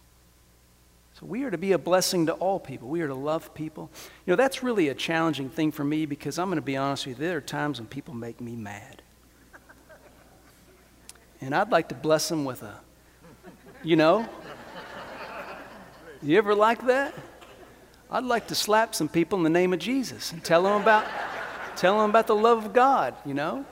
So 1.15 1.27
we 1.27 1.45
are 1.45 1.51
to 1.51 1.59
be 1.59 1.71
a 1.71 1.79
blessing 1.79 2.27
to 2.27 2.33
all 2.33 2.59
people. 2.59 2.89
We 2.89 3.01
are 3.03 3.07
to 3.07 3.15
love 3.15 3.55
people. 3.55 3.89
You 4.27 4.33
know, 4.33 4.37
that's 4.37 4.65
really 4.65 4.89
a 4.89 4.95
challenging 4.95 5.49
thing 5.49 5.71
for 5.71 5.85
me 5.85 6.07
because 6.07 6.41
I'm 6.41 6.49
going 6.49 6.57
to 6.57 6.62
be 6.62 6.77
honest 6.77 7.07
with 7.07 7.21
you, 7.21 7.27
there 7.27 7.37
are 7.37 7.41
times 7.41 7.79
when 7.79 7.87
people 7.87 8.15
make 8.15 8.41
me 8.41 8.57
mad. 8.57 9.01
And 11.41 11.55
I'd 11.55 11.71
like 11.71 11.89
to 11.91 11.95
bless 11.95 12.29
them 12.29 12.45
with 12.45 12.65
a, 12.65 12.81
you 13.85 13.95
know, 13.95 14.29
you 16.21 16.37
ever 16.37 16.55
like 16.55 16.85
that? 16.87 17.15
I'd 18.11 18.25
like 18.25 18.49
to 18.49 18.55
slap 18.57 18.95
some 18.95 19.09
people 19.09 19.39
in 19.39 19.45
the 19.45 19.51
name 19.51 19.73
of 19.73 19.79
Jesus 19.79 20.33
and 20.33 20.43
tell 20.43 20.65
them 20.65 20.83
about, 20.83 21.07
tell 21.77 21.99
them 22.01 22.11
about 22.11 22.27
the 22.27 22.35
love 22.35 22.65
of 22.65 22.73
God, 22.73 23.15
you 23.25 23.35
know? 23.35 23.65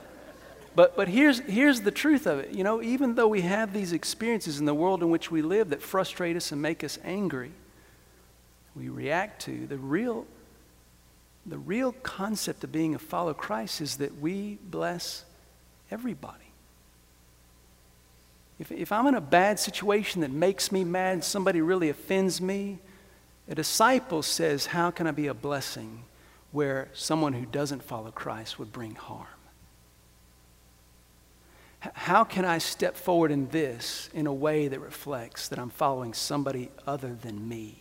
But, 0.75 0.95
but 0.95 1.07
here's, 1.07 1.39
here's 1.41 1.81
the 1.81 1.91
truth 1.91 2.25
of 2.25 2.39
it. 2.39 2.51
You 2.51 2.63
know, 2.63 2.81
even 2.81 3.15
though 3.15 3.27
we 3.27 3.41
have 3.41 3.73
these 3.73 3.93
experiences 3.93 4.59
in 4.59 4.65
the 4.65 4.73
world 4.73 5.03
in 5.03 5.09
which 5.09 5.29
we 5.29 5.41
live 5.41 5.69
that 5.69 5.81
frustrate 5.81 6.35
us 6.35 6.51
and 6.51 6.61
make 6.61 6.83
us 6.83 6.97
angry, 7.03 7.51
we 8.75 8.89
react 8.89 9.43
to, 9.43 9.67
the 9.67 9.77
real, 9.77 10.25
the 11.45 11.59
real 11.59 11.91
concept 11.91 12.63
of 12.63 12.71
being 12.71 12.95
a 12.95 12.99
follower 12.99 13.31
of 13.31 13.37
Christ 13.37 13.81
is 13.81 13.97
that 13.97 14.19
we 14.19 14.57
bless 14.63 15.25
everybody. 15.91 16.37
If, 18.59 18.71
if 18.71 18.91
I'm 18.91 19.07
in 19.07 19.15
a 19.15 19.21
bad 19.21 19.59
situation 19.59 20.21
that 20.21 20.31
makes 20.31 20.71
me 20.71 20.83
mad, 20.83 21.23
somebody 21.23 21.61
really 21.61 21.89
offends 21.89 22.41
me, 22.41 22.79
a 23.47 23.55
disciple 23.55 24.23
says, 24.23 24.67
How 24.67 24.89
can 24.89 25.05
I 25.05 25.11
be 25.11 25.27
a 25.27 25.33
blessing 25.33 26.03
where 26.51 26.87
someone 26.93 27.33
who 27.33 27.45
doesn't 27.45 27.83
follow 27.83 28.09
Christ 28.11 28.57
would 28.57 28.71
bring 28.71 28.95
harm? 28.95 29.27
How 31.93 32.23
can 32.23 32.45
I 32.45 32.59
step 32.59 32.95
forward 32.95 33.31
in 33.31 33.49
this 33.49 34.09
in 34.13 34.27
a 34.27 34.33
way 34.33 34.67
that 34.67 34.79
reflects 34.79 35.49
that 35.49 35.59
I'm 35.59 35.69
following 35.69 36.13
somebody 36.13 36.69
other 36.87 37.13
than 37.13 37.47
me? 37.47 37.75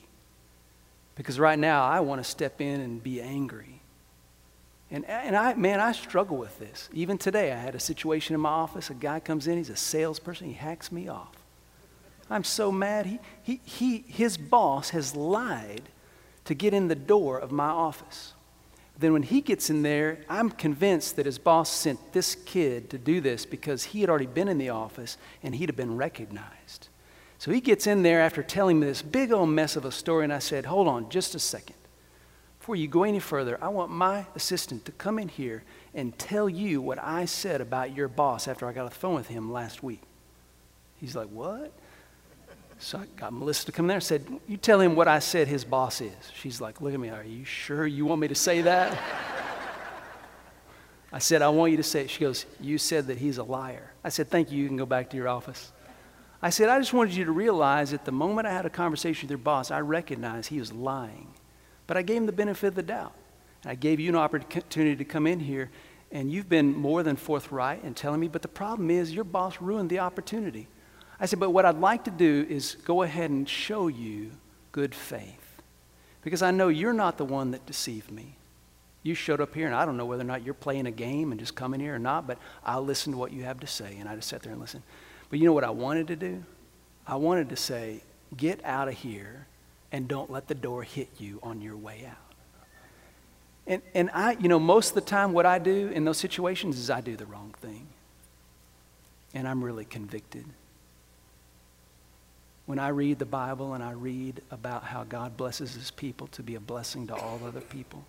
Because 1.15 1.39
right 1.39 1.59
now 1.59 1.85
I 1.85 2.01
want 2.01 2.23
to 2.23 2.29
step 2.29 2.61
in 2.61 2.81
and 2.81 3.03
be 3.03 3.21
angry. 3.21 3.81
And, 4.91 5.07
and 5.07 5.37
I, 5.37 5.55
man, 5.55 5.81
I 5.81 5.93
struggle 5.93 6.37
with 6.37 6.59
this. 6.59 6.89
Even 6.93 7.17
today, 7.17 7.53
I 7.53 7.57
had 7.57 7.75
a 7.75 7.81
situation 7.81 8.35
in 8.35 8.41
my 8.41 8.51
office. 8.51 8.91
A 8.91 8.95
guy 8.95 9.21
comes 9.21 9.47
in, 9.47 9.57
he's 9.57 9.71
a 9.71 9.77
salesperson, 9.77 10.49
he 10.49 10.53
hacks 10.53 10.93
me 10.93 11.09
off. 11.09 11.35
I'm 12.29 12.45
so 12.45 12.73
mad. 12.73 13.07
He, 13.07 13.19
he, 13.43 13.61
he, 13.65 13.99
his 14.09 14.37
boss 14.37 14.91
has 14.91 15.15
lied 15.15 15.83
to 16.45 16.55
get 16.55 16.75
in 16.75 16.89
the 16.89 16.95
door 16.95 17.39
of 17.39 17.53
my 17.53 17.69
office. 17.69 18.33
Then, 18.99 19.13
when 19.13 19.23
he 19.23 19.41
gets 19.41 19.71
in 19.71 19.83
there, 19.83 20.19
I'm 20.29 20.51
convinced 20.51 21.17
that 21.17 21.27
his 21.27 21.39
boss 21.39 21.71
sent 21.71 22.13
this 22.13 22.35
kid 22.35 22.91
to 22.91 22.99
do 22.99 23.21
this 23.21 23.47
because 23.47 23.85
he 23.85 24.01
had 24.01 24.11
already 24.11 24.27
been 24.27 24.49
in 24.49 24.59
the 24.59 24.69
office 24.69 25.17
and 25.43 25.55
he'd 25.55 25.69
have 25.69 25.77
been 25.77 25.97
recognized. 25.97 26.89
So 27.39 27.51
he 27.51 27.61
gets 27.61 27.89
in 27.89 28.03
there 28.03 28.21
after 28.21 28.43
telling 28.43 28.79
me 28.79 28.87
this 28.87 29.03
big 29.03 29.33
old 29.33 29.49
mess 29.49 29.75
of 29.75 29.85
a 29.85 29.91
story, 29.91 30.23
and 30.23 30.33
I 30.33 30.39
said, 30.39 30.67
Hold 30.67 30.87
on 30.87 31.09
just 31.09 31.35
a 31.35 31.41
second. 31.41 31.75
Before 32.61 32.77
you 32.77 32.87
go 32.87 33.03
any 33.03 33.19
further, 33.19 33.59
I 33.61 33.67
want 33.69 33.91
my 33.91 34.27
assistant 34.37 34.85
to 34.85 34.93
come 34.93 35.19
in 35.19 35.27
here 35.27 35.65
and 35.95 36.17
tell 36.17 36.49
you 36.49 36.81
what 36.81 37.01
I 37.03 37.25
said 37.25 37.61
about 37.61 37.97
your 37.97 38.07
boss 38.07 38.47
after 38.47 38.69
I 38.69 38.73
got 38.73 38.87
off 38.87 38.95
the 38.95 39.01
phone 39.01 39.17
with 39.17 39.27
him 39.27 39.51
last 39.53 39.83
week. 39.83 40.03
He's 41.01 41.17
like, 41.17 41.27
What? 41.27 41.73
So 42.83 42.99
I 42.99 43.07
got 43.15 43.33
Melissa 43.33 43.67
to 43.67 43.73
come 43.73 43.87
there 43.87 43.99
and 43.99 44.03
said, 44.03 44.27
You 44.49 44.57
tell 44.57 44.81
him 44.81 44.97
what 44.97 45.07
I 45.07 45.21
said 45.21 45.47
his 45.47 45.65
boss 45.65 46.01
is. 46.01 46.13
She's 46.35 46.61
like, 46.61 46.81
Look 46.81 46.93
at 46.93 46.99
me, 46.99 47.11
are 47.11 47.23
you 47.23 47.45
sure 47.45 47.87
you 47.87 48.05
want 48.05 48.21
me 48.21 48.27
to 48.27 48.35
say 48.35 48.61
that? 48.63 48.99
I 51.13 51.21
said, 51.21 51.43
I 51.43 51.49
want 51.51 51.71
you 51.71 51.77
to 51.77 51.85
say 51.85 52.03
it. 52.03 52.11
She 52.11 52.21
goes, 52.21 52.45
You 52.61 52.79
said 52.79 53.07
that 53.07 53.19
he's 53.19 53.39
a 53.39 53.45
liar. 53.45 53.93
I 54.03 54.09
said, 54.09 54.29
Thank 54.29 54.51
you, 54.51 54.61
you 54.61 54.67
can 54.67 54.77
go 54.77 54.85
back 54.85 55.11
to 55.11 55.17
your 55.17 55.29
office. 55.29 55.71
I 56.43 56.51
said, 56.51 56.69
I 56.69 56.81
just 56.81 56.93
wanted 56.93 57.15
you 57.15 57.25
to 57.25 57.31
realize 57.31 57.93
that 57.93 58.05
the 58.05 58.11
moment 58.11 58.49
I 58.49 58.53
had 58.53 58.67
a 58.67 58.71
conversation 58.71 59.27
with 59.27 59.31
your 59.31 59.39
boss, 59.39 59.71
I 59.71 59.81
recognized 59.81 60.49
he 60.49 60.59
was 60.59 60.73
lying. 60.73 61.29
But 61.87 61.97
I 61.97 62.03
gave 62.03 62.17
him 62.17 62.27
the 62.27 62.33
benefit 62.33 62.67
of 62.67 62.75
the 62.75 62.83
doubt. 62.83 63.15
And 63.63 63.71
I 63.71 63.77
gave 63.77 64.01
you 64.01 64.09
an 64.09 64.17
opportunity 64.17 64.97
to 64.97 65.05
come 65.05 65.29
in 65.29 65.39
here, 65.39 65.71
and 66.11 66.33
you've 66.33 66.49
been 66.49 66.75
more 66.75 67.05
than 67.05 67.15
forthright 67.15 67.85
in 67.85 67.95
telling 67.95 68.19
me, 68.19 68.27
but 68.27 68.43
the 68.43 68.49
problem 68.49 68.91
is 68.91 69.15
your 69.15 69.23
boss 69.23 69.61
ruined 69.61 69.89
the 69.89 70.01
opportunity. 70.01 70.67
I 71.23 71.27
said, 71.27 71.39
but 71.39 71.51
what 71.51 71.65
I'd 71.65 71.79
like 71.79 72.03
to 72.05 72.11
do 72.11 72.45
is 72.51 72.77
go 72.85 73.03
ahead 73.03 73.31
and 73.31 73.49
show 73.49 73.87
you 73.87 74.33
good 74.73 74.93
faith. 74.93 75.63
Because 76.23 76.43
I 76.43 76.51
know 76.51 76.67
you're 76.67 76.93
not 76.93 77.17
the 77.17 77.25
one 77.25 77.53
that 77.53 77.65
deceived 77.65 78.11
me. 78.11 78.35
You 79.05 79.15
showed 79.15 79.41
up 79.41 79.55
here, 79.55 79.67
and 79.67 79.75
I 79.75 79.85
don't 79.85 79.97
know 79.97 80.05
whether 80.05 80.23
or 80.23 80.27
not 80.27 80.43
you're 80.43 80.53
playing 80.53 80.87
a 80.87 80.91
game 80.91 81.31
and 81.31 81.39
just 81.39 81.55
coming 81.55 81.79
here 81.79 81.95
or 81.95 82.01
not, 82.01 82.27
but 82.27 82.39
I'll 82.65 82.85
listen 82.85 83.13
to 83.13 83.19
what 83.19 83.33
you 83.33 83.45
have 83.45 83.61
to 83.61 83.69
say. 83.69 83.97
And 84.01 84.09
I 84.09 84.17
just 84.17 84.29
sat 84.29 84.43
there 84.43 84.51
and 84.51 84.61
listened. 84.61 84.83
But 85.31 85.39
you 85.39 85.45
know 85.45 85.53
what 85.53 85.63
I 85.63 85.71
wanted 85.71 86.09
to 86.09 86.17
do? 86.17 86.43
I 87.07 87.15
wanted 87.15 87.51
to 87.51 87.57
say, 87.57 88.03
get 88.37 88.61
out 88.65 88.89
of 88.89 88.95
here 88.95 89.47
and 89.93 90.09
don't 90.09 90.29
let 90.29 90.49
the 90.49 90.57
door 90.57 90.83
hit 90.83 91.09
you 91.19 91.39
on 91.45 91.63
your 91.63 91.77
way 91.77 92.05
out. 92.09 92.17
And, 93.69 93.81
and 93.95 94.11
I, 94.13 94.33
you 94.41 94.49
know, 94.49 94.59
most 94.59 94.89
of 94.89 94.95
the 94.97 95.03
time, 95.03 95.33
what 95.33 95.47
I 95.47 95.61
do 95.61 95.89
in 95.95 96.05
those 96.05 96.19
situations 96.19 96.81
is 96.81 96.91
I 96.91 97.01
do 97.01 97.17
the 97.17 97.27
wrong 97.27 97.55
thing. 97.61 97.87
And 99.35 99.47
I'm 99.47 99.63
really 99.63 99.85
convicted. 99.85 100.47
When 102.67 102.79
I 102.79 102.89
read 102.89 103.19
the 103.19 103.27
Bible 103.27 103.75
and 103.75 103.83
I 103.83 103.93
read 103.93 104.41
about 104.51 104.85
how 104.85 105.05
God 105.05 105.37
blesses 105.37 105.75
his 105.75 105.91
people 105.91 106.29
to 106.29 106.43
be 106.43 106.55
a 106.55 106.61
blessing 106.61 107.09
to 107.09 107.15
all 107.15 107.41
other 107.45 107.61
people, 107.61 108.05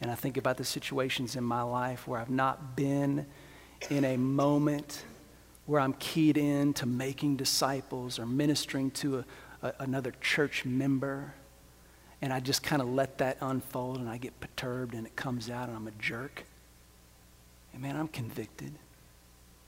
and 0.00 0.10
I 0.10 0.14
think 0.14 0.36
about 0.36 0.56
the 0.56 0.64
situations 0.64 1.36
in 1.36 1.44
my 1.44 1.62
life 1.62 2.06
where 2.06 2.20
I've 2.20 2.30
not 2.30 2.76
been 2.76 3.26
in 3.90 4.04
a 4.04 4.16
moment 4.16 5.04
where 5.66 5.80
I'm 5.80 5.94
keyed 5.94 6.36
in 6.36 6.74
to 6.74 6.86
making 6.86 7.36
disciples 7.36 8.18
or 8.18 8.26
ministering 8.26 8.90
to 8.92 9.18
a, 9.18 9.24
a, 9.66 9.72
another 9.80 10.12
church 10.20 10.64
member, 10.64 11.32
and 12.20 12.32
I 12.32 12.40
just 12.40 12.62
kind 12.62 12.82
of 12.82 12.88
let 12.88 13.18
that 13.18 13.38
unfold 13.40 13.98
and 13.98 14.08
I 14.08 14.18
get 14.18 14.38
perturbed 14.40 14.94
and 14.94 15.06
it 15.06 15.16
comes 15.16 15.50
out 15.50 15.68
and 15.68 15.76
I'm 15.76 15.86
a 15.86 15.92
jerk. 15.92 16.44
And 17.72 17.82
man, 17.82 17.96
I'm 17.96 18.08
convicted. 18.08 18.72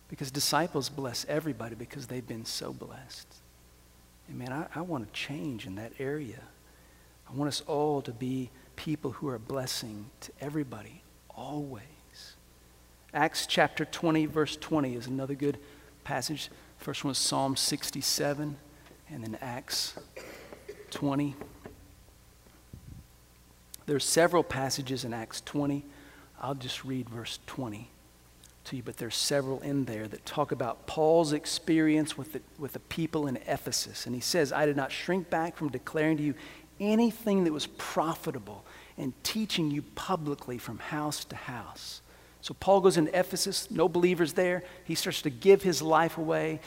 Because 0.08 0.30
disciples 0.30 0.88
bless 0.88 1.26
everybody 1.28 1.74
because 1.74 2.06
they've 2.06 2.26
been 2.26 2.44
so 2.44 2.72
blessed. 2.72 3.26
And 4.28 4.38
man, 4.38 4.52
I, 4.52 4.66
I 4.74 4.80
want 4.82 5.06
to 5.06 5.12
change 5.12 5.66
in 5.66 5.76
that 5.76 5.92
area. 5.98 6.40
I 7.28 7.34
want 7.34 7.48
us 7.48 7.62
all 7.66 8.02
to 8.02 8.12
be 8.12 8.50
people 8.76 9.12
who 9.12 9.28
are 9.28 9.36
a 9.36 9.40
blessing 9.40 10.06
to 10.20 10.32
everybody, 10.40 11.02
always. 11.30 11.82
Acts 13.14 13.46
chapter 13.46 13.84
20, 13.84 14.26
verse 14.26 14.56
20 14.56 14.94
is 14.94 15.06
another 15.06 15.34
good 15.34 15.58
passage. 16.04 16.50
First 16.78 17.04
one 17.04 17.12
is 17.12 17.18
Psalm 17.18 17.56
67, 17.56 18.56
and 19.10 19.24
then 19.24 19.38
Acts 19.40 19.94
20. 20.90 21.34
There 23.86 23.96
are 23.96 24.00
several 24.00 24.42
passages 24.42 25.04
in 25.04 25.14
Acts 25.14 25.40
20. 25.42 25.84
I'll 26.40 26.54
just 26.54 26.84
read 26.84 27.08
verse 27.08 27.38
20 27.46 27.88
to 28.66 28.76
you, 28.76 28.82
but 28.82 28.96
there's 28.96 29.16
several 29.16 29.60
in 29.60 29.84
there 29.84 30.06
that 30.06 30.26
talk 30.26 30.52
about 30.52 30.86
Paul's 30.86 31.32
experience 31.32 32.16
with 32.16 32.32
the, 32.32 32.42
with 32.58 32.72
the 32.72 32.80
people 32.80 33.26
in 33.26 33.36
Ephesus. 33.46 34.06
And 34.06 34.14
he 34.14 34.20
says, 34.20 34.52
I 34.52 34.66
did 34.66 34.76
not 34.76 34.92
shrink 34.92 35.30
back 35.30 35.56
from 35.56 35.68
declaring 35.68 36.16
to 36.18 36.22
you 36.22 36.34
anything 36.78 37.44
that 37.44 37.52
was 37.52 37.66
profitable 37.66 38.64
and 38.98 39.12
teaching 39.22 39.70
you 39.70 39.82
publicly 39.82 40.58
from 40.58 40.78
house 40.78 41.24
to 41.26 41.36
house. 41.36 42.02
So 42.40 42.54
Paul 42.54 42.80
goes 42.80 42.96
into 42.96 43.18
Ephesus, 43.18 43.70
no 43.70 43.88
believers 43.88 44.34
there. 44.34 44.62
He 44.84 44.94
starts 44.94 45.22
to 45.22 45.30
give 45.30 45.62
his 45.62 45.82
life 45.82 46.18
away, 46.18 46.60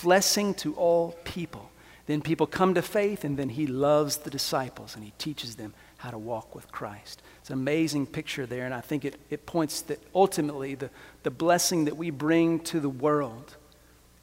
blessing 0.00 0.54
to 0.54 0.74
all 0.74 1.16
people. 1.24 1.70
Then 2.06 2.20
people 2.20 2.46
come 2.46 2.74
to 2.74 2.82
faith, 2.82 3.24
and 3.24 3.36
then 3.36 3.48
he 3.48 3.66
loves 3.66 4.18
the 4.18 4.30
disciples 4.30 4.94
and 4.94 5.02
he 5.02 5.12
teaches 5.18 5.56
them 5.56 5.74
how 5.98 6.10
to 6.10 6.18
walk 6.18 6.54
with 6.54 6.70
Christ. 6.70 7.22
It's 7.40 7.50
an 7.50 7.54
amazing 7.54 8.06
picture 8.06 8.46
there, 8.46 8.64
and 8.64 8.74
I 8.74 8.80
think 8.80 9.04
it, 9.04 9.16
it 9.30 9.46
points 9.46 9.82
that 9.82 10.00
ultimately 10.14 10.74
the, 10.74 10.90
the 11.22 11.30
blessing 11.30 11.84
that 11.86 11.96
we 11.96 12.10
bring 12.10 12.60
to 12.60 12.80
the 12.80 12.88
world 12.88 13.56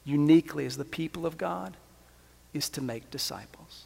uniquely 0.04 0.66
as 0.66 0.76
the 0.76 0.84
people 0.84 1.26
of 1.26 1.38
God 1.38 1.76
is 2.52 2.68
to 2.70 2.80
make 2.80 3.10
disciples. 3.10 3.84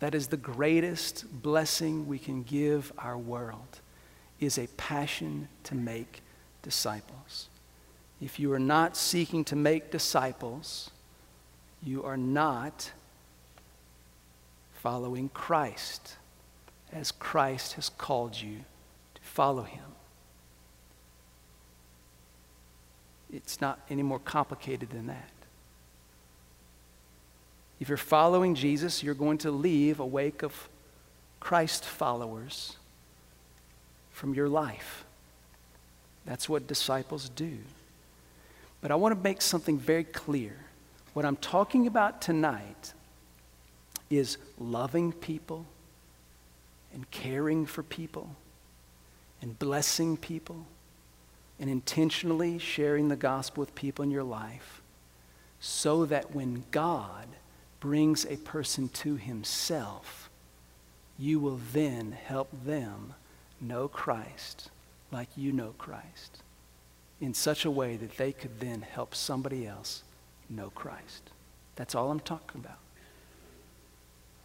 That 0.00 0.14
is 0.14 0.28
the 0.28 0.36
greatest 0.36 1.24
blessing 1.42 2.06
we 2.06 2.18
can 2.18 2.42
give 2.42 2.92
our 2.98 3.16
world 3.16 3.80
is 4.40 4.58
a 4.58 4.66
passion 4.76 5.48
to 5.64 5.74
make 5.74 6.22
disciples. 6.62 7.48
If 8.20 8.38
you 8.38 8.52
are 8.52 8.58
not 8.58 8.96
seeking 8.96 9.44
to 9.44 9.56
make 9.56 9.90
disciples, 9.90 10.90
you 11.82 12.04
are 12.04 12.16
not 12.16 12.90
following 14.74 15.30
Christ 15.30 16.16
as 16.92 17.12
Christ 17.12 17.74
has 17.74 17.88
called 17.88 18.40
you 18.40 18.58
to 19.14 19.20
follow 19.22 19.62
him. 19.62 19.84
It's 23.32 23.60
not 23.60 23.80
any 23.90 24.02
more 24.02 24.18
complicated 24.18 24.90
than 24.90 25.08
that. 25.08 25.30
If 27.80 27.88
you're 27.88 27.98
following 27.98 28.54
Jesus, 28.54 29.02
you're 29.02 29.14
going 29.14 29.38
to 29.38 29.50
leave 29.50 30.00
a 30.00 30.06
wake 30.06 30.42
of 30.42 30.68
Christ 31.40 31.84
followers 31.84 32.76
from 34.12 34.32
your 34.32 34.48
life. 34.48 35.04
That's 36.24 36.48
what 36.48 36.66
disciples 36.66 37.28
do. 37.28 37.58
But 38.80 38.90
I 38.90 38.94
want 38.94 39.14
to 39.14 39.20
make 39.22 39.42
something 39.42 39.78
very 39.78 40.04
clear. 40.04 40.56
What 41.12 41.24
I'm 41.24 41.36
talking 41.36 41.86
about 41.86 42.22
tonight 42.22 42.94
is 44.08 44.38
loving 44.58 45.12
people 45.12 45.66
and 46.96 47.08
caring 47.10 47.66
for 47.66 47.82
people 47.82 48.34
and 49.42 49.58
blessing 49.58 50.16
people 50.16 50.66
and 51.60 51.68
intentionally 51.68 52.58
sharing 52.58 53.08
the 53.08 53.16
gospel 53.16 53.60
with 53.60 53.74
people 53.74 54.02
in 54.02 54.10
your 54.10 54.24
life 54.24 54.80
so 55.60 56.06
that 56.06 56.34
when 56.34 56.64
God 56.70 57.26
brings 57.80 58.24
a 58.24 58.38
person 58.38 58.88
to 58.88 59.16
himself, 59.16 60.30
you 61.18 61.38
will 61.38 61.60
then 61.72 62.12
help 62.12 62.48
them 62.64 63.12
know 63.60 63.88
Christ 63.88 64.70
like 65.12 65.28
you 65.36 65.52
know 65.52 65.74
Christ 65.76 66.42
in 67.20 67.34
such 67.34 67.66
a 67.66 67.70
way 67.70 67.96
that 67.96 68.16
they 68.16 68.32
could 68.32 68.58
then 68.58 68.80
help 68.80 69.14
somebody 69.14 69.66
else 69.66 70.02
know 70.48 70.70
Christ. 70.70 71.30
That's 71.74 71.94
all 71.94 72.10
I'm 72.10 72.20
talking 72.20 72.62
about. 72.64 72.78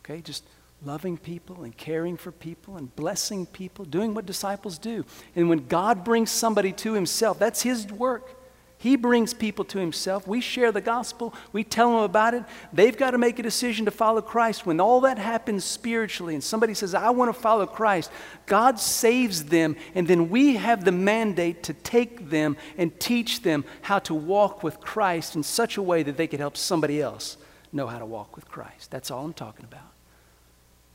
Okay, 0.03 0.19
just 0.19 0.43
loving 0.83 1.17
people 1.17 1.63
and 1.63 1.75
caring 1.77 2.17
for 2.17 2.31
people 2.31 2.77
and 2.77 2.95
blessing 2.95 3.45
people, 3.45 3.85
doing 3.85 4.13
what 4.13 4.25
disciples 4.25 4.77
do. 4.77 5.05
And 5.35 5.49
when 5.49 5.67
God 5.67 6.03
brings 6.03 6.31
somebody 6.31 6.71
to 6.73 6.93
himself, 6.93 7.37
that's 7.37 7.61
his 7.61 7.87
work. 7.91 8.37
He 8.81 8.95
brings 8.95 9.31
people 9.35 9.63
to 9.65 9.77
himself. 9.77 10.25
We 10.25 10.41
share 10.41 10.71
the 10.71 10.81
gospel. 10.81 11.35
We 11.53 11.63
tell 11.63 11.91
them 11.91 11.99
about 11.99 12.33
it. 12.33 12.43
They've 12.73 12.97
got 12.97 13.11
to 13.11 13.19
make 13.19 13.37
a 13.37 13.43
decision 13.43 13.85
to 13.85 13.91
follow 13.91 14.23
Christ. 14.23 14.65
When 14.65 14.79
all 14.79 15.01
that 15.01 15.19
happens 15.19 15.63
spiritually 15.63 16.33
and 16.33 16.43
somebody 16.43 16.73
says, 16.73 16.95
I 16.95 17.11
want 17.11 17.29
to 17.31 17.39
follow 17.39 17.67
Christ, 17.67 18.09
God 18.47 18.79
saves 18.79 19.45
them. 19.45 19.75
And 19.93 20.07
then 20.07 20.31
we 20.31 20.55
have 20.55 20.83
the 20.83 20.91
mandate 20.91 21.61
to 21.63 21.75
take 21.75 22.31
them 22.31 22.57
and 22.75 22.99
teach 22.99 23.43
them 23.43 23.65
how 23.83 23.99
to 23.99 24.15
walk 24.15 24.63
with 24.63 24.79
Christ 24.79 25.35
in 25.35 25.43
such 25.43 25.77
a 25.77 25.81
way 25.83 26.01
that 26.01 26.17
they 26.17 26.25
could 26.25 26.39
help 26.39 26.57
somebody 26.57 27.03
else 27.03 27.37
know 27.71 27.85
how 27.85 27.99
to 27.99 28.05
walk 28.07 28.35
with 28.35 28.49
Christ. 28.49 28.89
That's 28.89 29.11
all 29.11 29.23
I'm 29.23 29.33
talking 29.33 29.65
about. 29.65 29.90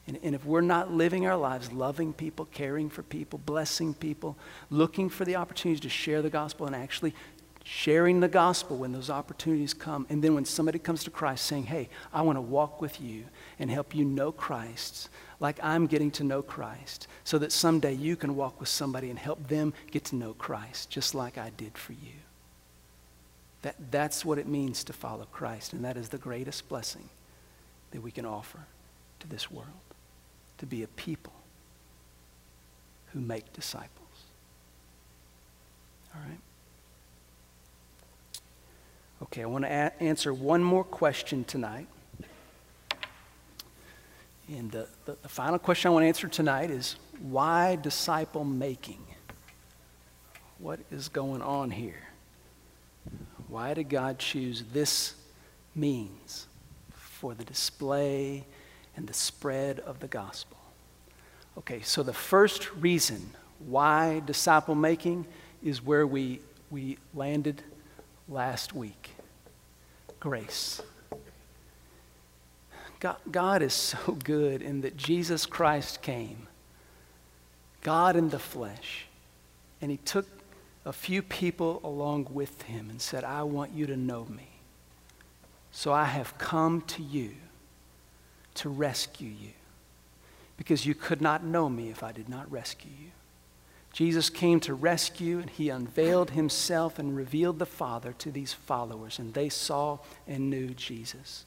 And, 0.08 0.18
and, 0.22 0.34
if 0.36 0.44
we're 0.44 0.60
not 0.60 0.92
living 0.92 1.26
our 1.26 1.36
lives 1.36 1.72
loving 1.72 2.12
people, 2.12 2.44
caring 2.46 2.88
for 2.88 3.02
people, 3.02 3.40
blessing 3.44 3.92
people, 3.92 4.36
looking 4.70 5.08
for 5.08 5.24
the 5.24 5.36
opportunities 5.36 5.80
to 5.80 5.88
share 5.88 6.22
the 6.22 6.30
gospel 6.30 6.66
and 6.66 6.76
actually 6.76 7.12
sharing 7.64 8.20
the 8.20 8.28
gospel 8.28 8.76
when 8.76 8.92
those 8.92 9.10
opportunities 9.10 9.74
come, 9.74 10.06
and 10.08 10.22
then 10.22 10.34
when 10.34 10.44
somebody 10.44 10.78
comes 10.78 11.02
to 11.02 11.10
Christ 11.10 11.44
saying, 11.46 11.64
Hey, 11.64 11.88
I 12.12 12.22
want 12.22 12.36
to 12.36 12.40
walk 12.40 12.80
with 12.80 13.00
you 13.00 13.24
and 13.58 13.68
help 13.68 13.94
you 13.94 14.04
know 14.04 14.30
Christ 14.30 15.08
like 15.40 15.58
I'm 15.62 15.86
getting 15.86 16.10
to 16.12 16.24
know 16.24 16.40
Christ, 16.40 17.08
so 17.24 17.38
that 17.38 17.52
someday 17.52 17.92
you 17.92 18.16
can 18.16 18.36
walk 18.36 18.58
with 18.58 18.68
somebody 18.68 19.10
and 19.10 19.18
help 19.18 19.48
them 19.48 19.74
get 19.90 20.04
to 20.04 20.16
know 20.16 20.32
Christ, 20.34 20.88
just 20.88 21.14
like 21.14 21.36
I 21.36 21.50
did 21.56 21.76
for 21.76 21.92
you. 21.92 22.14
That, 23.62 23.74
that's 23.90 24.24
what 24.24 24.38
it 24.38 24.46
means 24.46 24.84
to 24.84 24.92
follow 24.92 25.26
Christ, 25.32 25.72
and 25.72 25.84
that 25.84 25.96
is 25.96 26.08
the 26.08 26.18
greatest 26.18 26.68
blessing 26.68 27.08
that 27.90 28.00
we 28.00 28.10
can 28.10 28.24
offer 28.24 28.60
to 29.20 29.28
this 29.28 29.50
world 29.50 29.66
to 30.58 30.66
be 30.66 30.82
a 30.82 30.88
people 30.88 31.32
who 33.12 33.20
make 33.20 33.52
disciples. 33.52 33.90
All 36.14 36.20
right? 36.28 36.38
Okay, 39.22 39.42
I 39.42 39.46
want 39.46 39.64
to 39.64 39.70
a- 39.70 40.02
answer 40.02 40.32
one 40.32 40.62
more 40.62 40.84
question 40.84 41.44
tonight. 41.44 41.86
And 44.48 44.70
the, 44.70 44.86
the, 45.06 45.16
the, 45.22 45.28
final 45.28 45.58
question 45.58 45.88
I 45.88 45.92
want 45.92 46.04
to 46.04 46.08
answer 46.08 46.28
tonight 46.28 46.70
is 46.70 46.96
why 47.20 47.76
disciple 47.76 48.44
making? 48.44 49.04
What 50.58 50.78
is 50.90 51.08
going 51.08 51.42
on 51.42 51.70
here? 51.70 52.06
Why 53.48 53.74
did 53.74 53.88
God 53.88 54.18
choose 54.18 54.62
this 54.72 55.14
means 55.74 56.46
for 56.90 57.34
the 57.34 57.44
display 57.44 58.44
and 58.96 59.06
the 59.06 59.14
spread 59.14 59.80
of 59.80 60.00
the 60.00 60.08
gospel. 60.08 60.56
Okay, 61.58 61.80
so 61.82 62.02
the 62.02 62.12
first 62.12 62.72
reason 62.74 63.30
why 63.58 64.22
disciple 64.26 64.74
making 64.74 65.26
is 65.62 65.82
where 65.82 66.06
we, 66.06 66.40
we 66.70 66.98
landed 67.14 67.62
last 68.28 68.74
week 68.74 69.10
grace. 70.18 70.82
God, 72.98 73.16
God 73.30 73.62
is 73.62 73.72
so 73.72 74.12
good 74.24 74.62
in 74.62 74.80
that 74.80 74.96
Jesus 74.96 75.46
Christ 75.46 76.02
came, 76.02 76.48
God 77.82 78.16
in 78.16 78.30
the 78.30 78.38
flesh, 78.38 79.06
and 79.80 79.90
He 79.90 79.98
took 79.98 80.26
a 80.84 80.92
few 80.92 81.22
people 81.22 81.80
along 81.84 82.28
with 82.30 82.62
Him 82.62 82.90
and 82.90 83.00
said, 83.00 83.22
I 83.24 83.42
want 83.42 83.72
you 83.72 83.86
to 83.86 83.96
know 83.96 84.24
me. 84.24 84.48
So 85.70 85.92
I 85.92 86.04
have 86.04 86.36
come 86.38 86.80
to 86.82 87.02
you 87.02 87.32
to 88.56 88.68
rescue 88.68 89.28
you 89.28 89.50
because 90.56 90.86
you 90.86 90.94
could 90.94 91.20
not 91.20 91.44
know 91.44 91.68
me 91.68 91.90
if 91.90 92.02
I 92.02 92.12
did 92.12 92.28
not 92.28 92.50
rescue 92.50 92.90
you. 93.00 93.10
Jesus 93.92 94.28
came 94.28 94.60
to 94.60 94.74
rescue, 94.74 95.38
and 95.38 95.48
he 95.48 95.70
unveiled 95.70 96.30
himself 96.32 96.98
and 96.98 97.16
revealed 97.16 97.58
the 97.58 97.64
Father 97.64 98.12
to 98.18 98.30
these 98.30 98.52
followers, 98.52 99.18
and 99.18 99.32
they 99.32 99.48
saw 99.48 99.98
and 100.28 100.50
knew 100.50 100.68
Jesus. 100.74 101.46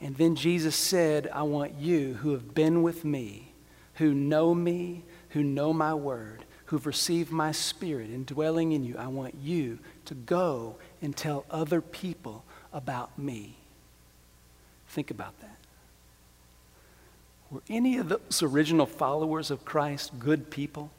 And 0.00 0.16
then 0.16 0.34
Jesus 0.34 0.74
said, 0.74 1.30
I 1.32 1.42
want 1.42 1.74
you 1.78 2.14
who 2.14 2.32
have 2.32 2.54
been 2.56 2.82
with 2.82 3.04
me, 3.04 3.52
who 3.94 4.12
know 4.12 4.52
me, 4.52 5.04
who 5.28 5.44
know 5.44 5.72
my 5.72 5.94
word, 5.94 6.44
who've 6.66 6.86
received 6.86 7.30
my 7.30 7.52
spirit 7.52 8.10
indwelling 8.10 8.72
in 8.72 8.84
you, 8.84 8.96
I 8.98 9.06
want 9.06 9.36
you 9.40 9.78
to 10.06 10.14
go 10.14 10.76
and 11.00 11.16
tell 11.16 11.44
other 11.50 11.80
people 11.80 12.44
about 12.72 13.16
me. 13.16 13.54
Think 14.88 15.12
about 15.12 15.38
that. 15.40 15.59
Were 17.50 17.62
any 17.68 17.98
of 17.98 18.08
those 18.08 18.42
original 18.42 18.86
followers 18.86 19.50
of 19.50 19.64
Christ 19.64 20.18
good 20.18 20.50
people? 20.50 20.90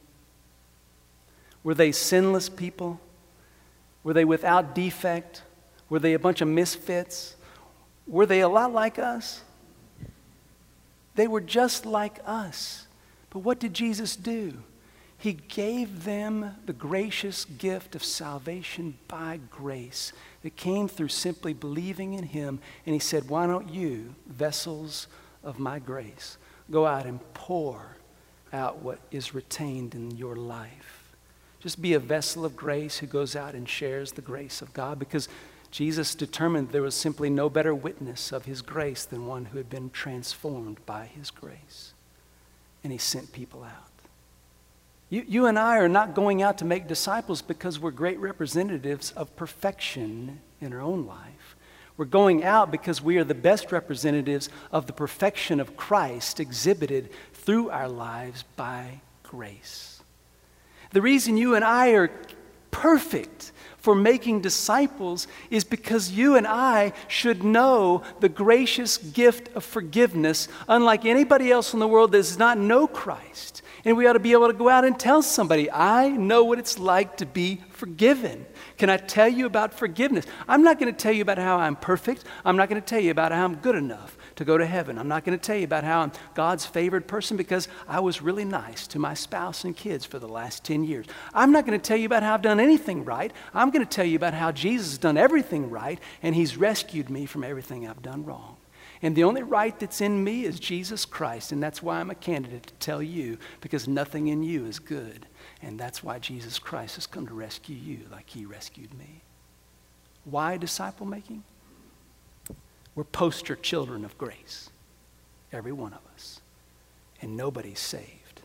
Were 1.64 1.74
they 1.74 1.92
sinless 1.92 2.48
people? 2.48 3.00
Were 4.04 4.12
they 4.12 4.24
without 4.24 4.74
defect? 4.74 5.42
Were 5.88 5.98
they 5.98 6.14
a 6.14 6.18
bunch 6.18 6.40
of 6.40 6.48
misfits? 6.48 7.36
Were 8.06 8.26
they 8.26 8.40
a 8.40 8.48
lot 8.48 8.72
like 8.72 8.98
us? 8.98 9.42
They 11.14 11.28
were 11.28 11.40
just 11.40 11.86
like 11.86 12.18
us. 12.26 12.86
But 13.30 13.40
what 13.40 13.58
did 13.58 13.74
Jesus 13.74 14.16
do? 14.16 14.62
He 15.16 15.34
gave 15.34 16.04
them 16.04 16.56
the 16.66 16.72
gracious 16.72 17.44
gift 17.44 17.94
of 17.94 18.02
salvation 18.02 18.98
by 19.06 19.38
grace 19.50 20.12
that 20.42 20.56
came 20.56 20.88
through 20.88 21.08
simply 21.08 21.52
believing 21.52 22.14
in 22.14 22.24
Him. 22.24 22.58
And 22.84 22.92
He 22.92 22.98
said, 22.98 23.28
Why 23.28 23.46
don't 23.46 23.70
you, 23.70 24.16
vessels 24.26 25.06
of 25.44 25.60
my 25.60 25.78
grace, 25.78 26.38
go 26.70 26.86
out 26.86 27.06
and 27.06 27.20
pour 27.34 27.96
out 28.52 28.82
what 28.82 28.98
is 29.10 29.34
retained 29.34 29.94
in 29.94 30.12
your 30.12 30.36
life? 30.36 31.14
Just 31.60 31.80
be 31.80 31.94
a 31.94 32.00
vessel 32.00 32.44
of 32.44 32.56
grace 32.56 32.98
who 32.98 33.06
goes 33.06 33.36
out 33.36 33.54
and 33.54 33.68
shares 33.68 34.12
the 34.12 34.20
grace 34.20 34.62
of 34.62 34.72
God 34.72 34.98
because 34.98 35.28
Jesus 35.70 36.14
determined 36.14 36.70
there 36.70 36.82
was 36.82 36.94
simply 36.94 37.30
no 37.30 37.48
better 37.48 37.74
witness 37.74 38.32
of 38.32 38.44
his 38.44 38.60
grace 38.60 39.04
than 39.04 39.26
one 39.26 39.46
who 39.46 39.58
had 39.58 39.70
been 39.70 39.90
transformed 39.90 40.84
by 40.84 41.06
his 41.06 41.30
grace. 41.30 41.94
And 42.84 42.92
he 42.92 42.98
sent 42.98 43.32
people 43.32 43.64
out. 43.64 43.92
You, 45.08 45.24
you 45.28 45.46
and 45.46 45.58
I 45.58 45.78
are 45.78 45.88
not 45.88 46.14
going 46.14 46.42
out 46.42 46.58
to 46.58 46.64
make 46.64 46.88
disciples 46.88 47.42
because 47.42 47.78
we're 47.78 47.90
great 47.90 48.18
representatives 48.18 49.12
of 49.12 49.34
perfection 49.36 50.40
in 50.60 50.72
our 50.72 50.80
own 50.80 51.06
life. 51.06 51.31
We're 52.02 52.06
going 52.06 52.42
out 52.42 52.72
because 52.72 53.00
we 53.00 53.18
are 53.18 53.22
the 53.22 53.32
best 53.32 53.70
representatives 53.70 54.48
of 54.72 54.88
the 54.88 54.92
perfection 54.92 55.60
of 55.60 55.76
Christ 55.76 56.40
exhibited 56.40 57.10
through 57.32 57.70
our 57.70 57.88
lives 57.88 58.42
by 58.56 59.02
grace. 59.22 60.02
The 60.90 61.00
reason 61.00 61.36
you 61.36 61.54
and 61.54 61.64
I 61.64 61.90
are 61.90 62.10
perfect 62.72 63.52
for 63.76 63.94
making 63.94 64.40
disciples 64.40 65.28
is 65.48 65.62
because 65.62 66.10
you 66.10 66.34
and 66.34 66.44
I 66.44 66.92
should 67.06 67.44
know 67.44 68.02
the 68.18 68.28
gracious 68.28 68.98
gift 68.98 69.54
of 69.54 69.62
forgiveness, 69.62 70.48
unlike 70.66 71.04
anybody 71.04 71.52
else 71.52 71.72
in 71.72 71.78
the 71.78 71.86
world 71.86 72.10
that 72.10 72.18
does 72.18 72.36
not 72.36 72.58
know 72.58 72.88
Christ. 72.88 73.62
And 73.84 73.96
we 73.96 74.08
ought 74.08 74.14
to 74.14 74.18
be 74.18 74.32
able 74.32 74.48
to 74.48 74.52
go 74.54 74.68
out 74.68 74.84
and 74.84 74.98
tell 74.98 75.22
somebody, 75.22 75.70
I 75.70 76.08
know 76.08 76.42
what 76.42 76.58
it's 76.58 76.80
like 76.80 77.18
to 77.18 77.26
be 77.26 77.60
forgiven. 77.70 78.44
Can 78.78 78.90
I 78.90 78.96
tell 78.96 79.28
you 79.28 79.46
about 79.46 79.74
forgiveness? 79.74 80.26
I'm 80.48 80.62
not 80.62 80.78
going 80.78 80.92
to 80.92 80.98
tell 80.98 81.12
you 81.12 81.22
about 81.22 81.38
how 81.38 81.58
I'm 81.58 81.76
perfect. 81.76 82.24
I'm 82.44 82.56
not 82.56 82.68
going 82.68 82.80
to 82.80 82.86
tell 82.86 83.00
you 83.00 83.10
about 83.10 83.32
how 83.32 83.44
I'm 83.44 83.56
good 83.56 83.74
enough 83.74 84.16
to 84.36 84.44
go 84.44 84.58
to 84.58 84.66
heaven. 84.66 84.98
I'm 84.98 85.08
not 85.08 85.24
going 85.24 85.38
to 85.38 85.44
tell 85.44 85.56
you 85.56 85.64
about 85.64 85.84
how 85.84 86.00
I'm 86.00 86.12
God's 86.34 86.66
favored 86.66 87.06
person 87.06 87.36
because 87.36 87.68
I 87.86 88.00
was 88.00 88.22
really 88.22 88.44
nice 88.44 88.86
to 88.88 88.98
my 88.98 89.14
spouse 89.14 89.64
and 89.64 89.76
kids 89.76 90.04
for 90.04 90.18
the 90.18 90.28
last 90.28 90.64
10 90.64 90.84
years. 90.84 91.06
I'm 91.34 91.52
not 91.52 91.66
going 91.66 91.78
to 91.78 91.86
tell 91.86 91.96
you 91.96 92.06
about 92.06 92.22
how 92.22 92.34
I've 92.34 92.42
done 92.42 92.60
anything 92.60 93.04
right. 93.04 93.32
I'm 93.54 93.70
going 93.70 93.84
to 93.84 93.90
tell 93.90 94.06
you 94.06 94.16
about 94.16 94.34
how 94.34 94.52
Jesus 94.52 94.90
has 94.90 94.98
done 94.98 95.16
everything 95.16 95.70
right 95.70 95.98
and 96.22 96.34
he's 96.34 96.56
rescued 96.56 97.10
me 97.10 97.26
from 97.26 97.44
everything 97.44 97.86
I've 97.86 98.02
done 98.02 98.24
wrong. 98.24 98.56
And 99.02 99.16
the 99.16 99.24
only 99.24 99.42
right 99.42 99.78
that's 99.78 100.00
in 100.00 100.22
me 100.22 100.44
is 100.44 100.60
Jesus 100.60 101.04
Christ, 101.04 101.50
and 101.50 101.60
that's 101.60 101.82
why 101.82 101.98
I'm 101.98 102.10
a 102.10 102.14
candidate 102.14 102.68
to 102.68 102.74
tell 102.74 103.02
you 103.02 103.36
because 103.60 103.88
nothing 103.88 104.28
in 104.28 104.44
you 104.44 104.64
is 104.64 104.78
good. 104.78 105.26
And 105.62 105.78
that's 105.78 106.02
why 106.02 106.18
Jesus 106.18 106.58
Christ 106.58 106.96
has 106.96 107.06
come 107.06 107.26
to 107.26 107.34
rescue 107.34 107.76
you 107.76 108.00
like 108.10 108.28
he 108.28 108.44
rescued 108.44 108.92
me. 108.98 109.22
Why 110.24 110.56
disciple 110.56 111.06
making? 111.06 111.44
We're 112.94 113.04
poster 113.04 113.56
children 113.56 114.04
of 114.04 114.18
grace, 114.18 114.70
every 115.52 115.72
one 115.72 115.92
of 115.92 116.00
us. 116.14 116.40
And 117.20 117.36
nobody's 117.36 117.78
saved 117.78 118.42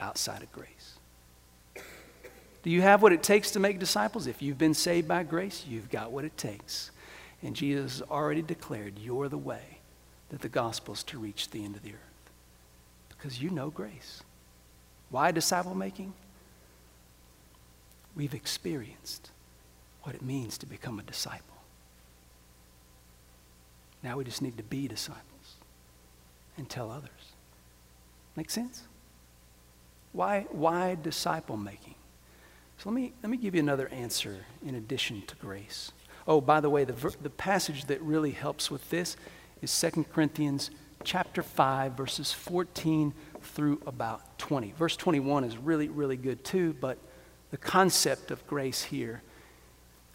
outside 0.00 0.42
of 0.42 0.50
grace. 0.50 0.94
Do 2.62 2.70
you 2.70 2.82
have 2.82 3.02
what 3.02 3.12
it 3.12 3.22
takes 3.22 3.52
to 3.52 3.60
make 3.60 3.78
disciples? 3.78 4.26
If 4.26 4.42
you've 4.42 4.58
been 4.58 4.74
saved 4.74 5.06
by 5.06 5.22
grace, 5.22 5.64
you've 5.68 5.90
got 5.90 6.10
what 6.10 6.24
it 6.24 6.36
takes. 6.36 6.90
And 7.42 7.54
Jesus 7.54 7.98
has 7.98 8.08
already 8.10 8.42
declared 8.42 8.98
you're 8.98 9.28
the 9.28 9.38
way 9.38 9.78
that 10.30 10.40
the 10.40 10.48
gospel's 10.48 11.04
to 11.04 11.18
reach 11.18 11.50
the 11.50 11.64
end 11.64 11.76
of 11.76 11.82
the 11.82 11.92
earth. 11.92 12.30
Because 13.10 13.40
you 13.40 13.50
know 13.50 13.70
grace. 13.70 14.22
Why 15.10 15.30
disciple 15.30 15.74
making? 15.74 16.12
We've 18.16 18.34
experienced 18.34 19.30
what 20.02 20.14
it 20.14 20.22
means 20.22 20.56
to 20.58 20.66
become 20.66 20.98
a 20.98 21.02
disciple. 21.02 21.56
Now 24.02 24.16
we 24.16 24.24
just 24.24 24.40
need 24.40 24.56
to 24.56 24.62
be 24.62 24.88
disciples 24.88 25.56
and 26.56 26.68
tell 26.68 26.90
others. 26.90 27.10
Make 28.36 28.50
sense? 28.50 28.84
Why, 30.12 30.46
why 30.50 30.96
disciple 31.02 31.56
making? 31.56 31.94
So 32.78 32.88
let 32.90 32.94
me, 32.94 33.12
let 33.22 33.30
me 33.30 33.36
give 33.36 33.54
you 33.54 33.60
another 33.60 33.88
answer 33.88 34.46
in 34.64 34.74
addition 34.74 35.22
to 35.26 35.36
grace. 35.36 35.92
Oh, 36.28 36.40
by 36.40 36.60
the 36.60 36.70
way, 36.70 36.84
the, 36.84 37.14
the 37.22 37.30
passage 37.30 37.86
that 37.86 38.00
really 38.02 38.32
helps 38.32 38.70
with 38.70 38.88
this 38.90 39.16
is 39.62 39.80
2 39.80 40.04
Corinthians 40.12 40.70
chapter 41.04 41.42
5, 41.42 41.92
verses 41.92 42.32
14 42.32 43.14
through 43.42 43.80
about 43.86 44.38
20. 44.38 44.72
Verse 44.72 44.96
21 44.96 45.44
is 45.44 45.56
really, 45.56 45.88
really 45.88 46.16
good 46.16 46.44
too, 46.44 46.74
but 46.80 46.98
the 47.50 47.56
concept 47.56 48.30
of 48.30 48.46
grace 48.46 48.84
here, 48.84 49.22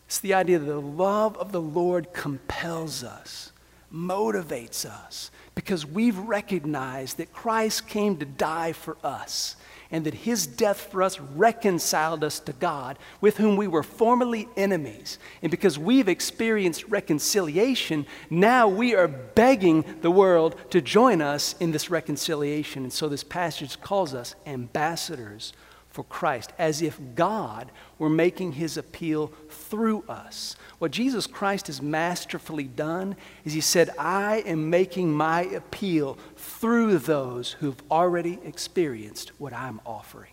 it's 0.06 0.20
the 0.20 0.34
idea 0.34 0.60
that 0.60 0.66
the 0.66 0.82
love 0.82 1.38
of 1.38 1.52
the 1.52 1.62
Lord 1.62 2.14
compels 2.14 3.04
us 3.04 3.52
motivates 3.94 4.86
us 4.86 5.32
because 5.54 5.86
we've 5.86 6.18
recognized 6.18 7.18
that 7.18 7.34
Christ 7.34 7.88
came 7.88 8.18
to 8.18 8.26
die 8.26 8.74
for 8.74 8.98
us 9.04 9.56
and 9.94 10.06
that 10.06 10.14
his 10.14 10.48
death 10.48 10.90
for 10.90 11.04
us 11.04 11.20
reconciled 11.20 12.24
us 12.24 12.40
to 12.40 12.54
God, 12.54 12.98
with 13.20 13.36
whom 13.36 13.58
we 13.58 13.68
were 13.68 13.84
formerly 13.84 14.48
enemies. 14.56 15.20
And 15.42 15.52
because 15.52 15.78
we've 15.78 16.08
experienced 16.08 16.86
reconciliation, 16.88 18.06
now 18.30 18.70
we 18.70 18.96
are 18.96 19.10
begging 19.10 19.84
the 20.00 20.10
world 20.10 20.56
to 20.70 20.80
join 20.80 21.22
us 21.22 21.56
in 21.60 21.72
this 21.72 21.90
reconciliation. 21.90 22.84
And 22.84 22.94
so 22.94 23.10
this 23.10 23.26
passage 23.26 23.82
calls 23.82 24.14
us 24.14 24.34
ambassadors 24.46 25.52
for 25.92 26.04
Christ, 26.06 26.54
as 26.58 26.82
if 26.82 26.98
God 27.16 27.70
were 28.00 28.10
making 28.10 28.54
his 28.54 28.78
appeal 28.78 29.32
through 29.50 30.04
us. 30.08 30.56
What 30.80 30.92
Jesus 30.92 31.28
Christ 31.28 31.68
has 31.68 31.82
masterfully 31.82 32.64
done 32.64 33.18
is 33.44 33.54
he 33.54 33.62
said, 33.62 33.90
I 34.00 34.38
am 34.46 34.70
making 34.70 35.12
my 35.12 35.42
appeal 35.42 36.18
through 36.38 37.00
those 37.00 37.52
who've 37.54 37.82
already 37.92 38.40
experienced 38.44 39.34
what 39.38 39.54
I'm 39.54 39.82
offering. 39.86 40.32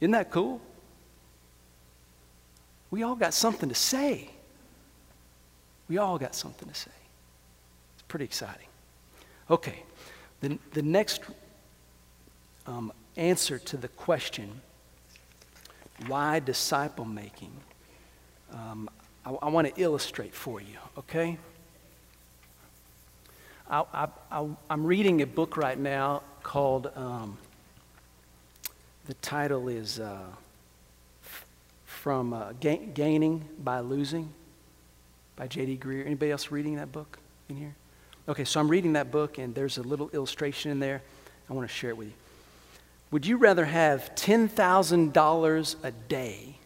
Isn't 0.00 0.12
that 0.12 0.30
cool? 0.30 0.60
We 2.90 3.02
all 3.04 3.16
got 3.16 3.34
something 3.34 3.68
to 3.68 3.74
say. 3.74 4.30
We 5.88 5.98
all 5.98 6.18
got 6.18 6.34
something 6.34 6.68
to 6.68 6.74
say. 6.74 6.90
It's 7.94 8.02
pretty 8.08 8.24
exciting. 8.24 8.66
Okay, 9.50 9.82
the, 10.40 10.58
the 10.72 10.82
next 10.82 11.22
um, 12.66 12.92
answer 13.18 13.58
to 13.58 13.76
the 13.76 13.88
question, 13.88 14.60
why 16.06 16.38
disciple 16.38 17.04
making, 17.04 17.52
um, 18.52 18.88
I, 19.26 19.30
I 19.30 19.48
want 19.48 19.74
to 19.74 19.82
illustrate 19.82 20.34
for 20.34 20.60
you, 20.60 20.78
okay? 20.96 21.36
I, 23.70 24.06
am 24.70 24.86
reading 24.86 25.20
a 25.20 25.26
book 25.26 25.58
right 25.58 25.78
now 25.78 26.22
called, 26.42 26.90
um, 26.96 27.36
the 29.04 29.14
title 29.14 29.68
is 29.68 30.00
uh, 30.00 30.20
From 31.84 32.32
uh, 32.32 32.52
Ga- 32.60 32.86
Gaining 32.94 33.46
by 33.62 33.80
Losing 33.80 34.32
by 35.36 35.46
J.D. 35.46 35.78
Greear. 35.78 36.06
Anybody 36.06 36.30
else 36.30 36.50
reading 36.50 36.76
that 36.76 36.92
book 36.92 37.18
in 37.48 37.56
here? 37.56 37.74
Okay, 38.28 38.44
so 38.44 38.58
I'm 38.58 38.68
reading 38.68 38.94
that 38.94 39.10
book, 39.10 39.38
and 39.38 39.54
there's 39.54 39.78
a 39.78 39.82
little 39.82 40.08
illustration 40.10 40.70
in 40.70 40.80
there. 40.80 41.02
I 41.48 41.52
want 41.52 41.68
to 41.68 41.74
share 41.74 41.90
it 41.90 41.96
with 41.96 42.08
you. 42.08 42.14
Would 43.10 43.26
you 43.26 43.38
rather 43.38 43.64
have 43.64 44.14
$10,000 44.14 45.76
a 45.82 45.90
day? 45.90 46.58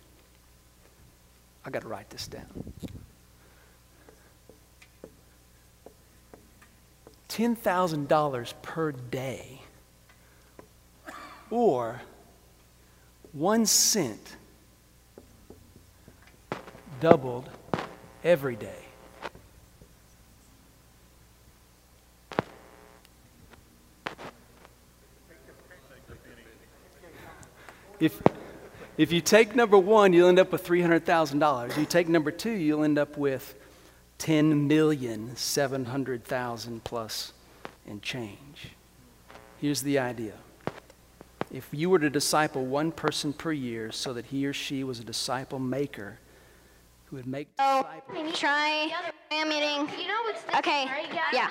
I 1.65 1.71
got 1.71 1.83
to 1.83 1.89
write 1.89 2.11
this 2.11 2.27
down. 2.27 2.73
$10,000 7.29 8.55
per 8.61 8.93
day 8.93 9.63
or 11.51 12.03
one 13.33 13.65
cent 13.65 14.37
doubled 17.01 17.49
every 18.25 18.57
day. 18.57 18.82
If, 28.03 28.21
if 28.99 29.11
you 29.13 29.21
take 29.21 29.55
number 29.55 29.79
one, 29.79 30.13
you'll 30.13 30.29
end 30.29 30.41
up 30.41 30.51
with 30.51 30.67
$300,000. 30.67 31.79
You 31.79 31.87
take 31.87 32.09
number 32.09 32.33
two, 32.33 32.51
you'll 32.51 32.83
end 32.83 32.99
up 32.99 33.17
with 33.17 33.55
10,700,000 34.19 36.81
plus 36.83 37.33
and 37.87 38.03
change. 38.03 38.71
Here's 39.61 39.83
the 39.83 40.01
idea. 40.01 40.35
If 41.53 41.69
you 41.71 41.91
were 41.91 42.01
to 42.01 42.11
disciple 42.11 42.67
one 42.67 42.91
person 42.91 43.33
per 43.33 43.53
year 43.53 43.93
so 43.93 44.13
that 44.15 44.27
he 44.27 44.45
or 44.47 44.53
she 44.53 44.83
was 44.83 44.99
a 44.99 45.05
disciple 45.05 45.61
maker, 45.61 46.19
who 47.05 47.15
would 47.15 47.29
make 47.29 47.51
oh, 47.61 47.87
try 48.35 48.93
am 49.31 49.49
meeting. 49.49 49.89
Okay. 50.57 50.87
Yeah. 51.33 51.49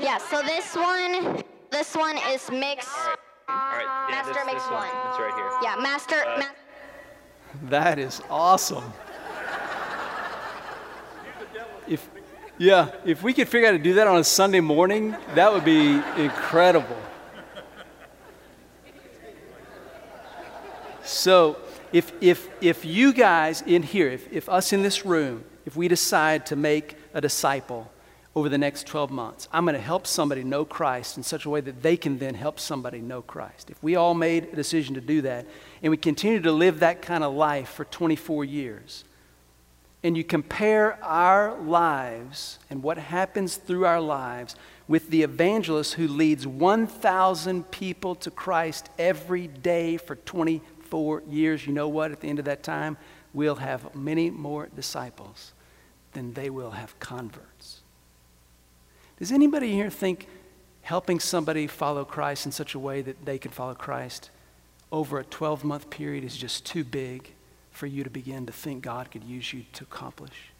Yeah. 0.00 0.18
So 0.18 0.42
this 0.42 0.74
one, 0.74 1.44
this 1.70 1.94
one 1.94 2.18
is 2.32 2.50
mix. 2.50 2.88
All 3.50 3.76
right. 3.76 4.06
Yeah, 4.08 4.16
master 4.16 4.32
this, 4.34 4.46
mix 4.46 4.62
this 4.62 4.70
one. 4.70 4.86
It's 4.86 5.18
right 5.18 5.34
here. 5.34 5.50
Yeah. 5.62 5.76
Master. 5.80 6.16
Uh, 6.16 6.38
ma- 6.38 7.68
that 7.68 7.98
is 7.98 8.22
awesome. 8.30 8.92
If, 11.88 12.08
yeah, 12.58 12.90
if 13.04 13.22
we 13.22 13.32
could 13.32 13.48
figure 13.48 13.66
out 13.66 13.72
how 13.72 13.78
to 13.78 13.82
do 13.82 13.94
that 13.94 14.06
on 14.06 14.18
a 14.18 14.24
Sunday 14.24 14.60
morning, 14.60 15.16
that 15.34 15.52
would 15.52 15.64
be 15.64 16.00
incredible. 16.16 16.96
So, 21.02 21.56
if, 21.92 22.12
if, 22.20 22.48
if 22.60 22.84
you 22.84 23.12
guys 23.12 23.62
in 23.62 23.82
here, 23.82 24.08
if, 24.08 24.32
if 24.32 24.48
us 24.48 24.72
in 24.72 24.82
this 24.82 25.04
room, 25.04 25.44
if 25.66 25.74
we 25.74 25.88
decide 25.88 26.46
to 26.46 26.56
make 26.56 26.96
a 27.12 27.20
disciple 27.20 27.90
over 28.34 28.48
the 28.48 28.58
next 28.58 28.86
12 28.86 29.10
months, 29.10 29.48
I'm 29.52 29.64
going 29.64 29.74
to 29.74 29.80
help 29.80 30.06
somebody 30.06 30.44
know 30.44 30.64
Christ 30.64 31.16
in 31.16 31.22
such 31.22 31.44
a 31.44 31.50
way 31.50 31.60
that 31.60 31.82
they 31.82 31.96
can 31.96 32.18
then 32.18 32.34
help 32.34 32.60
somebody 32.60 33.00
know 33.00 33.22
Christ. 33.22 33.70
If 33.70 33.82
we 33.82 33.96
all 33.96 34.14
made 34.14 34.44
a 34.44 34.56
decision 34.56 34.94
to 34.94 35.00
do 35.00 35.22
that 35.22 35.46
and 35.82 35.90
we 35.90 35.96
continue 35.96 36.40
to 36.40 36.52
live 36.52 36.80
that 36.80 37.02
kind 37.02 37.24
of 37.24 37.34
life 37.34 37.70
for 37.70 37.84
24 37.84 38.44
years, 38.44 39.04
and 40.02 40.16
you 40.16 40.24
compare 40.24 41.02
our 41.04 41.58
lives 41.60 42.58
and 42.70 42.82
what 42.82 42.96
happens 42.96 43.56
through 43.56 43.84
our 43.84 44.00
lives 44.00 44.56
with 44.88 45.10
the 45.10 45.22
evangelist 45.22 45.94
who 45.94 46.08
leads 46.08 46.46
1,000 46.46 47.70
people 47.70 48.14
to 48.14 48.30
Christ 48.30 48.88
every 48.98 49.46
day 49.46 49.96
for 49.96 50.16
24 50.16 51.22
years, 51.28 51.66
you 51.66 51.72
know 51.72 51.88
what? 51.88 52.12
At 52.12 52.20
the 52.20 52.28
end 52.28 52.38
of 52.38 52.46
that 52.46 52.62
time, 52.62 52.96
we'll 53.34 53.56
have 53.56 53.94
many 53.94 54.30
more 54.30 54.68
disciples 54.74 55.52
than 56.12 56.32
they 56.32 56.50
will 56.50 56.72
have 56.72 56.98
converts. 56.98 57.79
Does 59.20 59.30
anybody 59.30 59.72
here 59.72 59.90
think 59.90 60.26
helping 60.82 61.20
somebody 61.20 61.68
follow 61.68 62.04
Christ 62.04 62.46
in 62.46 62.50
such 62.50 62.74
a 62.74 62.78
way 62.80 63.02
that 63.02 63.24
they 63.24 63.38
can 63.38 63.52
follow 63.52 63.74
Christ 63.74 64.30
over 64.90 65.20
a 65.20 65.24
12 65.24 65.62
month 65.62 65.90
period 65.90 66.24
is 66.24 66.36
just 66.36 66.66
too 66.66 66.82
big? 66.82 67.34
for 67.70 67.86
you 67.86 68.04
to 68.04 68.10
begin 68.10 68.46
to 68.46 68.52
think 68.52 68.82
God 68.82 69.10
could 69.10 69.24
use 69.24 69.52
you 69.52 69.64
to 69.74 69.84
accomplish. 69.84 70.50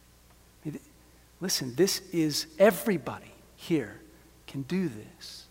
Listen, 1.39 1.75
this 1.75 2.01
is 2.11 2.47
everybody 2.57 3.31
here 3.55 3.99
can 4.47 4.63
do 4.63 4.89
this. 4.89 5.45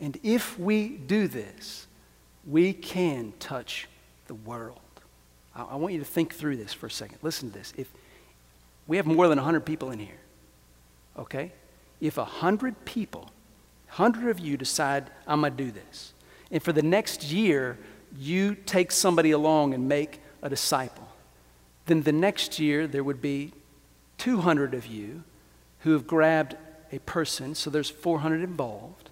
And 0.00 0.18
if 0.22 0.58
we 0.58 0.88
do 0.88 1.28
this, 1.28 1.86
we 2.46 2.72
can 2.72 3.32
touch 3.38 3.88
the 4.26 4.34
world. 4.34 4.80
I, 5.54 5.62
I 5.62 5.74
want 5.76 5.94
you 5.94 6.00
to 6.00 6.04
think 6.04 6.34
through 6.34 6.56
this 6.56 6.72
for 6.72 6.86
a 6.86 6.90
second. 6.90 7.18
Listen 7.22 7.50
to 7.50 7.58
this. 7.58 7.72
If 7.76 7.88
we 8.86 8.96
have 8.96 9.06
more 9.06 9.28
than 9.28 9.38
100 9.38 9.60
people 9.60 9.90
in 9.90 9.98
here, 9.98 10.20
okay? 11.18 11.52
If 12.04 12.18
a 12.18 12.24
100 12.24 12.84
people, 12.84 13.30
100 13.88 14.28
of 14.28 14.38
you 14.38 14.58
decide, 14.58 15.08
I'm 15.26 15.40
going 15.40 15.56
to 15.56 15.64
do 15.64 15.70
this, 15.70 16.12
and 16.50 16.62
for 16.62 16.70
the 16.70 16.82
next 16.82 17.24
year, 17.24 17.78
you 18.14 18.54
take 18.54 18.92
somebody 18.92 19.30
along 19.30 19.72
and 19.72 19.88
make 19.88 20.20
a 20.42 20.50
disciple. 20.50 21.08
Then 21.86 22.02
the 22.02 22.12
next 22.12 22.58
year, 22.58 22.86
there 22.86 23.02
would 23.02 23.22
be 23.22 23.52
200 24.18 24.74
of 24.74 24.86
you 24.86 25.22
who 25.80 25.92
have 25.92 26.06
grabbed 26.06 26.56
a 26.92 26.98
person, 27.00 27.54
so 27.54 27.70
there's 27.70 27.88
400 27.88 28.42
involved. 28.42 29.08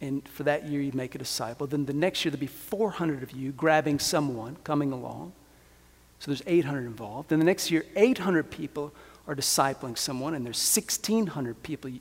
And 0.00 0.28
for 0.28 0.42
that 0.42 0.66
year, 0.66 0.80
you 0.80 0.90
make 0.94 1.14
a 1.14 1.18
disciple. 1.18 1.68
Then 1.68 1.86
the 1.86 1.92
next 1.92 2.24
year, 2.24 2.32
there'll 2.32 2.40
be 2.40 2.48
400 2.48 3.22
of 3.22 3.30
you 3.30 3.52
grabbing 3.52 4.00
someone, 4.00 4.56
coming 4.64 4.90
along. 4.90 5.32
So 6.18 6.32
there's 6.32 6.42
800 6.44 6.86
involved. 6.86 7.28
Then 7.28 7.38
the 7.38 7.44
next 7.44 7.70
year, 7.70 7.84
800 7.94 8.50
people 8.50 8.92
are 9.28 9.36
discipling 9.36 9.96
someone, 9.96 10.34
and 10.34 10.44
there's 10.44 10.76
1,600 10.76 11.62
people. 11.62 11.92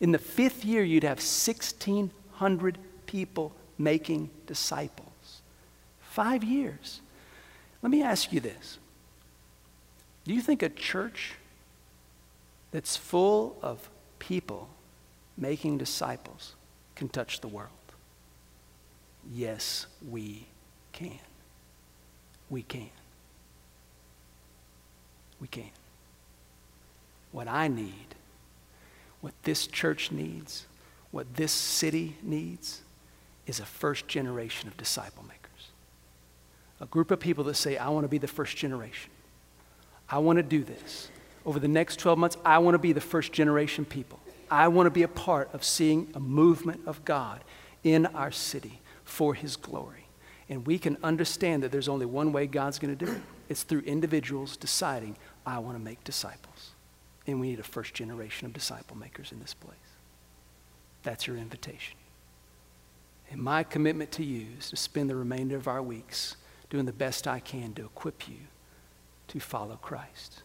In 0.00 0.12
the 0.12 0.18
fifth 0.18 0.64
year, 0.64 0.82
you'd 0.82 1.02
have 1.02 1.18
1,600 1.18 2.78
people 3.06 3.52
making 3.76 4.30
disciples. 4.46 5.40
Five 6.00 6.44
years. 6.44 7.00
Let 7.82 7.90
me 7.90 8.02
ask 8.02 8.32
you 8.32 8.40
this 8.40 8.78
Do 10.24 10.34
you 10.34 10.40
think 10.40 10.62
a 10.62 10.68
church 10.68 11.34
that's 12.70 12.96
full 12.96 13.56
of 13.62 13.88
people 14.18 14.68
making 15.36 15.78
disciples 15.78 16.54
can 16.94 17.08
touch 17.08 17.40
the 17.40 17.48
world? 17.48 17.70
Yes, 19.32 19.86
we 20.08 20.46
can. 20.92 21.18
We 22.50 22.62
can. 22.62 22.90
We 25.40 25.48
can. 25.48 25.70
What 27.30 27.46
I 27.46 27.68
need, 27.68 28.14
what 29.20 29.34
this 29.42 29.66
church 29.66 30.12
needs, 30.12 30.66
what 31.10 31.36
this 31.36 31.52
city 31.52 32.16
needs, 32.22 32.82
is 33.46 33.60
a 33.60 33.64
first 33.64 34.06
generation 34.08 34.68
of 34.68 34.76
disciple 34.76 35.22
makers 35.22 35.38
a 36.80 36.86
group 36.86 37.10
of 37.10 37.20
people 37.20 37.44
that 37.44 37.54
say, 37.54 37.76
I 37.76 37.88
want 37.88 38.04
to 38.04 38.08
be 38.08 38.18
the 38.18 38.28
first 38.28 38.56
generation. 38.56 39.10
I 40.08 40.18
want 40.18 40.38
to 40.38 40.42
do 40.42 40.62
this. 40.62 41.10
Over 41.44 41.58
the 41.58 41.68
next 41.68 41.98
12 41.98 42.18
months, 42.18 42.36
I 42.44 42.58
want 42.58 42.74
to 42.74 42.78
be 42.78 42.92
the 42.92 43.00
first 43.00 43.32
generation 43.32 43.84
people. 43.84 44.20
I 44.50 44.68
want 44.68 44.86
to 44.86 44.90
be 44.90 45.02
a 45.02 45.08
part 45.08 45.52
of 45.52 45.64
seeing 45.64 46.08
a 46.14 46.20
movement 46.20 46.80
of 46.86 47.04
God 47.04 47.42
in 47.84 48.06
our 48.06 48.30
city 48.30 48.80
for 49.04 49.34
His 49.34 49.56
glory. 49.56 50.06
And 50.48 50.66
we 50.66 50.78
can 50.78 50.96
understand 51.02 51.62
that 51.62 51.72
there's 51.72 51.88
only 51.88 52.06
one 52.06 52.32
way 52.32 52.46
God's 52.46 52.78
going 52.78 52.96
to 52.96 53.04
do 53.04 53.10
it 53.10 53.20
it's 53.48 53.62
through 53.62 53.80
individuals 53.80 54.58
deciding, 54.58 55.16
I 55.46 55.58
want 55.58 55.78
to 55.78 55.82
make 55.82 56.04
disciples. 56.04 56.72
And 57.28 57.38
we 57.40 57.50
need 57.50 57.60
a 57.60 57.62
first 57.62 57.92
generation 57.94 58.46
of 58.46 58.54
disciple 58.54 58.96
makers 58.96 59.30
in 59.30 59.38
this 59.38 59.52
place. 59.52 59.76
That's 61.02 61.26
your 61.26 61.36
invitation. 61.36 61.96
And 63.30 63.40
my 63.40 63.62
commitment 63.62 64.10
to 64.12 64.24
you 64.24 64.46
is 64.58 64.70
to 64.70 64.76
spend 64.76 65.10
the 65.10 65.14
remainder 65.14 65.54
of 65.54 65.68
our 65.68 65.82
weeks 65.82 66.36
doing 66.70 66.86
the 66.86 66.92
best 66.92 67.28
I 67.28 67.40
can 67.40 67.74
to 67.74 67.84
equip 67.84 68.28
you 68.28 68.38
to 69.28 69.40
follow 69.40 69.76
Christ. 69.76 70.42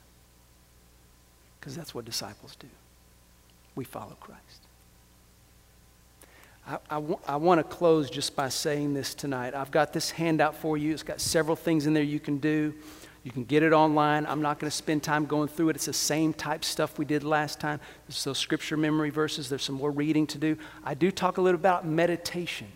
Because 1.59 1.73
that's 1.73 1.95
what 1.95 2.03
disciples 2.03 2.57
do. 2.57 2.67
We 3.75 3.85
follow 3.85 4.17
Christ. 4.19 4.41
I, 6.67 6.75
I, 6.89 6.95
w- 6.95 7.19
I 7.25 7.37
want 7.37 7.59
to 7.59 7.63
close 7.63 8.09
just 8.09 8.35
by 8.35 8.49
saying 8.49 8.93
this 8.93 9.15
tonight. 9.15 9.53
I've 9.53 9.71
got 9.71 9.93
this 9.93 10.11
handout 10.11 10.55
for 10.55 10.77
you. 10.77 10.91
It's 10.91 11.03
got 11.03 11.21
several 11.21 11.55
things 11.55 11.87
in 11.87 11.93
there 11.93 12.03
you 12.03 12.19
can 12.19 12.39
do. 12.39 12.73
You 13.23 13.31
can 13.31 13.45
get 13.45 13.63
it 13.63 13.71
online. 13.71 14.25
I'm 14.25 14.41
not 14.41 14.59
going 14.59 14.69
to 14.69 14.75
spend 14.75 15.01
time 15.01 15.25
going 15.25 15.47
through 15.47 15.69
it. 15.69 15.77
It's 15.77 15.85
the 15.85 15.93
same 15.93 16.33
type 16.33 16.65
stuff 16.65 16.97
we 16.97 17.05
did 17.05 17.23
last 17.23 17.59
time. 17.59 17.79
There's 18.07 18.23
those 18.23 18.37
scripture 18.37 18.75
memory 18.75 19.11
verses. 19.11 19.47
There's 19.47 19.63
some 19.63 19.75
more 19.75 19.91
reading 19.91 20.27
to 20.27 20.37
do. 20.37 20.57
I 20.83 20.93
do 20.93 21.09
talk 21.09 21.37
a 21.37 21.41
little 21.41 21.59
about 21.59 21.85
meditation. 21.85 22.67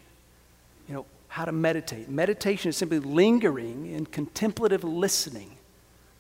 You 0.88 0.96
know, 0.96 1.06
how 1.28 1.44
to 1.44 1.52
meditate. 1.52 2.08
Meditation 2.08 2.70
is 2.70 2.78
simply 2.78 3.00
lingering 3.00 3.88
in 3.88 4.06
contemplative 4.06 4.86
listening 4.86 5.58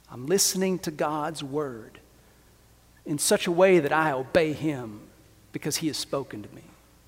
I'm 0.09 0.25
listening 0.25 0.79
to 0.79 0.91
God's 0.91 1.43
word 1.43 1.99
in 3.05 3.17
such 3.19 3.47
a 3.47 3.51
way 3.51 3.79
that 3.79 3.91
I 3.91 4.11
obey 4.11 4.53
Him 4.53 5.01
because 5.51 5.77
He 5.77 5.87
has 5.87 5.97
spoken 5.97 6.43
to 6.43 6.49
me. 6.55 6.61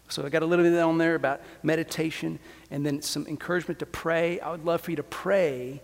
So 0.09 0.25
I 0.25 0.29
got 0.29 0.43
a 0.43 0.45
little 0.45 0.65
bit 0.65 0.77
on 0.79 0.97
there 0.97 1.15
about 1.15 1.41
meditation 1.63 2.39
and 2.71 2.85
then 2.85 3.01
some 3.01 3.27
encouragement 3.27 3.79
to 3.79 3.85
pray. 3.85 4.39
I 4.39 4.51
would 4.51 4.65
love 4.65 4.81
for 4.81 4.91
you 4.91 4.97
to 4.97 5.03
pray 5.03 5.81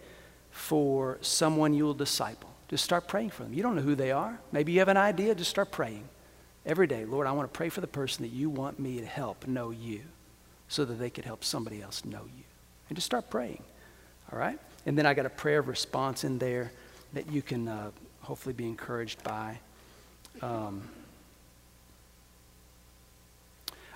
for 0.56 1.18
someone 1.20 1.74
you 1.74 1.84
will 1.84 1.93
disciple. 1.93 2.49
Just 2.70 2.86
start 2.86 3.10
praying 3.10 3.30
for 3.30 3.43
them. 3.43 3.53
You 3.53 3.62
don't 3.62 3.76
know 3.76 3.82
who 3.82 3.93
they 3.93 4.12
are. 4.12 4.39
Maybe 4.53 4.72
you 4.72 4.80
have 4.80 4.88
an 4.88 4.95
idea. 4.95 5.36
Just 5.36 5.49
start 5.49 5.70
praying 5.70 6.08
every 6.66 6.88
day. 6.88 7.03
Lord, 7.03 7.28
I 7.28 7.34
want 7.34 7.51
to 7.51 7.56
pray 7.56 7.68
for 7.68 7.82
the 7.82 7.88
person 7.88 8.24
that 8.24 8.32
you 8.32 8.49
want 8.49 8.80
me 8.80 9.01
to 9.01 9.06
help 9.06 9.45
know 9.47 9.72
you 9.72 9.99
so 10.70 10.86
that 10.86 10.93
they 10.93 11.10
could 11.10 11.26
help 11.26 11.43
somebody 11.43 11.82
else 11.82 12.06
know 12.06 12.22
you. 12.38 12.43
And 12.88 12.95
just 12.95 13.06
start 13.06 13.30
praying. 13.30 13.64
All 14.32 14.39
right? 14.39 14.58
And 14.86 14.97
then 14.97 15.06
I 15.06 15.14
got 15.14 15.26
a 15.26 15.30
prayer 15.30 15.60
of 15.60 15.68
response 15.68 16.24
in 16.24 16.39
there 16.39 16.72
that 17.12 17.30
you 17.30 17.41
can 17.41 17.68
uh, 17.68 17.91
hopefully 18.22 18.53
be 18.53 18.66
encouraged 18.66 19.22
by. 19.24 19.60
Um, 20.41 20.89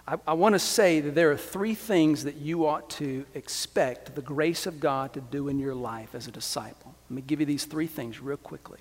I, 0.09 0.17
I 0.29 0.33
want 0.33 0.53
to 0.53 0.59
say 0.59 1.01
that 1.01 1.13
there 1.13 1.31
are 1.31 1.37
three 1.37 1.75
things 1.75 2.23
that 2.23 2.37
you 2.37 2.65
ought 2.65 2.89
to 2.91 3.25
expect 3.35 4.15
the 4.15 4.23
grace 4.23 4.65
of 4.65 4.79
God 4.79 5.13
to 5.13 5.21
do 5.21 5.49
in 5.49 5.59
your 5.59 5.75
life 5.75 6.15
as 6.15 6.27
a 6.27 6.31
disciple. 6.31 6.95
Let 7.09 7.15
me 7.15 7.21
give 7.21 7.39
you 7.39 7.45
these 7.45 7.65
three 7.65 7.85
things 7.85 8.19
real 8.19 8.37
quickly. 8.37 8.79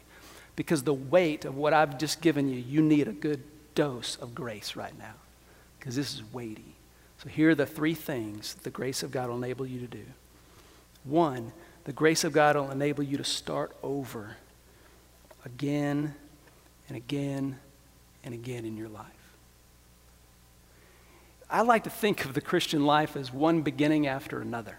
Because 0.57 0.83
the 0.83 0.95
weight 0.95 1.45
of 1.45 1.55
what 1.55 1.75
I've 1.75 1.99
just 1.99 2.23
given 2.23 2.49
you, 2.49 2.59
you 2.59 2.81
need 2.81 3.09
a 3.09 3.13
good 3.13 3.43
dose 3.75 4.17
of 4.17 4.35
grace 4.35 4.75
right 4.75 4.99
now. 4.99 5.15
Because 5.79 5.95
this 5.97 6.15
is 6.15 6.23
weighty. 6.33 6.75
So 7.23 7.29
here 7.29 7.51
are 7.51 7.55
the 7.55 7.67
three 7.67 7.95
things 7.95 8.55
that 8.55 8.65
the 8.65 8.71
grace 8.71 9.03
of 9.03 9.11
God 9.11 9.29
will 9.29 9.37
enable 9.37 9.67
you 9.67 9.81
to 9.81 9.87
do. 9.87 10.05
One, 11.05 11.53
the 11.85 11.93
grace 11.93 12.25
of 12.25 12.33
God 12.33 12.57
will 12.57 12.71
enable 12.71 13.03
you 13.03 13.19
to 13.19 13.25
start 13.25 13.77
over 13.83 14.37
again 15.45 16.15
and 16.89 16.97
again 16.97 17.59
and 18.25 18.33
again 18.33 18.65
in 18.65 18.79
your 18.79 18.89
life. 18.89 19.18
I 21.51 21.63
like 21.63 21.85
to 21.85 21.91
think 21.91 22.25
of 22.25 22.35
the 22.35 22.41
Christian 22.41 22.85
life 22.85 23.17
as 23.17 23.33
one 23.33 23.63
beginning 23.63 24.07
after 24.07 24.41
another. 24.41 24.79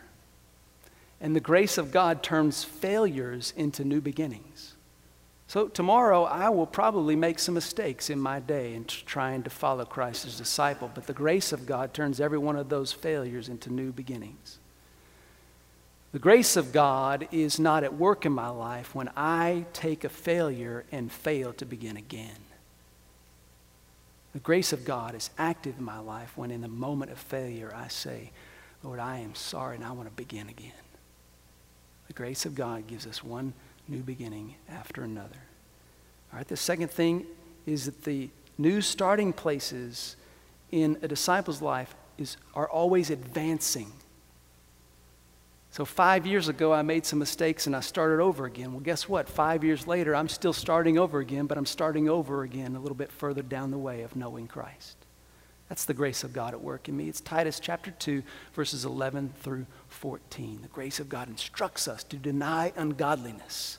And 1.20 1.36
the 1.36 1.40
grace 1.40 1.78
of 1.78 1.92
God 1.92 2.24
turns 2.24 2.64
failures 2.64 3.54
into 3.58 3.84
new 3.84 4.02
beginnings. 4.02 4.76
So 5.48 5.68
tomorrow 5.68 6.26
I 6.26 6.50
will 6.50 6.68
probably 6.68 7.16
make 7.16 7.40
some 7.40 7.56
mistakes 7.56 8.12
in 8.12 8.20
my 8.20 8.40
day 8.40 8.76
in 8.76 8.86
trying 8.86 9.42
to 9.44 9.50
follow 9.50 9.84
Christ 9.84 10.28
as 10.28 10.38
disciple, 10.38 10.92
but 10.94 11.08
the 11.08 11.14
grace 11.14 11.52
of 11.52 11.66
God 11.66 11.92
turns 11.92 12.22
every 12.22 12.38
one 12.38 12.56
of 12.56 12.70
those 12.70 12.94
failures 12.94 13.50
into 13.50 13.74
new 13.74 13.92
beginnings. 13.92 14.60
The 16.12 16.20
grace 16.20 16.56
of 16.56 16.72
God 16.72 17.28
is 17.32 17.60
not 17.60 17.84
at 17.84 17.96
work 17.96 18.28
in 18.28 18.32
my 18.32 18.50
life 18.50 18.94
when 18.94 19.10
I 19.18 19.66
take 19.74 20.04
a 20.04 20.10
failure 20.10 20.86
and 20.92 21.12
fail 21.12 21.52
to 21.54 21.66
begin 21.66 21.98
again. 21.98 22.38
The 24.34 24.40
grace 24.40 24.74
of 24.74 24.86
God 24.86 25.16
is 25.16 25.32
active 25.38 25.78
in 25.80 25.84
my 25.84 26.00
life 26.00 26.34
when, 26.36 26.52
in 26.52 26.62
the 26.62 26.68
moment 26.68 27.12
of 27.12 27.18
failure, 27.18 27.74
I 27.76 27.88
say, 27.88 28.32
Lord, 28.84 29.00
I 29.00 29.20
am 29.20 29.36
sorry 29.36 29.76
and 29.76 29.84
I 29.84 29.92
want 29.92 30.08
to 30.08 30.16
begin 30.16 30.50
again. 30.50 30.72
The 32.08 32.14
grace 32.14 32.46
of 32.46 32.56
God 32.56 32.88
gives 32.88 33.08
us 33.08 33.24
one 33.24 33.54
new 33.88 34.02
beginning 34.02 34.56
after 34.70 35.04
another. 35.04 35.42
All 36.32 36.38
right, 36.38 36.48
the 36.48 36.58
second 36.58 36.92
thing 36.92 37.26
is 37.66 37.86
that 37.86 38.04
the 38.04 38.30
new 38.58 38.82
starting 38.82 39.34
places 39.34 40.16
in 40.72 40.98
a 41.02 41.08
disciple's 41.08 41.62
life 41.62 41.96
is, 42.18 42.38
are 42.54 42.70
always 42.70 43.10
advancing. 43.10 43.92
So, 45.72 45.86
five 45.86 46.26
years 46.26 46.48
ago, 46.48 46.74
I 46.74 46.82
made 46.82 47.06
some 47.06 47.20
mistakes 47.20 47.68
and 47.68 47.76
I 47.76 47.82
started 47.82 48.22
over 48.22 48.46
again. 48.46 48.72
Well, 48.72 48.80
guess 48.80 49.08
what? 49.08 49.30
Five 49.30 49.64
years 49.64 49.86
later, 49.86 50.16
I'm 50.16 50.30
still 50.30 50.54
starting 50.54 50.98
over 50.98 51.20
again, 51.20 51.46
but 51.46 51.60
I'm 51.60 51.66
starting 51.68 52.10
over 52.10 52.42
again 52.42 52.76
a 52.76 52.80
little 52.80 52.96
bit 52.96 53.12
further 53.12 53.44
down 53.44 53.70
the 53.70 53.78
way 53.78 54.02
of 54.02 54.16
knowing 54.16 54.48
Christ. 54.48 54.98
That's 55.70 55.86
the 55.86 55.94
grace 55.94 56.24
of 56.24 56.34
God 56.34 56.56
at 56.56 56.62
work 56.62 56.90
in 56.90 56.98
me. 56.98 57.08
It's 57.08 57.22
Titus 57.22 57.60
chapter 57.60 57.92
2, 57.92 58.24
verses 58.54 58.84
11 58.84 59.34
through 59.42 59.68
14. 59.90 60.64
The 60.64 60.68
grace 60.70 61.00
of 61.00 61.08
God 61.08 61.30
instructs 61.30 61.88
us 61.88 62.04
to 62.06 62.16
deny 62.18 62.74
ungodliness 62.76 63.78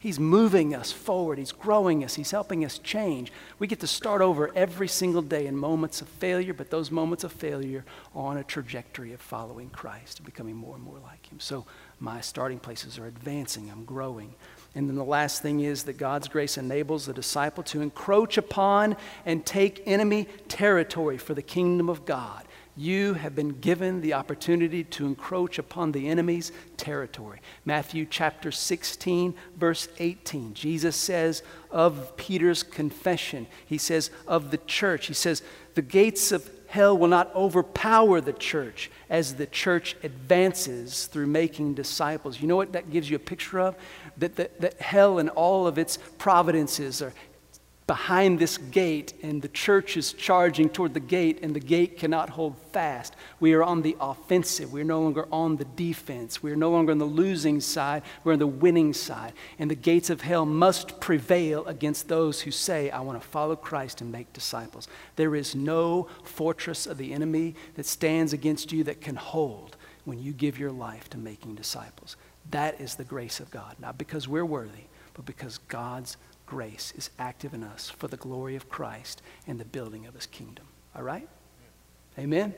He's 0.00 0.18
moving 0.18 0.74
us 0.74 0.90
forward. 0.90 1.36
He's 1.36 1.52
growing 1.52 2.04
us. 2.04 2.14
He's 2.14 2.30
helping 2.30 2.64
us 2.64 2.78
change. 2.78 3.30
We 3.58 3.66
get 3.66 3.80
to 3.80 3.86
start 3.86 4.22
over 4.22 4.50
every 4.56 4.88
single 4.88 5.20
day 5.20 5.46
in 5.46 5.54
moments 5.54 6.00
of 6.00 6.08
failure, 6.08 6.54
but 6.54 6.70
those 6.70 6.90
moments 6.90 7.22
of 7.22 7.32
failure 7.32 7.84
are 8.16 8.30
on 8.30 8.38
a 8.38 8.42
trajectory 8.42 9.12
of 9.12 9.20
following 9.20 9.68
Christ 9.68 10.18
and 10.18 10.24
becoming 10.24 10.56
more 10.56 10.74
and 10.74 10.82
more 10.82 10.98
like 11.00 11.30
Him. 11.30 11.38
So 11.38 11.66
my 11.98 12.22
starting 12.22 12.58
places 12.58 12.98
are 12.98 13.06
advancing. 13.06 13.70
I'm 13.70 13.84
growing. 13.84 14.34
And 14.74 14.88
then 14.88 14.96
the 14.96 15.04
last 15.04 15.42
thing 15.42 15.60
is 15.60 15.82
that 15.82 15.98
God's 15.98 16.28
grace 16.28 16.56
enables 16.56 17.04
the 17.04 17.12
disciple 17.12 17.62
to 17.64 17.82
encroach 17.82 18.38
upon 18.38 18.96
and 19.26 19.44
take 19.44 19.82
enemy 19.84 20.28
territory 20.48 21.18
for 21.18 21.34
the 21.34 21.42
kingdom 21.42 21.90
of 21.90 22.06
God 22.06 22.46
you 22.80 23.12
have 23.12 23.34
been 23.34 23.60
given 23.60 24.00
the 24.00 24.14
opportunity 24.14 24.82
to 24.84 25.04
encroach 25.04 25.58
upon 25.58 25.92
the 25.92 26.08
enemy's 26.08 26.50
territory. 26.78 27.40
Matthew 27.66 28.06
chapter 28.08 28.50
16, 28.50 29.34
verse 29.54 29.88
18. 29.98 30.54
Jesus 30.54 30.96
says 30.96 31.42
of 31.70 32.16
Peter's 32.16 32.62
confession, 32.62 33.46
he 33.66 33.76
says 33.76 34.10
of 34.26 34.50
the 34.50 34.56
church, 34.56 35.08
he 35.08 35.14
says, 35.14 35.42
the 35.74 35.82
gates 35.82 36.32
of 36.32 36.50
hell 36.68 36.96
will 36.96 37.08
not 37.08 37.34
overpower 37.34 38.20
the 38.20 38.32
church 38.32 38.90
as 39.10 39.34
the 39.34 39.46
church 39.46 39.94
advances 40.02 41.06
through 41.06 41.26
making 41.26 41.74
disciples. 41.74 42.40
You 42.40 42.48
know 42.48 42.56
what 42.56 42.72
that 42.72 42.90
gives 42.90 43.10
you 43.10 43.16
a 43.16 43.20
picture 43.20 43.60
of? 43.60 43.76
That, 44.16 44.36
that, 44.36 44.60
that 44.60 44.80
hell 44.80 45.18
and 45.18 45.28
all 45.30 45.66
of 45.66 45.76
its 45.78 45.98
providences 46.16 47.02
are 47.02 47.12
behind 47.90 48.38
this 48.38 48.56
gate, 48.56 49.14
and 49.20 49.42
the 49.42 49.48
church 49.48 49.96
is 49.96 50.12
charging 50.12 50.68
toward 50.68 50.94
the 50.94 51.00
gate, 51.00 51.40
and 51.42 51.56
the 51.56 51.58
gate 51.58 51.98
cannot 51.98 52.30
hold 52.30 52.56
fast. 52.70 53.16
We 53.40 53.52
are 53.54 53.64
on 53.64 53.82
the 53.82 53.96
offensive. 54.00 54.72
We're 54.72 54.84
no 54.84 55.02
longer 55.02 55.26
on 55.32 55.56
the 55.56 55.64
defense. 55.64 56.40
We're 56.40 56.54
no 56.54 56.70
longer 56.70 56.92
on 56.92 56.98
the 56.98 57.04
losing 57.04 57.60
side. 57.60 58.04
We're 58.22 58.34
on 58.34 58.38
the 58.38 58.46
winning 58.46 58.92
side. 58.92 59.32
And 59.58 59.68
the 59.68 59.74
gates 59.74 60.08
of 60.08 60.20
hell 60.20 60.46
must 60.46 61.00
prevail 61.00 61.64
against 61.66 62.06
those 62.06 62.42
who 62.42 62.52
say, 62.52 62.90
I 62.90 63.00
want 63.00 63.20
to 63.20 63.26
follow 63.26 63.56
Christ 63.56 64.00
and 64.02 64.12
make 64.12 64.32
disciples. 64.32 64.86
There 65.16 65.34
is 65.34 65.56
no 65.56 66.06
fortress 66.22 66.86
of 66.86 66.96
the 66.96 67.12
enemy 67.12 67.56
that 67.74 67.86
stands 67.86 68.32
against 68.32 68.70
you 68.70 68.84
that 68.84 69.00
can 69.00 69.16
hold 69.16 69.76
when 70.04 70.22
you 70.22 70.32
give 70.32 70.60
your 70.60 70.70
life 70.70 71.10
to 71.10 71.18
making 71.18 71.56
disciples. 71.56 72.16
That 72.52 72.80
is 72.80 72.94
the 72.94 73.02
grace 73.02 73.40
of 73.40 73.50
God, 73.50 73.74
not 73.80 73.98
because 73.98 74.28
we're 74.28 74.44
worthy, 74.44 74.84
but 75.14 75.26
because 75.26 75.58
God's 75.66 76.16
grace 76.50 76.92
is 76.96 77.10
active 77.16 77.54
in 77.54 77.62
us 77.62 77.88
for 77.88 78.08
the 78.08 78.16
glory 78.16 78.56
of 78.56 78.68
Christ 78.68 79.22
and 79.46 79.60
the 79.60 79.64
building 79.64 80.04
of 80.06 80.14
his 80.14 80.26
kingdom. 80.26 80.64
All 80.96 81.02
right? 81.04 81.28
Amen? 82.18 82.52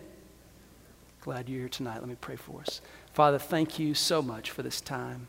Glad 1.20 1.46
you're 1.46 1.60
here 1.60 1.68
tonight. 1.68 1.98
Let 1.98 2.08
me 2.08 2.16
pray 2.18 2.36
for 2.36 2.62
us. 2.62 2.80
Father, 3.12 3.38
thank 3.38 3.78
you 3.78 3.92
so 3.92 4.22
much 4.22 4.50
for 4.50 4.62
this 4.62 4.80
time. 4.80 5.28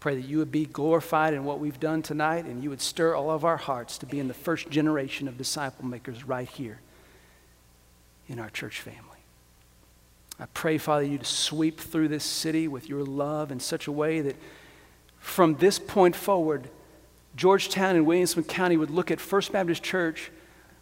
Pray 0.00 0.14
that 0.14 0.24
you 0.24 0.38
would 0.38 0.50
be 0.50 0.64
glorified 0.64 1.34
in 1.34 1.44
what 1.44 1.60
we've 1.60 1.78
done 1.78 2.00
tonight 2.00 2.46
and 2.46 2.64
you 2.64 2.70
would 2.70 2.80
stir 2.80 3.14
all 3.14 3.30
of 3.30 3.44
our 3.44 3.58
hearts 3.58 3.98
to 3.98 4.06
be 4.06 4.18
in 4.18 4.28
the 4.28 4.34
first 4.34 4.70
generation 4.70 5.28
of 5.28 5.36
disciple 5.36 5.84
makers 5.84 6.24
right 6.24 6.48
here 6.48 6.80
in 8.28 8.38
our 8.38 8.48
church 8.48 8.80
family. 8.80 9.02
I 10.40 10.46
pray, 10.54 10.78
Father, 10.78 11.04
you 11.04 11.18
to 11.18 11.24
sweep 11.26 11.80
through 11.80 12.08
this 12.08 12.24
city 12.24 12.66
with 12.66 12.88
your 12.88 13.04
love 13.04 13.52
in 13.52 13.60
such 13.60 13.86
a 13.86 13.92
way 13.92 14.22
that 14.22 14.36
from 15.18 15.56
this 15.56 15.78
point 15.78 16.16
forward, 16.16 16.70
Georgetown 17.38 17.94
and 17.94 18.04
Williamson 18.04 18.42
County 18.42 18.76
would 18.76 18.90
look 18.90 19.12
at 19.12 19.20
First 19.20 19.52
Baptist 19.52 19.82
Church 19.82 20.30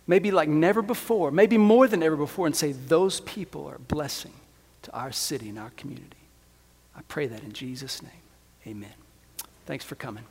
maybe 0.07 0.31
like 0.31 0.49
never 0.49 0.81
before, 0.83 1.31
maybe 1.31 1.59
more 1.59 1.87
than 1.87 2.03
ever 2.03 2.17
before, 2.17 2.47
and 2.47 2.57
say, 2.57 2.73
Those 2.73 3.21
people 3.21 3.67
are 3.67 3.77
a 3.77 3.81
blessing 3.81 4.33
to 4.83 4.93
our 4.93 5.13
city 5.13 5.51
and 5.51 5.59
our 5.59 5.71
community. 5.71 6.17
I 6.97 7.03
pray 7.09 7.27
that 7.27 7.43
in 7.43 7.53
Jesus' 7.53 8.03
name. 8.03 8.13
Amen. 8.67 8.95
Thanks 9.67 9.85
for 9.85 9.97
coming. 9.97 10.25